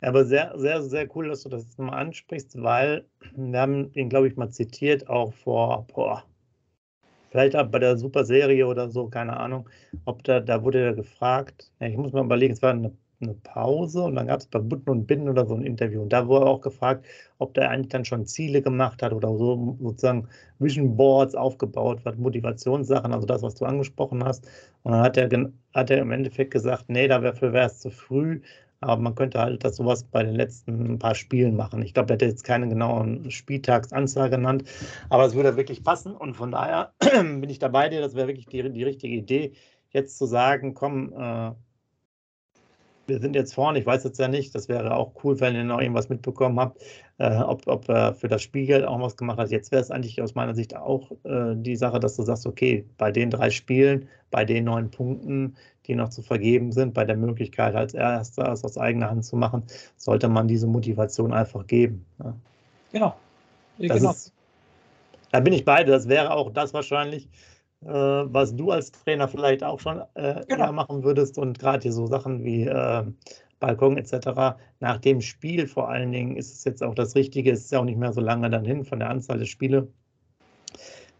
Aber 0.01 0.25
sehr, 0.25 0.53
sehr, 0.57 0.81
sehr 0.83 1.07
cool, 1.15 1.29
dass 1.29 1.43
du 1.43 1.49
das 1.49 1.77
mal 1.77 1.89
ansprichst, 1.89 2.61
weil 2.61 3.05
wir 3.35 3.59
haben 3.59 3.91
ihn, 3.93 4.09
glaube 4.09 4.27
ich, 4.27 4.35
mal 4.35 4.49
zitiert, 4.49 5.07
auch 5.09 5.33
vor, 5.33 5.85
boah, 5.93 6.23
vielleicht 7.31 7.55
auch 7.55 7.67
bei 7.67 7.79
der 7.79 7.97
Superserie 7.97 8.65
oder 8.65 8.89
so, 8.89 9.07
keine 9.07 9.37
Ahnung, 9.37 9.67
ob 10.05 10.23
da, 10.23 10.39
da 10.39 10.63
wurde 10.63 10.81
er 10.83 10.93
gefragt, 10.93 11.71
ich 11.79 11.97
muss 11.97 12.13
mal 12.13 12.25
überlegen, 12.25 12.53
es 12.53 12.61
war 12.61 12.71
eine 12.71 12.91
eine 13.21 13.33
Pause 13.33 14.03
und 14.03 14.15
dann 14.15 14.27
gab 14.27 14.39
es 14.39 14.47
bei 14.47 14.59
Butten 14.59 14.89
und 14.89 15.07
Binnen 15.07 15.29
oder 15.29 15.45
so 15.45 15.55
ein 15.55 15.63
Interview. 15.63 16.01
Und 16.01 16.13
da 16.13 16.27
wurde 16.27 16.45
auch 16.45 16.61
gefragt, 16.61 17.05
ob 17.39 17.53
der 17.53 17.69
eigentlich 17.69 17.89
dann 17.89 18.05
schon 18.05 18.25
Ziele 18.25 18.61
gemacht 18.61 19.01
hat 19.01 19.13
oder 19.13 19.35
so 19.35 19.77
sozusagen 19.81 20.27
Vision 20.59 20.95
Boards 20.95 21.35
aufgebaut 21.35 22.03
hat, 22.05 22.17
Motivationssachen, 22.17 23.13
also 23.13 23.25
das, 23.25 23.41
was 23.41 23.55
du 23.55 23.65
angesprochen 23.65 24.23
hast. 24.23 24.47
Und 24.83 24.91
dann 24.91 25.01
hat 25.01 25.17
er, 25.17 25.51
hat 25.73 25.89
er 25.89 25.99
im 25.99 26.11
Endeffekt 26.11 26.51
gesagt, 26.51 26.85
nee, 26.89 27.07
dafür 27.07 27.53
wäre 27.53 27.67
es 27.67 27.79
zu 27.79 27.89
früh. 27.89 28.41
Aber 28.79 29.01
man 29.01 29.15
könnte 29.15 29.39
halt 29.39 29.63
das 29.63 29.77
sowas 29.77 30.03
bei 30.03 30.23
den 30.23 30.35
letzten 30.35 30.99
paar 30.99 31.15
Spielen 31.15 31.55
machen. 31.55 31.81
Ich 31.81 31.95
glaube, 31.95 32.09
er 32.09 32.13
hätte 32.13 32.25
jetzt 32.25 32.43
keine 32.43 32.67
genauen 32.69 33.31
Spieltagsanzahl 33.31 34.29
genannt, 34.29 34.65
aber 35.09 35.25
es 35.25 35.33
würde 35.33 35.57
wirklich 35.57 35.83
passen. 35.83 36.15
Und 36.15 36.35
von 36.35 36.51
daher 36.51 36.93
bin 36.99 37.49
ich 37.49 37.57
dabei 37.59 37.89
dir, 37.89 38.01
das 38.01 38.13
wäre 38.13 38.27
wirklich 38.27 38.45
die, 38.45 38.71
die 38.71 38.83
richtige 38.83 39.15
Idee, 39.15 39.53
jetzt 39.89 40.17
zu 40.17 40.25
sagen, 40.27 40.75
komm, 40.75 41.11
äh, 41.17 41.53
wir 43.07 43.19
sind 43.19 43.35
jetzt 43.35 43.53
vorne, 43.53 43.79
ich 43.79 43.85
weiß 43.85 44.03
jetzt 44.03 44.19
ja 44.19 44.27
nicht, 44.27 44.53
das 44.53 44.67
wäre 44.67 44.95
auch 44.95 45.11
cool, 45.23 45.39
wenn 45.39 45.55
ihr 45.55 45.63
noch 45.63 45.79
irgendwas 45.79 46.09
mitbekommen 46.09 46.59
habt, 46.59 46.81
äh, 47.17 47.37
ob, 47.37 47.67
ob 47.67 47.87
er 47.89 48.13
für 48.13 48.27
das 48.27 48.41
Spielgeld 48.41 48.85
auch 48.85 48.99
was 48.99 49.17
gemacht 49.17 49.39
hat. 49.39 49.49
Jetzt 49.49 49.71
wäre 49.71 49.81
es 49.81 49.91
eigentlich 49.91 50.21
aus 50.21 50.35
meiner 50.35 50.53
Sicht 50.53 50.75
auch 50.75 51.11
äh, 51.23 51.55
die 51.55 51.75
Sache, 51.75 51.99
dass 51.99 52.15
du 52.15 52.23
sagst, 52.23 52.45
okay, 52.45 52.85
bei 52.97 53.11
den 53.11 53.29
drei 53.29 53.49
Spielen, 53.49 54.07
bei 54.29 54.45
den 54.45 54.65
neun 54.65 54.91
Punkten, 54.91 55.55
die 55.87 55.95
noch 55.95 56.09
zu 56.09 56.21
vergeben 56.21 56.71
sind, 56.71 56.93
bei 56.93 57.05
der 57.05 57.15
Möglichkeit 57.15 57.75
als 57.75 57.93
Erster 57.93 58.51
es 58.51 58.63
aus 58.63 58.77
eigener 58.77 59.09
Hand 59.09 59.25
zu 59.25 59.37
machen, 59.37 59.63
sollte 59.95 60.27
man 60.27 60.47
diese 60.47 60.67
Motivation 60.67 61.33
einfach 61.33 61.65
geben. 61.65 62.05
Ja. 62.19 62.35
Genau. 62.91 63.15
genau. 63.79 64.11
Ist, 64.11 64.33
da 65.31 65.39
bin 65.39 65.53
ich 65.53 65.65
beide, 65.65 65.91
das 65.91 66.07
wäre 66.07 66.31
auch 66.31 66.51
das 66.51 66.73
wahrscheinlich, 66.73 67.27
äh, 67.83 67.89
was 67.89 68.55
du 68.55 68.71
als 68.71 68.91
Trainer 68.91 69.27
vielleicht 69.27 69.63
auch 69.63 69.79
schon 69.79 70.01
äh, 70.15 70.43
genau. 70.47 70.71
machen 70.71 71.03
würdest 71.03 71.37
und 71.37 71.59
gerade 71.59 71.83
hier 71.83 71.93
so 71.93 72.07
Sachen 72.07 72.43
wie 72.43 72.63
äh, 72.63 73.03
Balkon 73.59 73.97
etc. 73.97 74.57
Nach 74.79 74.97
dem 74.97 75.21
Spiel 75.21 75.67
vor 75.67 75.89
allen 75.89 76.11
Dingen 76.11 76.37
ist 76.37 76.53
es 76.53 76.63
jetzt 76.63 76.83
auch 76.83 76.95
das 76.95 77.15
Richtige, 77.15 77.51
es 77.51 77.65
ist 77.65 77.71
ja 77.71 77.79
auch 77.79 77.85
nicht 77.85 77.97
mehr 77.97 78.13
so 78.13 78.21
lange 78.21 78.49
dann 78.49 78.65
hin 78.65 78.85
von 78.85 78.99
der 78.99 79.09
Anzahl 79.09 79.39
der 79.39 79.45
Spiele, 79.45 79.87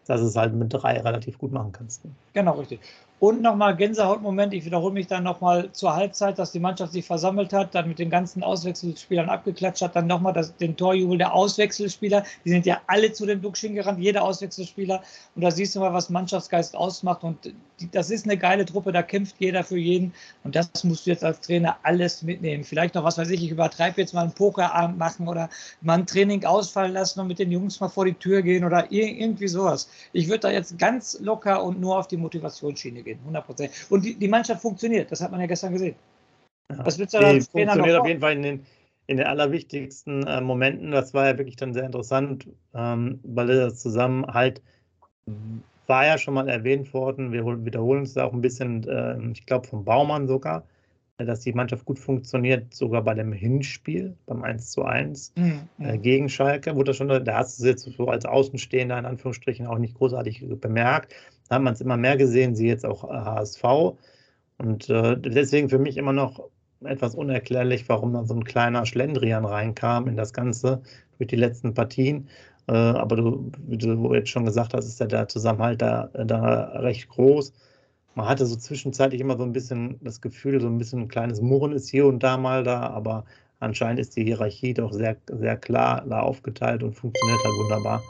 dass 0.06 0.22
es 0.22 0.36
halt 0.36 0.54
mit 0.54 0.74
drei 0.74 1.00
relativ 1.00 1.38
gut 1.38 1.52
machen 1.52 1.72
kannst. 1.72 2.04
Genau, 2.34 2.54
richtig. 2.54 2.80
Und 3.19 3.41
nochmal 3.41 3.75
Gänsehautmoment, 3.75 4.53
ich 4.53 4.63
wiederhole 4.65 4.93
mich 4.93 5.08
dann 5.08 5.23
nochmal 5.23 5.71
zur 5.71 5.95
Halbzeit, 5.95 6.38
dass 6.38 6.51
die 6.51 6.60
Mannschaft 6.60 6.93
sich 6.93 7.03
versammelt 7.03 7.51
hat, 7.51 7.73
dann 7.73 7.88
mit 7.88 7.97
den 7.97 8.12
ganzen 8.12 8.43
Auswechselspielern 8.43 9.27
abgeklatscht 9.27 9.82
hat, 9.82 9.95
dann 9.95 10.06
nochmal 10.06 10.34
den 10.60 10.77
Torjubel 10.77 11.17
der 11.17 11.34
Auswechselspieler, 11.34 12.23
die 12.45 12.49
sind 12.51 12.67
ja 12.67 12.80
alle 12.86 13.12
zu 13.12 13.25
den 13.25 13.41
Duxchen 13.41 13.73
gerannt, 13.73 13.99
jeder 13.99 14.21
Auswechselspieler. 14.21 15.01
Und 15.34 15.41
da 15.41 15.49
siehst 15.49 15.75
du 15.75 15.80
mal, 15.80 15.93
was 15.93 16.12
Mannschaftsgeist 16.12 16.75
ausmacht. 16.75 17.23
Und 17.23 17.51
die, 17.80 17.89
das 17.89 18.12
ist 18.12 18.25
eine 18.25 18.38
geile 18.38 18.65
Truppe, 18.65 18.91
da 18.91 19.01
kämpft 19.01 19.38
jeder 19.39 19.63
für 19.63 19.80
jeden. 19.80 20.13
Und 20.43 20.56
das 20.56 20.84
musst 20.84 21.08
du 21.08 21.10
jetzt 21.10 21.23
als 21.23 21.39
Trainer 21.39 21.75
alles 21.82 22.21
mitnehmen. 22.21 22.63
Vielleicht 22.63 22.93
noch, 22.93 23.03
was 23.03 23.17
weiß 23.17 23.32
ich, 23.32 23.43
ich 23.43 23.49
übertreibe 23.49 23.99
jetzt 23.99 24.13
mal 24.13 24.21
einen 24.21 24.34
Pokerabend 24.34 24.99
machen 24.99 25.27
oder 25.27 25.49
mal 25.82 25.95
ein 25.95 26.06
Training 26.06 26.45
ausfallen 26.45 26.93
lassen 26.93 27.19
und 27.21 27.27
mit 27.27 27.39
den 27.39 27.51
Jungs 27.51 27.80
mal 27.80 27.89
vor 27.89 28.06
die 28.06 28.13
Tür 28.13 28.43
gehen 28.43 28.63
oder 28.63 28.91
irgendwie 28.91 29.47
sowas. 29.47 29.89
Ich 30.13 30.27
würde 30.27 30.41
da 30.41 30.51
jetzt 30.51 30.77
ganz 30.77 31.19
locker 31.19 31.63
und 31.63 31.82
nur 31.82 31.97
auf 31.97 32.08
die 32.08 32.17
Motivationsschiene 32.17 33.01
gehen 33.01 33.07
gehen, 33.08 33.20
100 33.20 33.46
Prozent. 33.46 33.72
Und 33.89 34.06
die, 34.06 34.15
die, 34.15 34.28
Mannschaft 34.28 34.62
funktioniert, 34.62 35.12
das 35.12 35.22
hat 35.22 35.32
man 35.32 35.39
ja 35.39 35.48
gestern 35.48 35.74
gesehen. 35.74 35.96
Was 36.70 37.00
willst 37.00 37.13
du 37.13 37.20
da 37.20 37.30
funktioniert 37.30 37.98
auf 37.98 38.08
jeden 38.08 38.20
Fall 38.20 38.34
in 38.34 38.41
den, 38.41 38.65
in 39.08 39.17
den 39.17 39.26
allerwichtigsten 39.26 40.28
äh, 40.28 40.41
Momenten. 40.41 40.91
Das 40.91 41.13
war 41.13 41.26
ja 41.26 41.38
wirklich 41.38 41.56
dann 41.56 41.74
sehr 41.74 41.86
interessant, 41.86 42.48
ähm, 42.74 43.20
weil 43.24 43.48
das 43.48 43.80
Zusammenhalt 43.80 44.62
war 45.88 46.06
ja 46.06 46.17
schon 46.17 46.34
mal 46.34 46.50
erwähnt 46.50 46.93
worden. 46.93 47.32
Wir 47.32 47.46
wiederholen 47.65 48.04
es 48.04 48.17
auch 48.17 48.34
ein 48.34 48.41
bisschen, 48.41 48.88
äh, 48.88 49.17
ich 49.32 49.46
glaube, 49.46 49.67
vom 49.67 49.86
Baumann 49.86 50.28
sogar. 50.28 50.63
dass 51.17 51.39
die 51.39 51.54
Mannschaft 51.54 51.86
gut 51.86 51.98
funktioniert, 51.98 52.76
sogar 52.76 53.02
bei 53.02 53.15
dem 53.15 53.34
Hinspiel, 53.34 54.15
beim 54.28 54.43
1 54.43 54.70
zu 54.70 54.84
1 54.84 55.34
mhm. 55.36 55.62
äh, 55.80 55.98
gegen 55.98 56.30
Schalke, 56.30 56.76
wurde 56.76 56.91
das 56.91 56.98
schon, 56.98 57.08
da 57.08 57.38
hast 57.38 57.58
du 57.58 57.63
es 57.63 57.70
jetzt 57.70 57.98
so 57.98 58.08
als 58.08 58.26
Außenstehender 58.26 59.00
in 59.00 59.06
Anführungsstrichen 59.06 59.65
auch 59.65 59.80
nicht 59.80 59.96
großartig 59.96 60.46
bemerkt. 60.62 61.15
Da 61.48 61.56
hat 61.56 61.64
man 61.64 61.74
es 61.74 61.82
immer 61.82 61.98
mehr 61.98 62.18
gesehen, 62.18 62.56
sie 62.56 62.68
jetzt 62.68 62.86
auch 62.86 63.04
HSV. 63.04 63.64
Äh, 63.64 63.94
Und 64.60 64.90
äh, 64.90 65.18
deswegen 65.20 65.70
für 65.70 65.80
mich 65.80 65.98
immer 65.98 66.14
noch 66.14 66.50
etwas 66.84 67.16
unerklärlich, 67.16 67.88
warum 67.90 68.14
da 68.14 68.24
so 68.26 68.36
ein 68.36 68.44
kleiner 68.44 68.86
Schlendrian 68.86 69.46
reinkam 69.46 70.08
in 70.08 70.16
das 70.16 70.34
Ganze 70.34 70.82
durch 71.18 71.30
die 71.30 71.36
letzten 71.36 71.74
Partien. 71.74 72.30
Äh, 72.68 72.74
aber 72.74 73.16
du, 73.16 73.52
wie 73.68 73.78
du 73.78 74.14
jetzt 74.14 74.30
schon 74.30 74.46
gesagt 74.46 74.74
hast, 74.74 74.88
ist 74.88 75.00
ja 75.00 75.08
der 75.08 75.28
Zusammenhalt 75.28 75.82
da, 75.82 76.10
da 76.14 76.64
recht 76.80 77.10
groß 77.10 77.54
man 78.18 78.28
hatte 78.28 78.48
so 78.48 78.56
zwischenzeitlich 78.56 79.22
immer 79.22 79.38
so 79.38 79.44
ein 79.44 79.54
bisschen 79.54 80.00
das 80.02 80.22
Gefühl, 80.22 80.60
so 80.60 80.68
ein 80.68 80.80
bisschen 80.80 81.02
ein 81.02 81.08
kleines 81.08 81.40
Murren 81.40 81.72
ist 81.72 81.88
hier 81.88 82.08
und 82.08 82.24
da 82.24 82.36
mal 82.36 82.64
da, 82.64 82.82
aber 82.82 83.26
anscheinend 83.60 84.00
ist 84.00 84.18
die 84.18 84.24
Hierarchie 84.24 84.74
doch 84.74 84.92
sehr, 84.92 85.18
sehr 85.28 85.56
klar 85.56 86.04
da 86.10 86.22
aufgeteilt 86.22 86.82
und 86.82 86.94
funktioniert 86.94 87.44
halt 87.44 87.54
wunderbar, 87.54 88.04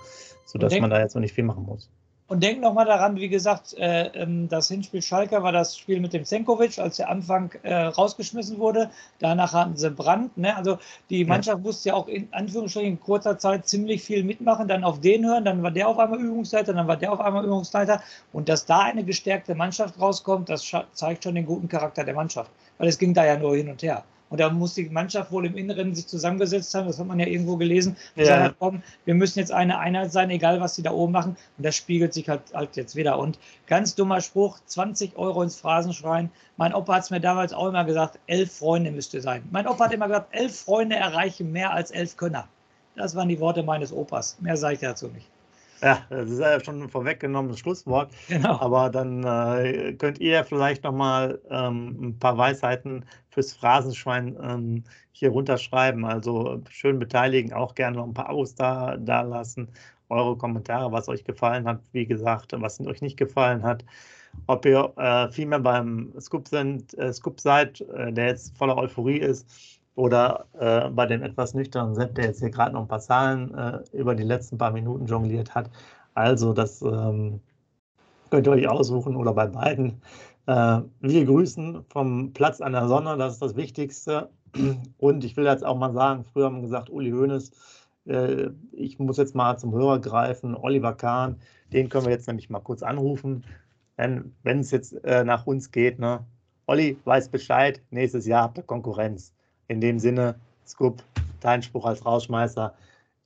sodass 0.45 0.79
man 0.79 0.89
da 0.89 1.01
jetzt 1.01 1.15
noch 1.15 1.21
nicht 1.21 1.33
viel 1.33 1.43
machen 1.43 1.65
muss. 1.65 1.89
Und 2.29 2.43
denk 2.43 2.59
nochmal 2.59 2.85
daran, 2.85 3.15
wie 3.15 3.29
gesagt, 3.29 3.73
äh, 3.77 4.07
ähm, 4.07 4.49
das 4.49 4.67
Hinspiel 4.67 5.01
Schalke 5.01 5.41
war 5.43 5.53
das 5.53 5.77
Spiel 5.77 6.01
mit 6.01 6.11
dem 6.11 6.25
Zenkovic, 6.25 6.77
als 6.77 6.97
der 6.97 7.09
Anfang 7.09 7.53
äh, 7.63 7.73
rausgeschmissen 7.73 8.59
wurde. 8.59 8.89
Danach 9.19 9.53
hatten 9.53 9.77
sie 9.77 9.89
Brand. 9.89 10.37
Ne? 10.37 10.53
Also 10.53 10.77
die 11.09 11.23
Mannschaft 11.23 11.59
ja. 11.59 11.63
musste 11.63 11.89
ja 11.89 11.95
auch 11.95 12.09
in 12.09 12.27
Anführungsstrichen 12.33 12.89
in 12.89 12.99
kurzer 12.99 13.39
Zeit 13.39 13.65
ziemlich 13.65 14.03
viel 14.03 14.25
mitmachen, 14.25 14.67
dann 14.67 14.83
auf 14.83 14.99
den 14.99 15.25
hören, 15.25 15.45
dann 15.45 15.63
war 15.63 15.71
der 15.71 15.87
auf 15.87 15.99
einmal 15.99 16.19
Übungsleiter, 16.19 16.73
dann 16.73 16.87
war 16.87 16.97
der 16.97 17.13
auf 17.13 17.21
einmal 17.21 17.45
Übungsleiter. 17.45 18.01
Und 18.33 18.49
dass 18.49 18.65
da 18.65 18.79
eine 18.79 19.05
gestärkte 19.05 19.55
Mannschaft 19.55 19.97
rauskommt, 19.97 20.49
das 20.49 20.69
zeigt 20.91 21.23
schon 21.23 21.35
den 21.35 21.45
guten 21.45 21.69
Charakter 21.69 22.03
der 22.03 22.13
Mannschaft. 22.13 22.51
Weil 22.77 22.89
es 22.89 22.97
ging 22.97 23.13
da 23.13 23.25
ja 23.25 23.37
nur 23.37 23.55
hin 23.55 23.69
und 23.69 23.81
her. 23.81 24.03
Und 24.29 24.39
da 24.39 24.49
muss 24.49 24.73
die 24.73 24.89
Mannschaft 24.89 25.31
wohl 25.31 25.45
im 25.45 25.55
Inneren 25.55 25.95
sich 25.95 26.07
zusammengesetzt 26.07 26.73
haben, 26.75 26.87
das 26.87 26.99
hat 26.99 27.07
man 27.07 27.19
ja 27.19 27.27
irgendwo 27.27 27.57
gelesen, 27.57 27.95
und 28.15 28.23
ja. 28.23 28.27
sagen, 28.27 28.55
komm, 28.59 28.83
wir 29.05 29.13
müssen 29.13 29.39
jetzt 29.39 29.51
eine 29.51 29.79
Einheit 29.79 30.11
sein, 30.11 30.29
egal 30.29 30.59
was 30.59 30.75
die 30.75 30.83
da 30.83 30.91
oben 30.91 31.13
machen. 31.13 31.37
Und 31.57 31.65
das 31.65 31.75
spiegelt 31.75 32.13
sich 32.13 32.27
halt, 32.29 32.41
halt 32.53 32.75
jetzt 32.75 32.95
wieder. 32.95 33.17
Und 33.19 33.39
ganz 33.67 33.95
dummer 33.95 34.21
Spruch, 34.21 34.59
20 34.65 35.17
Euro 35.17 35.43
ins 35.43 35.59
Phrasenschwein. 35.59 36.29
Mein 36.57 36.73
Opa 36.73 36.95
hat 36.95 37.03
es 37.03 37.09
mir 37.09 37.21
damals 37.21 37.53
auch 37.53 37.67
immer 37.67 37.85
gesagt, 37.85 38.19
elf 38.27 38.51
Freunde 38.51 38.91
müsste 38.91 39.21
sein. 39.21 39.43
Mein 39.51 39.67
Opa 39.67 39.85
hat 39.85 39.93
immer 39.93 40.07
gesagt, 40.07 40.35
elf 40.35 40.59
Freunde 40.59 40.95
erreichen 40.95 41.51
mehr 41.51 41.71
als 41.73 41.91
elf 41.91 42.17
Könner. 42.17 42.47
Das 42.95 43.15
waren 43.15 43.29
die 43.29 43.39
Worte 43.39 43.63
meines 43.63 43.93
Opas. 43.93 44.37
Mehr 44.41 44.57
sage 44.57 44.73
ich 44.73 44.79
dazu 44.79 45.07
nicht. 45.07 45.27
Ja, 45.81 45.99
das 46.09 46.29
ist 46.29 46.39
ja 46.39 46.63
schon 46.63 46.81
ein 46.81 46.89
vorweggenommenes 46.89 47.59
Schlusswort. 47.59 48.11
Genau. 48.27 48.59
Aber 48.59 48.89
dann 48.89 49.23
äh, 49.23 49.93
könnt 49.93 50.19
ihr 50.19 50.43
vielleicht 50.43 50.83
nochmal 50.83 51.39
ähm, 51.49 51.97
ein 52.01 52.19
paar 52.19 52.37
Weisheiten 52.37 53.05
fürs 53.37 53.53
Phrasenschwein 53.53 54.35
ähm, 54.41 54.83
hier 55.11 55.29
runterschreiben. 55.29 56.05
Also 56.05 56.59
schön 56.71 56.97
beteiligen, 56.97 57.53
auch 57.53 57.75
gerne 57.75 57.97
noch 57.97 58.07
ein 58.07 58.15
paar 58.15 58.29
Abos 58.29 58.55
da, 58.55 58.97
da 58.97 59.21
lassen. 59.21 59.67
Eure 60.09 60.35
Kommentare, 60.35 60.91
was 60.91 61.07
euch 61.07 61.23
gefallen 61.23 61.67
hat, 61.67 61.81
wie 61.91 62.07
gesagt, 62.07 62.53
was 62.57 62.79
euch 62.81 63.01
nicht 63.03 63.15
gefallen 63.15 63.61
hat. 63.61 63.85
Ob 64.47 64.65
ihr 64.65 64.91
äh, 64.97 65.31
viel 65.31 65.45
mehr 65.45 65.59
beim 65.59 66.13
Scoop, 66.19 66.47
sind, 66.47 66.97
äh, 66.97 67.13
Scoop 67.13 67.39
seid, 67.39 67.81
äh, 67.81 68.11
der 68.11 68.27
jetzt 68.27 68.57
voller 68.57 68.75
Euphorie 68.75 69.19
ist, 69.19 69.47
oder 69.93 70.45
äh, 70.59 70.89
bei 70.89 71.05
dem 71.05 71.21
etwas 71.21 71.53
nüchternen 71.53 71.93
Sepp, 71.93 72.15
der 72.15 72.25
jetzt 72.25 72.39
hier 72.39 72.49
gerade 72.49 72.73
noch 72.73 72.81
ein 72.81 72.87
paar 72.87 72.99
Zahlen 72.99 73.53
äh, 73.53 73.79
über 73.93 74.15
die 74.15 74.23
letzten 74.23 74.57
paar 74.57 74.71
Minuten 74.71 75.05
jongliert 75.05 75.53
hat. 75.53 75.69
Also, 76.15 76.53
das 76.53 76.81
ähm, 76.81 77.39
könnt 78.31 78.47
ihr 78.47 78.53
euch 78.53 78.67
aussuchen 78.67 79.15
oder 79.15 79.33
bei 79.33 79.47
beiden. 79.47 80.01
Äh, 80.47 80.81
wir 81.01 81.25
grüßen 81.25 81.83
vom 81.89 82.33
Platz 82.33 82.61
an 82.61 82.71
der 82.71 82.87
Sonne, 82.87 83.17
das 83.17 83.33
ist 83.33 83.41
das 83.41 83.55
Wichtigste. 83.55 84.29
Und 84.97 85.23
ich 85.23 85.37
will 85.37 85.45
jetzt 85.45 85.65
auch 85.65 85.77
mal 85.77 85.93
sagen, 85.93 86.23
früher 86.23 86.45
haben 86.45 86.55
wir 86.55 86.61
gesagt, 86.63 86.89
Uli 86.89 87.11
Hoeneß, 87.11 87.51
äh, 88.05 88.49
ich 88.71 88.97
muss 88.97 89.17
jetzt 89.17 89.35
mal 89.35 89.57
zum 89.57 89.73
Hörer 89.73 89.99
greifen, 89.99 90.55
Oliver 90.55 90.93
Kahn, 90.93 91.35
den 91.73 91.89
können 91.89 92.05
wir 92.05 92.13
jetzt 92.13 92.27
nämlich 92.27 92.49
mal 92.49 92.61
kurz 92.61 92.81
anrufen. 92.81 93.43
Denn 93.97 94.33
wenn 94.43 94.59
es 94.59 94.71
jetzt 94.71 94.93
äh, 95.03 95.23
nach 95.23 95.45
uns 95.45 95.71
geht, 95.71 95.99
ne, 95.99 96.25
Olli 96.67 96.97
weiß 97.03 97.29
Bescheid, 97.29 97.81
nächstes 97.91 98.25
Jahr 98.25 98.43
habt 98.43 98.57
ihr 98.57 98.63
Konkurrenz. 98.63 99.33
In 99.67 99.81
dem 99.81 99.99
Sinne, 99.99 100.35
Scoop, 100.65 101.03
dein 101.41 101.61
Spruch 101.61 101.85
als 101.85 102.05
Rausschmeißer. 102.05 102.73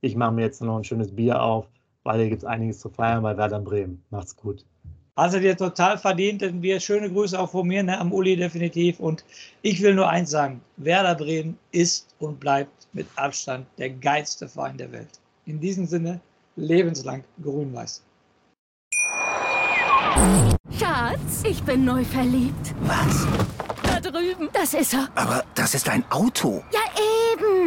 Ich 0.01 0.15
mache 0.15 0.31
mir 0.31 0.41
jetzt 0.41 0.61
noch 0.61 0.77
ein 0.77 0.83
schönes 0.83 1.15
Bier 1.15 1.41
auf, 1.41 1.67
weil 2.03 2.19
hier 2.19 2.29
gibt 2.29 2.43
es 2.43 2.47
einiges 2.47 2.79
zu 2.79 2.89
feiern 2.89 3.23
bei 3.23 3.37
Werder 3.37 3.59
Bremen. 3.59 4.03
Macht's 4.09 4.35
gut. 4.35 4.65
Also 5.21 5.37
dir 5.37 5.55
total 5.55 5.99
verdient, 5.99 6.41
denn 6.41 6.63
wir 6.63 6.79
schöne 6.79 7.07
Grüße 7.07 7.39
auch 7.39 7.51
von 7.51 7.67
mir, 7.67 7.83
ne, 7.83 7.99
am 7.99 8.11
Uli 8.11 8.35
definitiv. 8.35 8.99
Und 8.99 9.23
ich 9.61 9.79
will 9.79 9.93
nur 9.93 10.09
eins 10.09 10.31
sagen: 10.31 10.61
Werder 10.77 11.13
Bremen 11.13 11.59
ist 11.71 12.07
und 12.17 12.39
bleibt 12.39 12.87
mit 12.91 13.05
Abstand 13.17 13.67
der 13.77 13.91
geilste 13.91 14.47
Verein 14.47 14.77
der 14.77 14.91
Welt. 14.91 15.19
In 15.45 15.59
diesem 15.59 15.85
Sinne, 15.85 16.19
lebenslang 16.55 17.23
grün-weiß. 17.43 18.01
Schatz, 20.79 21.43
ich 21.47 21.61
bin 21.61 21.85
neu 21.85 22.03
verliebt. 22.03 22.73
Was? 22.81 23.27
drüben. 24.01 24.49
Das 24.53 24.73
ist 24.73 24.93
er. 24.93 25.07
Aber 25.13 25.43
das 25.53 25.75
ist 25.75 25.87
ein 25.87 26.03
Auto. 26.09 26.63
Ja, 26.71 26.79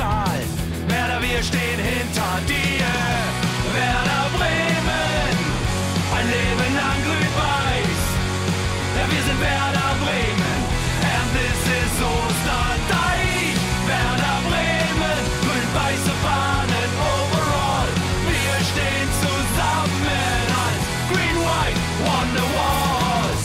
Schal, 0.00 0.40
Werder, 0.88 1.20
wir 1.20 1.42
stehen 1.42 1.78
hinter 1.78 2.32
dir. 2.48 2.88
Werder 3.76 4.24
Bremen, 4.32 5.36
ein 6.16 6.26
Leben 6.36 6.70
lang 6.80 6.98
grün-weiß. 7.04 8.00
Ja, 8.96 9.04
wir 9.12 9.22
sind 9.28 9.40
Werder 9.42 9.92
Bremen, 10.00 10.60
and 11.04 11.28
this 11.36 11.62
is 11.80 11.92
Osterdeich. 12.00 13.52
Werder 13.92 14.38
Bremen, 14.48 15.20
grün-weiße 15.44 16.14
Fahnen 16.24 16.90
overall. 17.12 17.90
Wir 18.32 18.56
stehen 18.72 19.08
zusammen 19.20 20.44
als 20.64 20.82
Green 21.12 21.38
White 21.44 21.80
Wonderwalls. 22.08 23.44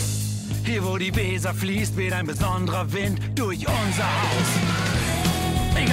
Hier, 0.64 0.86
wo 0.86 0.98
die 0.98 1.14
Weser 1.14 1.54
fließt, 1.54 1.98
weht 1.98 2.14
ein 2.14 2.26
besonderer 2.26 2.94
Wind 2.94 3.20
durch 3.36 3.60
unser 3.68 4.06
Haus. 4.06 4.85